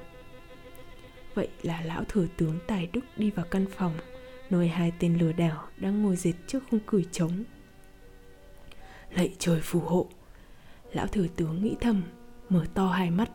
vậy 1.35 1.49
là 1.63 1.83
lão 1.85 2.05
thừa 2.05 2.27
tướng 2.37 2.59
tài 2.67 2.89
đức 2.93 3.01
đi 3.17 3.31
vào 3.31 3.47
căn 3.51 3.67
phòng, 3.77 3.95
nơi 4.51 4.69
hai 4.69 4.93
tên 4.99 5.19
lừa 5.19 5.33
đảo 5.33 5.69
đang 5.77 6.03
ngồi 6.03 6.17
dệt 6.17 6.35
trước 6.47 6.63
khung 6.71 6.81
cửi 6.87 7.07
trống. 7.13 7.45
Lạy 9.11 9.35
trời 9.39 9.61
phù 9.63 9.81
hộ! 9.81 10.07
Lão 10.93 11.07
thừa 11.07 11.27
tướng 11.37 11.63
nghĩ 11.63 11.77
thầm, 11.81 12.03
mở 12.49 12.65
to 12.75 12.87
hai 12.87 13.11
mắt. 13.11 13.31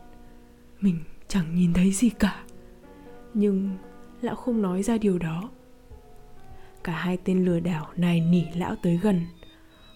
Mình 0.80 1.04
chẳng 1.28 1.54
nhìn 1.54 1.72
thấy 1.74 1.92
gì 1.92 2.10
cả. 2.10 2.42
Nhưng 3.34 3.76
lão 4.20 4.34
không 4.34 4.62
nói 4.62 4.82
ra 4.82 4.98
điều 4.98 5.18
đó. 5.18 5.50
Cả 6.84 6.92
hai 6.92 7.18
tên 7.24 7.44
lừa 7.44 7.60
đảo 7.60 7.88
này 7.96 8.20
nỉ 8.20 8.42
lão 8.54 8.76
tới 8.82 8.96
gần, 9.02 9.26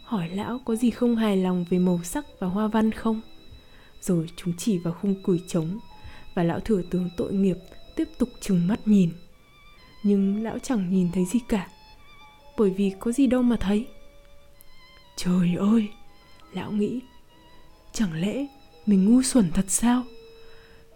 hỏi 0.05 0.29
lão 0.29 0.61
có 0.65 0.75
gì 0.75 0.91
không 0.91 1.17
hài 1.17 1.37
lòng 1.37 1.65
về 1.71 1.79
màu 1.79 2.01
sắc 2.03 2.25
và 2.39 2.47
hoa 2.47 2.69
văn 2.69 2.93
không? 2.93 3.21
Rồi 4.01 4.27
chúng 4.37 4.55
chỉ 4.59 4.79
vào 4.79 4.95
khung 4.95 5.23
cửi 5.25 5.41
trống 5.49 5.79
và 6.35 6.43
lão 6.43 6.61
thừa 6.61 6.83
tướng 6.91 7.11
tội 7.17 7.33
nghiệp 7.33 7.57
tiếp 7.97 8.09
tục 8.19 8.29
trừng 8.41 8.67
mắt 8.67 8.81
nhìn. 8.85 9.11
Nhưng 10.03 10.43
lão 10.43 10.59
chẳng 10.59 10.91
nhìn 10.91 11.13
thấy 11.13 11.25
gì 11.25 11.39
cả, 11.49 11.69
bởi 12.59 12.71
vì 12.71 12.93
có 13.01 13.13
gì 13.13 13.27
đâu 13.27 13.43
mà 13.43 13.57
thấy. 13.61 13.87
Trời 15.17 15.57
ơi, 15.59 15.89
lão 16.53 16.73
nghĩ, 16.73 17.01
chẳng 17.93 18.21
lẽ 18.21 18.47
mình 18.87 19.05
ngu 19.05 19.23
xuẩn 19.23 19.51
thật 19.53 19.65
sao? 19.69 20.03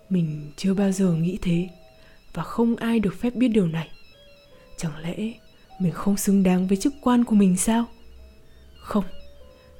Mình 0.08 0.52
chưa 0.56 0.74
bao 0.74 0.92
giờ 0.92 1.12
nghĩ 1.12 1.38
thế, 1.42 1.68
và 2.34 2.42
không 2.42 2.76
ai 2.76 3.00
được 3.00 3.14
phép 3.20 3.34
biết 3.34 3.48
điều 3.48 3.66
này. 3.66 3.88
Chẳng 4.76 4.98
lẽ 5.02 5.16
mình 5.80 5.92
không 5.92 6.16
xứng 6.16 6.42
đáng 6.42 6.66
với 6.66 6.76
chức 6.76 6.94
quan 7.00 7.24
của 7.24 7.34
mình 7.34 7.56
sao? 7.56 7.84
Không, 8.78 9.04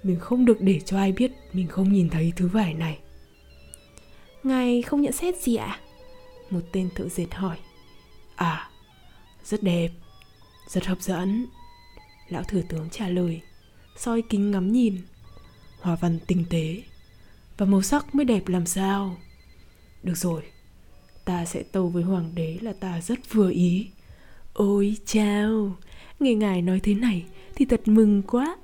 mình 0.02 0.18
không 0.20 0.44
được 0.44 0.60
để 0.60 0.80
cho 0.80 0.96
ai 0.98 1.12
biết 1.12 1.32
mình 1.52 1.68
không 1.68 1.92
nhìn 1.92 2.08
thấy 2.08 2.32
thứ 2.36 2.48
vải 2.48 2.74
này. 2.74 2.98
Ngài 4.42 4.82
không 4.82 5.02
nhận 5.02 5.12
xét 5.12 5.42
gì 5.42 5.56
ạ? 5.56 5.80
Một 6.50 6.60
tên 6.72 6.88
thợ 6.94 7.08
dệt 7.08 7.34
hỏi. 7.34 7.58
À 8.36 8.70
rất 9.44 9.62
đẹp, 9.62 9.90
rất 10.68 10.86
hấp 10.86 11.02
dẫn. 11.02 11.46
Lão 12.28 12.42
thừa 12.42 12.62
tướng 12.68 12.90
trả 12.90 13.08
lời, 13.08 13.40
soi 13.96 14.22
kính 14.22 14.50
ngắm 14.50 14.72
nhìn. 14.72 14.96
Hoa 15.80 15.96
văn 16.00 16.18
tinh 16.26 16.44
tế, 16.50 16.82
và 17.56 17.66
màu 17.66 17.82
sắc 17.82 18.14
mới 18.14 18.24
đẹp 18.24 18.48
làm 18.48 18.66
sao? 18.66 19.16
Được 20.02 20.16
rồi, 20.16 20.42
ta 21.24 21.44
sẽ 21.44 21.62
tâu 21.62 21.88
với 21.88 22.02
hoàng 22.02 22.30
đế 22.34 22.58
là 22.60 22.72
ta 22.72 23.00
rất 23.00 23.18
vừa 23.32 23.50
ý. 23.50 23.90
Ôi 24.52 24.96
chao, 25.06 25.76
nghe 26.20 26.34
ngài 26.34 26.62
nói 26.62 26.80
thế 26.80 26.94
này 26.94 27.24
thì 27.54 27.64
thật 27.64 27.88
mừng 27.88 28.22
quá. 28.22 28.56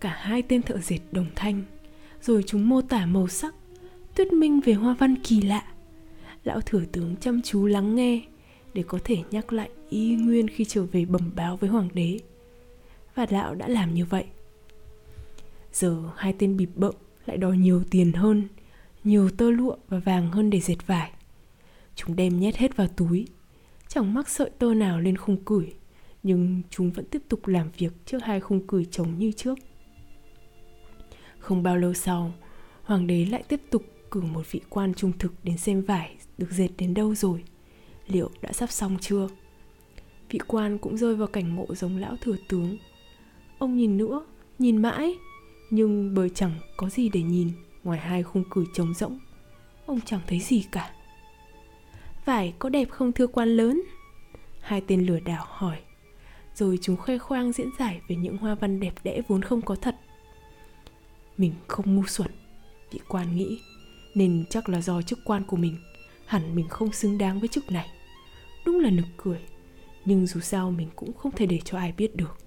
Cả 0.00 0.16
hai 0.20 0.42
tên 0.42 0.62
thợ 0.62 0.78
dệt 0.78 1.00
đồng 1.12 1.26
thanh, 1.34 1.62
rồi 2.22 2.44
chúng 2.46 2.68
mô 2.68 2.82
tả 2.82 3.06
màu 3.06 3.28
sắc, 3.28 3.54
thuyết 4.16 4.32
minh 4.32 4.60
về 4.60 4.72
hoa 4.72 4.94
văn 4.98 5.16
kỳ 5.16 5.40
lạ 5.40 5.73
lão 6.44 6.60
thừa 6.60 6.82
tướng 6.92 7.16
chăm 7.16 7.42
chú 7.42 7.66
lắng 7.66 7.94
nghe 7.94 8.22
để 8.74 8.84
có 8.86 8.98
thể 9.04 9.16
nhắc 9.30 9.52
lại 9.52 9.70
y 9.88 10.16
nguyên 10.16 10.48
khi 10.48 10.64
trở 10.64 10.82
về 10.82 11.04
bẩm 11.04 11.30
báo 11.36 11.56
với 11.56 11.70
hoàng 11.70 11.88
đế. 11.94 12.18
Và 13.14 13.26
lão 13.30 13.54
đã 13.54 13.68
làm 13.68 13.94
như 13.94 14.04
vậy. 14.04 14.24
Giờ 15.72 16.10
hai 16.16 16.34
tên 16.38 16.56
bịp 16.56 16.70
bợm 16.74 16.94
lại 17.26 17.36
đòi 17.36 17.56
nhiều 17.56 17.82
tiền 17.90 18.12
hơn, 18.12 18.48
nhiều 19.04 19.30
tơ 19.30 19.50
lụa 19.50 19.76
và 19.88 19.98
vàng 19.98 20.30
hơn 20.30 20.50
để 20.50 20.60
dệt 20.60 20.86
vải. 20.86 21.10
Chúng 21.94 22.16
đem 22.16 22.40
nhét 22.40 22.56
hết 22.56 22.76
vào 22.76 22.88
túi. 22.88 23.26
Chẳng 23.88 24.14
mắc 24.14 24.28
sợi 24.28 24.50
tơ 24.58 24.74
nào 24.74 25.00
lên 25.00 25.16
khung 25.16 25.44
cửi 25.44 25.72
Nhưng 26.22 26.62
chúng 26.70 26.90
vẫn 26.90 27.04
tiếp 27.04 27.22
tục 27.28 27.46
làm 27.46 27.70
việc 27.78 27.92
trước 28.06 28.18
hai 28.22 28.40
khung 28.40 28.66
cửi 28.66 28.84
trống 28.90 29.18
như 29.18 29.32
trước. 29.32 29.58
Không 31.38 31.62
bao 31.62 31.76
lâu 31.76 31.94
sau, 31.94 32.32
Hoàng 32.82 33.06
đế 33.06 33.26
lại 33.26 33.42
tiếp 33.48 33.60
tục 33.70 33.82
cử 34.14 34.20
một 34.20 34.52
vị 34.52 34.60
quan 34.68 34.94
trung 34.94 35.12
thực 35.18 35.32
đến 35.42 35.58
xem 35.58 35.82
vải 35.82 36.16
được 36.38 36.50
dệt 36.50 36.68
đến 36.78 36.94
đâu 36.94 37.14
rồi? 37.14 37.44
Liệu 38.06 38.30
đã 38.42 38.52
sắp 38.52 38.70
xong 38.70 38.96
chưa? 39.00 39.28
Vị 40.30 40.38
quan 40.46 40.78
cũng 40.78 40.96
rơi 40.96 41.16
vào 41.16 41.28
cảnh 41.28 41.54
ngộ 41.56 41.74
giống 41.74 41.96
lão 41.96 42.16
thừa 42.20 42.36
tướng. 42.48 42.78
Ông 43.58 43.76
nhìn 43.76 43.96
nữa, 43.96 44.26
nhìn 44.58 44.82
mãi 44.82 45.14
Nhưng 45.70 46.14
bởi 46.14 46.30
chẳng 46.30 46.54
có 46.76 46.88
gì 46.88 47.08
để 47.08 47.22
nhìn 47.22 47.52
ngoài 47.84 47.98
hai 47.98 48.22
khung 48.22 48.44
cửi 48.50 48.64
trống 48.74 48.94
rỗng. 48.94 49.18
Ông 49.86 50.00
chẳng 50.00 50.20
thấy 50.26 50.40
gì 50.40 50.64
cả. 50.72 50.90
Vải 52.24 52.54
có 52.58 52.68
đẹp 52.68 52.88
không 52.90 53.12
thưa 53.12 53.26
quan 53.26 53.48
lớn? 53.48 53.82
Hai 54.60 54.82
tên 54.86 55.06
lừa 55.06 55.20
đảo 55.20 55.44
hỏi. 55.48 55.78
Rồi 56.54 56.78
chúng 56.82 56.96
khoe 56.96 57.18
khoang 57.18 57.52
diễn 57.52 57.68
giải 57.78 58.00
về 58.08 58.16
những 58.16 58.36
hoa 58.36 58.54
văn 58.54 58.80
đẹp 58.80 58.94
đẽ 59.04 59.20
vốn 59.28 59.42
không 59.42 59.62
có 59.62 59.76
thật. 59.76 59.96
Mình 61.36 61.52
không 61.66 61.96
ngu 61.96 62.06
xuẩn 62.06 62.30
Vị 62.90 63.00
quan 63.08 63.36
nghĩ. 63.36 63.60
Nên 64.14 64.44
chắc 64.50 64.68
là 64.68 64.80
do 64.80 65.02
chức 65.02 65.18
quan 65.24 65.44
của 65.44 65.56
mình. 65.56 65.76
Hẳn 66.26 66.54
mình 66.54 66.68
không 66.68 66.92
xứng 66.92 67.18
đáng 67.18 67.40
với 67.40 67.48
chức 67.48 67.72
này. 67.72 67.88
Đúng 68.66 68.80
là 68.80 68.90
nực 68.90 69.06
cười. 69.16 69.38
Nhưng 70.04 70.26
dù 70.26 70.40
sao 70.40 70.70
mình 70.70 70.88
cũng 70.96 71.12
không 71.12 71.32
thể 71.32 71.46
để 71.46 71.60
cho 71.64 71.78
ai 71.78 71.92
biết 71.92 72.16
được. 72.16 72.38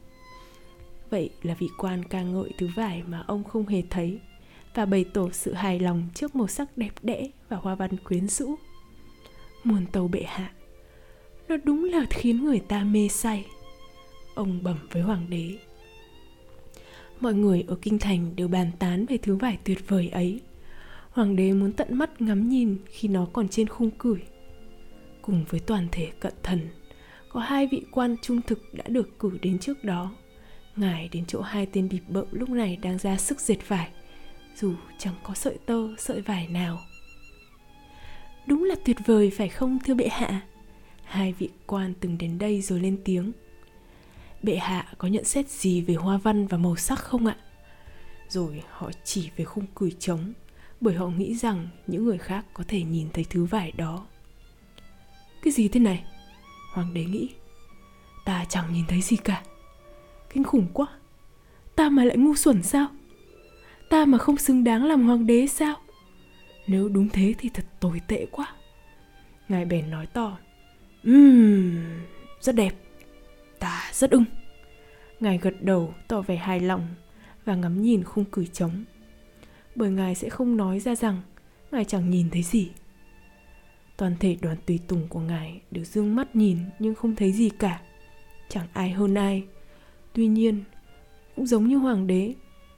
Vậy 1.09 1.30
là 1.43 1.55
vị 1.59 1.68
quan 1.78 2.03
ca 2.03 2.22
ngợi 2.22 2.49
thứ 2.57 2.70
vải 2.76 3.03
mà 3.03 3.24
ông 3.28 3.43
không 3.43 3.68
hề 3.68 3.84
thấy, 3.89 4.20
Và 4.76 4.86
bày 4.86 5.05
tỏ 5.13 5.30
sự 5.32 5.53
hài 5.53 5.80
lòng 5.80 6.07
trước 6.13 6.36
màu 6.36 6.47
sắc 6.47 6.78
đẹp 6.78 6.91
đẽ 7.01 7.30
và 7.49 7.57
hoa 7.57 7.76
văn 7.76 7.97
quyến 7.97 8.28
rũ. 8.28 8.55
Muôn 9.63 9.86
tàu 9.86 10.07
bệ 10.07 10.24
hạ, 10.26 10.51
nó 11.47 11.57
đúng 11.63 11.84
là 11.84 12.05
khiến 12.09 12.43
người 12.43 12.59
ta 12.59 12.84
mê 12.84 13.07
say. 13.07 13.45
Ông 14.36 14.63
bẩm 14.63 14.78
với 14.91 15.01
hoàng 15.01 15.26
đế. 15.30 15.57
Mọi 17.20 17.34
người 17.34 17.63
ở 17.68 17.78
kinh 17.82 17.99
thành 17.99 18.36
đều 18.36 18.47
bàn 18.47 18.72
tán 18.80 19.05
về 19.05 19.18
thứ 19.18 19.36
vải 19.36 19.57
tuyệt 19.63 19.88
vời 19.88 20.09
ấy 20.09 20.41
hoàng 21.18 21.36
đế 21.36 21.53
muốn 21.53 21.74
tận 21.74 21.97
mắt 21.97 22.22
ngắm 22.22 22.49
nhìn 22.49 22.78
khi 22.89 23.07
nó 23.07 23.28
còn 23.34 23.47
trên 23.47 23.68
khung 23.68 23.91
cửi 23.91 24.20
cùng 25.22 25.45
với 25.49 25.59
toàn 25.59 25.88
thể 25.91 26.11
cận 26.20 26.34
thần, 26.43 26.68
có 27.30 27.39
hai 27.39 27.68
vị 27.68 27.86
quan 27.91 28.15
trung 28.22 28.41
thực 28.41 28.74
đã 28.74 28.84
được 28.88 29.20
cử 29.20 29.38
đến 29.41 29.59
trước 29.59 29.84
đó 29.84 30.15
ngài 30.76 31.09
đến 31.11 31.26
chỗ 31.26 31.41
hai 31.41 31.65
tên 31.65 31.89
bịp 31.89 32.01
bợm 32.07 32.26
lúc 32.32 32.49
này 32.49 32.78
đang 32.82 32.97
ra 32.97 33.18
sức 33.18 33.41
dệt 33.41 33.68
vải, 33.68 33.89
dù 34.55 34.74
chẳng 34.97 35.13
có 35.24 35.34
sợi 35.34 35.57
tơ, 35.65 35.88
sợi 35.97 36.22
vải 36.22 36.47
nào 36.47 36.80
Đúng 38.45 38.63
là 38.63 38.76
tuyệt 38.86 38.97
vời, 39.05 39.32
phải 39.38 39.49
không, 39.49 39.80
thưa 39.86 39.93
bệ 39.93 40.07
hạ? 40.07 40.41
Hai 41.03 41.34
vị 41.34 41.49
quan 41.65 41.93
từng 41.99 42.18
đến 42.18 42.38
đây 42.38 42.61
rồi 42.61 42.80
lên 42.80 42.97
tiếng. 43.05 43.32
Bệ 44.43 44.55
hạ 44.55 44.93
có 44.97 45.07
nhận 45.07 45.24
xét 45.24 45.49
gì 45.49 45.82
về 45.82 45.93
hoa 45.93 46.18
văn 46.18 46.47
và 46.47 46.57
màu 46.57 46.76
sắc 46.76 46.99
không 46.99 47.26
ạ? 47.26 47.38
Rồi 48.30 48.63
họ 48.70 48.91
chỉ 49.03 49.30
về 49.36 49.45
khung 49.45 49.65
cửi 49.76 49.91
trống 49.99 50.34
bởi 50.82 50.95
họ 50.95 51.07
nghĩ 51.07 51.36
rằng 51.36 51.67
những 51.88 52.05
người 52.05 52.17
khác 52.17 52.45
có 52.53 52.63
thể 52.67 52.84
nhìn 52.84 53.07
thấy 53.13 53.25
thứ 53.30 53.45
vải 53.45 53.71
đó. 53.71 54.05
Cái 55.41 55.51
gì 55.51 55.67
thế 55.67 55.80
này? 55.80 56.03
Hoàng 56.73 56.93
đế 56.93 57.05
nghĩ. 57.05 57.30
Ta 58.25 58.45
chẳng 58.49 58.73
nhìn 58.73 58.86
thấy 58.88 59.01
gì 59.01 59.17
cả. 59.17 59.43
Kinh 60.30 60.43
khủng 60.43 60.67
quá. 60.73 60.88
Ta 61.75 61.89
mà 61.89 62.03
lại 62.03 62.17
ngu 62.17 62.36
xuẩn 62.36 62.63
sao? 62.63 62.88
Ta 63.89 64.05
mà 64.05 64.17
không 64.17 64.38
xứng 64.38 64.63
đáng 64.63 64.86
làm 64.86 65.07
hoàng 65.07 65.28
đế 65.28 65.47
sao? 65.47 65.75
Nếu 66.67 66.89
đúng 66.89 67.09
thế 67.09 67.34
thì 67.38 67.49
thật 67.49 67.65
tồi 67.80 68.01
tệ 68.07 68.25
quá 68.32 68.53
Ngài 69.49 69.65
bèn 69.65 69.89
nói 69.89 70.05
to 70.05 70.38
Ừm, 71.03 71.84
rất 72.41 72.55
đẹp 72.55 72.73
Ta 73.59 73.89
rất 73.93 74.11
ưng 74.11 74.25
Ngài 75.19 75.38
gật 75.38 75.53
đầu 75.61 75.93
tỏ 76.07 76.21
vẻ 76.21 76.36
hài 76.36 76.59
lòng 76.59 76.88
Và 77.45 77.55
ngắm 77.55 77.82
nhìn 77.82 78.03
khung 78.03 78.25
cửi 78.25 78.47
trống 78.53 78.84
bởi 79.78 79.91
ngài 79.91 80.15
sẽ 80.15 80.30
không 80.30 80.57
nói 80.57 80.80
ra 80.80 80.95
rằng 80.95 81.21
Ngài 81.71 81.86
chẳng 81.86 82.09
nhìn 82.09 82.30
thấy 82.30 82.43
gì. 82.43 82.69
Toàn 83.97 84.15
thể 84.19 84.38
đoàn 84.41 84.57
tùy 84.65 84.80
tùng 84.88 85.07
của 85.07 85.19
ngài 85.19 85.61
Đều 85.71 85.84
dương 85.84 86.15
mắt 86.15 86.36
nhìn 86.36 86.57
nhưng 86.80 86.95
không 86.95 87.15
thấy 87.15 87.32
gì 87.32 87.49
cả 87.49 87.82
Chẳng 88.49 88.67
ai 88.73 88.91
hơn 88.91 89.15
ai. 89.15 89.43
Tuy 90.13 90.28
nhiên 90.28 90.63
Cũng 91.36 91.47
giống 91.47 91.67
như 91.67 91.78
hoàng 91.78 92.07
đế 92.07 92.34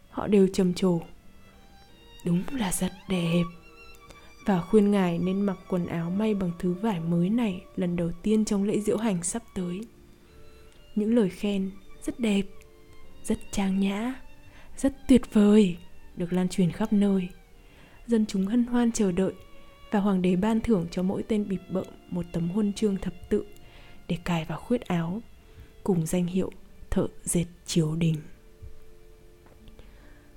Họ 0.09 0.27
đều 0.27 0.47
trầm 0.47 0.73
trồ. 0.73 0.99
Đúng 2.25 2.43
là 2.51 2.71
rất 2.71 2.91
đẹp. 3.09 3.43
Và 4.45 4.61
khuyên 4.61 4.91
ngài 4.91 5.19
nên 5.19 5.41
mặc 5.41 5.57
quần 5.69 5.85
áo 5.87 6.09
may 6.09 6.33
bằng 6.33 6.51
thứ 6.59 6.73
vải 6.73 6.99
mới 6.99 7.29
này 7.29 7.61
lần 7.75 7.95
đầu 7.95 8.11
tiên 8.23 8.45
trong 8.45 8.63
lễ 8.63 8.79
diễu 8.79 8.97
hành 8.97 9.23
sắp 9.23 9.43
tới. 9.55 9.81
Những 10.95 11.15
lời 11.15 11.29
khen 11.29 11.71
rất 12.03 12.19
đẹp, 12.19 12.41
rất 13.23 13.39
trang 13.51 13.79
nhã, 13.79 14.13
rất 14.77 14.93
tuyệt 15.07 15.33
vời 15.33 15.77
được 16.19 16.33
lan 16.33 16.49
truyền 16.49 16.71
khắp 16.71 16.93
nơi. 16.93 17.29
Dân 18.07 18.25
chúng 18.25 18.45
hân 18.45 18.63
hoan 18.63 18.91
chờ 18.91 19.11
đợi 19.11 19.33
và 19.91 19.99
hoàng 19.99 20.21
đế 20.21 20.35
ban 20.35 20.61
thưởng 20.61 20.87
cho 20.91 21.03
mỗi 21.03 21.23
tên 21.23 21.49
bịp 21.49 21.61
bợm 21.69 21.85
một 22.09 22.25
tấm 22.31 22.49
huân 22.49 22.73
chương 22.73 22.97
thập 22.97 23.13
tự 23.29 23.45
để 24.07 24.17
cài 24.23 24.45
vào 24.45 24.59
khuyết 24.59 24.81
áo 24.81 25.21
cùng 25.83 26.05
danh 26.05 26.25
hiệu 26.25 26.51
thợ 26.89 27.07
dệt 27.23 27.45
triều 27.65 27.95
đình. 27.95 28.15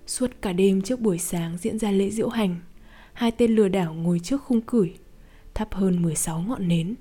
Suốt 0.06 0.30
cả 0.42 0.52
đêm 0.52 0.82
trước 0.82 1.00
buổi 1.00 1.18
sáng 1.18 1.58
diễn 1.58 1.78
ra 1.78 1.90
lễ 1.90 2.10
diễu 2.10 2.28
hành, 2.28 2.60
hai 3.12 3.30
tên 3.30 3.54
lừa 3.54 3.68
đảo 3.68 3.94
ngồi 3.94 4.18
trước 4.18 4.42
khung 4.42 4.60
cửi, 4.60 4.94
thắp 5.54 5.74
hơn 5.74 6.02
16 6.02 6.40
ngọn 6.40 6.68
nến. 6.68 6.94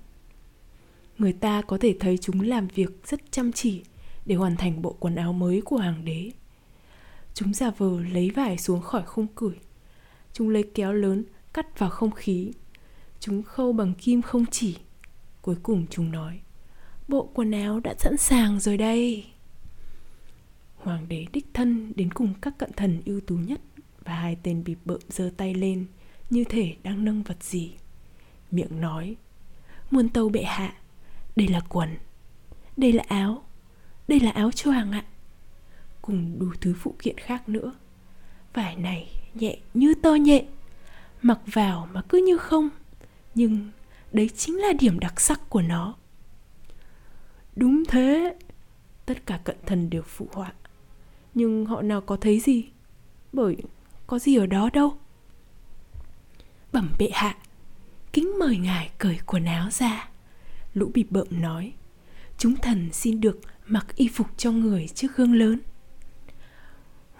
Người 1.17 1.33
ta 1.33 1.61
có 1.61 1.77
thể 1.77 1.95
thấy 1.99 2.17
chúng 2.17 2.41
làm 2.41 2.67
việc 2.67 2.89
rất 3.05 3.31
chăm 3.31 3.51
chỉ 3.51 3.83
để 4.25 4.35
hoàn 4.35 4.55
thành 4.55 4.81
bộ 4.81 4.95
quần 4.99 5.15
áo 5.15 5.33
mới 5.33 5.61
của 5.61 5.77
hoàng 5.77 6.05
đế. 6.05 6.31
Chúng 7.33 7.53
giả 7.53 7.71
vờ 7.77 8.01
lấy 8.01 8.29
vải 8.29 8.57
xuống 8.57 8.81
khỏi 8.81 9.03
khung 9.03 9.27
cửi. 9.27 9.55
Chúng 10.33 10.49
lấy 10.49 10.63
kéo 10.75 10.93
lớn 10.93 11.23
cắt 11.53 11.79
vào 11.79 11.89
không 11.89 12.11
khí. 12.11 12.51
Chúng 13.19 13.43
khâu 13.43 13.73
bằng 13.73 13.93
kim 13.93 14.21
không 14.21 14.45
chỉ. 14.45 14.77
Cuối 15.41 15.55
cùng 15.63 15.85
chúng 15.89 16.11
nói, 16.11 16.39
bộ 17.07 17.29
quần 17.33 17.51
áo 17.51 17.79
đã 17.79 17.95
sẵn 17.99 18.17
sàng 18.17 18.59
rồi 18.59 18.77
đây. 18.77 19.25
Hoàng 20.75 21.07
đế 21.07 21.25
đích 21.33 21.45
thân 21.53 21.93
đến 21.95 22.13
cùng 22.13 22.33
các 22.41 22.57
cận 22.57 22.71
thần 22.73 23.01
ưu 23.05 23.19
tú 23.19 23.35
nhất 23.35 23.61
và 24.03 24.13
hai 24.13 24.37
tên 24.43 24.63
bịp 24.63 24.77
bợm 24.85 24.99
giơ 25.09 25.31
tay 25.37 25.53
lên 25.53 25.85
như 26.29 26.43
thể 26.43 26.75
đang 26.83 27.05
nâng 27.05 27.23
vật 27.23 27.43
gì 27.43 27.71
miệng 28.51 28.81
nói 28.81 29.15
muôn 29.91 30.09
tâu 30.09 30.29
bệ 30.29 30.43
hạ 30.43 30.75
đây 31.35 31.47
là 31.47 31.61
quần 31.69 31.97
đây 32.77 32.91
là 32.93 33.03
áo 33.07 33.43
đây 34.07 34.19
là 34.19 34.31
áo 34.31 34.51
choàng 34.51 34.91
ạ 34.91 35.05
cùng 36.01 36.39
đủ 36.39 36.47
thứ 36.61 36.73
phụ 36.79 36.95
kiện 36.99 37.17
khác 37.17 37.49
nữa. 37.49 37.73
Vải 38.53 38.75
này 38.75 39.21
nhẹ 39.33 39.57
như 39.73 39.93
tơ 39.93 40.15
nhện 40.15 40.45
mặc 41.21 41.39
vào 41.45 41.89
mà 41.93 42.01
cứ 42.09 42.17
như 42.17 42.37
không, 42.37 42.69
nhưng 43.35 43.71
đấy 44.11 44.29
chính 44.29 44.57
là 44.57 44.73
điểm 44.79 44.99
đặc 44.99 45.21
sắc 45.21 45.49
của 45.49 45.61
nó. 45.61 45.95
Đúng 47.55 47.85
thế, 47.85 48.35
tất 49.05 49.25
cả 49.25 49.39
cận 49.43 49.55
thần 49.65 49.89
đều 49.89 50.01
phụ 50.01 50.27
họa, 50.33 50.53
nhưng 51.33 51.65
họ 51.65 51.81
nào 51.81 52.01
có 52.01 52.17
thấy 52.17 52.39
gì? 52.39 52.65
Bởi 53.33 53.57
có 54.07 54.19
gì 54.19 54.35
ở 54.35 54.45
đó 54.45 54.69
đâu. 54.73 54.97
Bẩm 56.71 56.93
bệ 56.99 57.09
hạ, 57.13 57.37
kính 58.13 58.39
mời 58.39 58.57
ngài 58.57 58.91
cởi 58.97 59.19
quần 59.25 59.45
áo 59.45 59.69
ra. 59.71 60.09
Lũ 60.73 60.91
bịp 60.93 61.07
bợm 61.09 61.27
nói, 61.29 61.73
chúng 62.37 62.55
thần 62.55 62.89
xin 62.91 63.21
được 63.21 63.39
mặc 63.67 63.95
y 63.95 64.07
phục 64.07 64.27
cho 64.37 64.51
người 64.51 64.87
trước 64.87 65.15
gương 65.15 65.33
lớn 65.33 65.59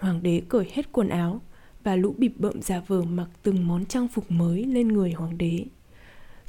hoàng 0.01 0.23
đế 0.23 0.41
cởi 0.49 0.71
hết 0.73 0.91
quần 0.91 1.09
áo 1.09 1.41
và 1.83 1.95
lũ 1.95 2.15
bịp 2.17 2.33
bợm 2.35 2.61
giả 2.61 2.79
vờ 2.87 3.01
mặc 3.01 3.27
từng 3.43 3.67
món 3.67 3.85
trang 3.85 4.07
phục 4.07 4.31
mới 4.31 4.63
lên 4.63 4.87
người 4.87 5.11
hoàng 5.11 5.37
đế. 5.37 5.65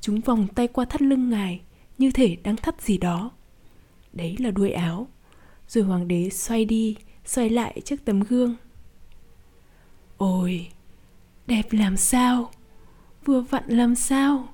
Chúng 0.00 0.20
vòng 0.20 0.46
tay 0.54 0.68
qua 0.68 0.84
thắt 0.84 1.02
lưng 1.02 1.30
ngài 1.30 1.60
như 1.98 2.10
thể 2.10 2.36
đang 2.42 2.56
thắt 2.56 2.82
gì 2.82 2.98
đó. 2.98 3.30
Đấy 4.12 4.36
là 4.38 4.50
đuôi 4.50 4.70
áo. 4.70 5.08
Rồi 5.68 5.84
hoàng 5.84 6.08
đế 6.08 6.30
xoay 6.30 6.64
đi, 6.64 6.96
xoay 7.24 7.50
lại 7.50 7.80
trước 7.84 8.04
tấm 8.04 8.20
gương. 8.20 8.56
Ôi, 10.16 10.68
đẹp 11.46 11.66
làm 11.70 11.96
sao? 11.96 12.50
Vừa 13.24 13.40
vặn 13.40 13.64
làm 13.66 13.94
sao? 13.94 14.48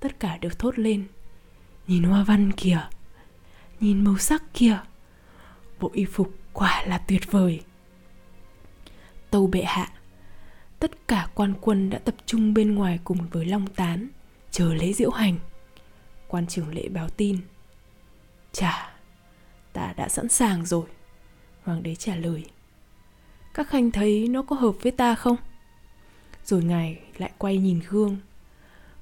Tất 0.00 0.20
cả 0.20 0.38
đều 0.40 0.50
thốt 0.58 0.78
lên. 0.78 1.04
Nhìn 1.86 2.02
hoa 2.02 2.24
văn 2.24 2.52
kìa. 2.52 2.88
Nhìn 3.80 4.04
màu 4.04 4.18
sắc 4.18 4.54
kìa. 4.54 4.78
Bộ 5.80 5.90
y 5.94 6.04
phục 6.04 6.34
quả 6.52 6.84
là 6.86 6.98
tuyệt 6.98 7.22
vời 7.30 7.60
tâu 9.34 9.46
bệ 9.46 9.62
hạ. 9.62 9.90
Tất 10.78 11.08
cả 11.08 11.28
quan 11.34 11.54
quân 11.60 11.90
đã 11.90 11.98
tập 11.98 12.14
trung 12.26 12.54
bên 12.54 12.74
ngoài 12.74 12.98
cùng 13.04 13.18
với 13.30 13.46
long 13.46 13.66
tán 13.66 14.08
chờ 14.50 14.74
lễ 14.74 14.92
diễu 14.92 15.10
hành. 15.10 15.38
Quan 16.28 16.46
trưởng 16.46 16.74
lễ 16.74 16.88
báo 16.88 17.08
tin 17.08 17.38
chà 18.52 18.94
ta 19.72 19.94
đã 19.96 20.08
sẵn 20.08 20.28
sàng 20.28 20.66
rồi. 20.66 20.84
Hoàng 21.62 21.82
đế 21.82 21.94
trả 21.94 22.16
lời 22.16 22.44
các 23.54 23.68
khanh 23.68 23.90
thấy 23.90 24.28
nó 24.28 24.42
có 24.42 24.56
hợp 24.56 24.74
với 24.82 24.92
ta 24.92 25.14
không? 25.14 25.36
Rồi 26.44 26.64
ngài 26.64 27.00
lại 27.18 27.32
quay 27.38 27.58
nhìn 27.58 27.80
gương. 27.88 28.16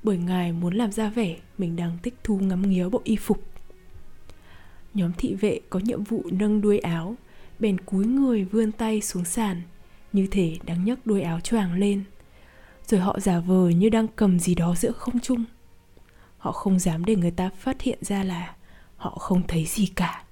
Bởi 0.03 0.19
ngài 0.19 0.53
muốn 0.53 0.75
làm 0.75 0.93
ra 0.93 1.09
vẻ 1.09 1.37
mình 1.59 1.77
đang 1.77 1.99
thích 2.03 2.15
thú 2.25 2.39
ngắm 2.39 2.71
nghía 2.71 2.89
bộ 2.89 3.01
y 3.05 3.17
phục. 3.17 3.43
Nhóm 4.95 5.13
thị 5.19 5.35
vệ 5.35 5.61
có 5.71 5.79
nhiệm 5.79 6.05
vụ 6.05 6.23
nâng 6.31 6.61
đuôi 6.61 6.79
áo, 6.79 7.17
bèn 7.59 7.81
cúi 7.81 8.07
người 8.07 8.45
vươn 8.45 8.73
tay 8.73 9.01
xuống 9.01 9.25
sàn, 9.25 9.63
như 10.13 10.27
thể 10.31 10.59
đang 10.67 10.85
nhấc 10.85 11.07
đuôi 11.07 11.23
áo 11.23 11.41
choàng 11.41 11.75
lên. 11.75 12.05
Rồi 12.87 13.01
họ 13.01 13.21
giả 13.21 13.41
vờ 13.41 13.69
như 13.69 13.89
đang 13.89 14.09
cầm 14.09 14.39
gì 14.39 14.55
đó 14.55 14.75
giữa 14.75 14.93
không 14.93 15.21
trung. 15.21 15.45
Họ 16.39 16.53
không 16.53 16.79
dám 16.79 17.05
để 17.05 17.17
người 17.17 17.31
ta 17.31 17.51
phát 17.59 17.81
hiện 17.83 17.99
ra 18.01 18.25
là 18.25 18.55
họ 18.97 19.11
không 19.11 19.43
thấy 19.49 19.65
gì 19.67 19.87
cả. 19.87 20.25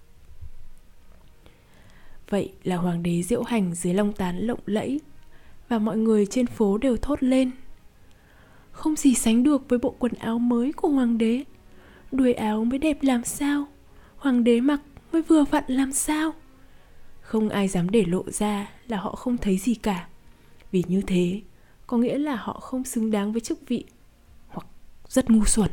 Vậy 2.28 2.53
là 2.62 2.76
hoàng 2.76 3.03
đế 3.03 3.22
diễu 3.22 3.43
hành 3.43 3.74
dưới 3.74 3.95
long 3.95 4.12
tán 4.12 4.39
lộng 4.39 4.61
lẫy 4.66 5.01
và 5.68 5.78
mọi 5.78 5.97
người 5.97 6.26
trên 6.26 6.47
phố 6.47 6.78
đều 6.78 6.97
thốt 6.97 7.22
lên 7.22 7.51
không 8.81 8.97
gì 8.97 9.14
sánh 9.14 9.43
được 9.43 9.68
với 9.68 9.78
bộ 9.78 9.95
quần 9.99 10.12
áo 10.12 10.39
mới 10.39 10.72
của 10.72 10.89
hoàng 10.89 11.18
đế 11.18 11.45
đuôi 12.12 12.33
áo 12.33 12.64
mới 12.64 12.78
đẹp 12.78 12.99
làm 13.03 13.24
sao 13.24 13.66
hoàng 14.16 14.45
đế 14.45 14.61
mặc 14.61 14.81
mới 15.12 15.22
vừa 15.22 15.45
vặn 15.45 15.64
làm 15.68 15.93
sao 15.93 16.35
không 17.31 17.49
ai 17.49 17.68
dám 17.68 17.91
để 17.91 18.05
lộ 18.07 18.24
ra 18.31 18.70
là 18.89 18.97
họ 18.97 19.14
không 19.14 19.39
thấy 19.39 19.57
gì 19.59 19.74
cả. 19.74 20.09
Vì 20.72 20.85
như 20.89 21.03
thế, 21.07 21.41
có 21.87 21.97
nghĩa 21.97 22.18
là 22.18 22.37
họ 22.37 22.61
không 22.61 22.85
xứng 22.85 23.11
đáng 23.11 23.33
với 23.33 23.41
chức 23.41 23.68
vị 23.68 23.85
hoặc 24.49 24.66
rất 25.09 25.31
ngu 25.31 25.45
xuẩn. 25.45 25.70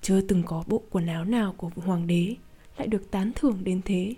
Chưa 0.00 0.20
từng 0.20 0.42
có 0.46 0.64
bộ 0.66 0.82
quần 0.90 1.06
áo 1.06 1.24
nào 1.24 1.54
của 1.56 1.70
hoàng 1.76 2.06
đế 2.06 2.34
lại 2.76 2.88
được 2.88 3.10
tán 3.10 3.32
thưởng 3.34 3.58
đến 3.64 3.80
thế. 3.84 4.14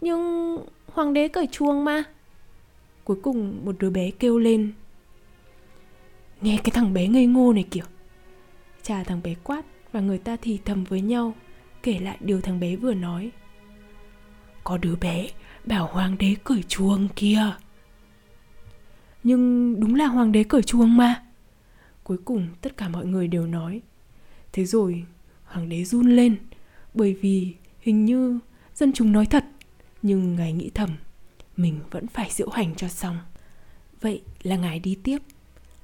Nhưng 0.00 0.58
hoàng 0.92 1.12
đế 1.12 1.28
cởi 1.28 1.46
chuông 1.46 1.84
mà. 1.84 2.02
Cuối 3.04 3.16
cùng 3.22 3.64
một 3.64 3.76
đứa 3.78 3.90
bé 3.90 4.10
kêu 4.10 4.38
lên. 4.38 4.72
Nghe 6.40 6.58
cái 6.64 6.70
thằng 6.74 6.92
bé 6.92 7.06
ngây 7.06 7.26
ngô 7.26 7.52
này 7.52 7.64
kiểu 7.70 7.86
cha 8.82 9.04
thằng 9.04 9.20
bé 9.22 9.34
quát 9.34 9.62
và 9.92 10.00
người 10.00 10.18
ta 10.18 10.36
thì 10.42 10.58
thầm 10.64 10.84
với 10.84 11.00
nhau, 11.00 11.34
kể 11.82 11.98
lại 11.98 12.16
điều 12.20 12.40
thằng 12.40 12.60
bé 12.60 12.76
vừa 12.76 12.94
nói 12.94 13.30
có 14.66 14.78
đứa 14.78 14.96
bé, 14.96 15.28
bảo 15.64 15.86
hoàng 15.86 16.18
đế 16.18 16.36
cởi 16.44 16.62
chuông 16.62 17.08
kia. 17.16 17.40
Nhưng 19.22 19.74
đúng 19.80 19.94
là 19.94 20.06
hoàng 20.06 20.32
đế 20.32 20.44
cởi 20.44 20.62
chuông 20.62 20.96
mà. 20.96 21.22
Cuối 22.04 22.18
cùng 22.24 22.48
tất 22.60 22.76
cả 22.76 22.88
mọi 22.88 23.06
người 23.06 23.28
đều 23.28 23.46
nói. 23.46 23.80
Thế 24.52 24.64
rồi, 24.64 25.04
hoàng 25.44 25.68
đế 25.68 25.84
run 25.84 26.16
lên, 26.16 26.36
bởi 26.94 27.14
vì 27.14 27.54
hình 27.80 28.04
như 28.04 28.38
dân 28.74 28.92
chúng 28.92 29.12
nói 29.12 29.26
thật, 29.26 29.44
nhưng 30.02 30.36
ngài 30.36 30.52
nghĩ 30.52 30.70
thầm, 30.74 30.90
mình 31.56 31.80
vẫn 31.90 32.06
phải 32.06 32.28
diễu 32.30 32.48
hành 32.48 32.74
cho 32.74 32.88
xong. 32.88 33.18
Vậy 34.00 34.22
là 34.42 34.56
ngài 34.56 34.78
đi 34.78 34.98
tiếp, 35.02 35.18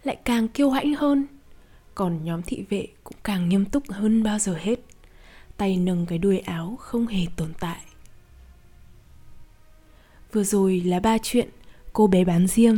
lại 0.04 0.16
càng 0.24 0.48
kiêu 0.48 0.70
hãnh 0.70 0.94
hơn. 0.94 1.26
Còn 1.94 2.24
nhóm 2.24 2.42
thị 2.42 2.64
vệ 2.70 2.86
cũng 3.04 3.16
càng 3.24 3.48
nghiêm 3.48 3.64
túc 3.64 3.90
hơn 3.90 4.22
bao 4.22 4.38
giờ 4.38 4.56
hết. 4.60 4.80
Tay 5.56 5.76
nâng 5.76 6.06
cái 6.06 6.18
đuôi 6.18 6.38
áo 6.38 6.76
không 6.80 7.06
hề 7.06 7.26
tồn 7.36 7.52
tại 7.60 7.80
vừa 10.32 10.44
rồi 10.44 10.80
là 10.80 11.00
ba 11.00 11.18
chuyện 11.18 11.48
cô 11.92 12.06
bé 12.06 12.24
bán 12.24 12.46
diêm 12.46 12.74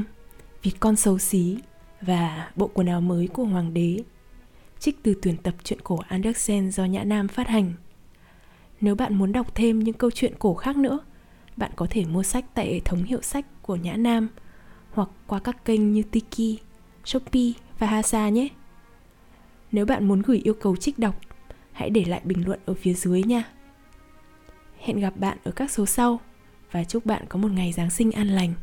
vịt 0.62 0.74
con 0.80 0.96
xấu 0.96 1.18
xí 1.18 1.59
và 2.00 2.50
bộ 2.57 2.70
quần 2.74 2.86
áo 2.86 3.00
mới 3.00 3.28
của 3.28 3.44
hoàng 3.44 3.74
đế 3.74 3.98
trích 4.78 5.02
từ 5.02 5.14
tuyển 5.22 5.36
tập 5.36 5.55
truyện 5.64 5.80
cổ 5.84 5.98
Andersen 6.09 6.70
do 6.70 6.84
Nhã 6.84 7.05
Nam 7.05 7.28
phát 7.28 7.48
hành. 7.48 7.72
Nếu 8.80 8.94
bạn 8.94 9.18
muốn 9.18 9.32
đọc 9.32 9.55
thêm 9.55 9.78
những 9.78 9.94
câu 9.94 10.11
chuyện 10.11 10.34
cổ 10.38 10.55
khác 10.55 10.76
nữa, 10.76 10.98
bạn 11.57 11.70
có 11.76 11.86
thể 11.90 12.05
mua 12.05 12.22
sách 12.22 12.44
tại 12.55 12.66
hệ 12.66 12.80
thống 12.80 13.02
hiệu 13.02 13.22
sách 13.22 13.46
của 13.62 13.76
Nhã 13.76 13.92
Nam 13.96 14.28
hoặc 14.90 15.09
qua 15.26 15.38
các 15.38 15.64
kênh 15.64 15.92
như 15.92 16.02
Tiki, 16.02 16.61
Shopee 17.05 17.52
và 17.78 17.86
Hasa 17.86 18.28
nhé. 18.28 18.48
Nếu 19.72 19.86
bạn 19.86 20.09
muốn 20.09 20.22
gửi 20.22 20.40
yêu 20.44 20.55
cầu 20.55 20.76
trích 20.76 20.98
đọc, 20.98 21.20
hãy 21.72 21.90
để 21.90 22.05
lại 22.05 22.20
bình 22.24 22.46
luận 22.46 22.61
ở 22.66 22.74
phía 22.74 22.94
dưới 22.94 23.22
nha. 23.22 23.44
Hẹn 24.78 25.00
gặp 25.00 25.16
bạn 25.16 25.38
ở 25.44 25.50
các 25.50 25.70
số 25.70 25.86
sau 25.86 26.20
và 26.75 26.85
chúc 26.85 27.07
bạn 27.07 27.25
có 27.29 27.39
một 27.39 27.51
ngày 27.53 27.72
Giáng 27.72 27.91
sinh 27.91 28.12
an 28.12 28.29
lành. 28.29 28.55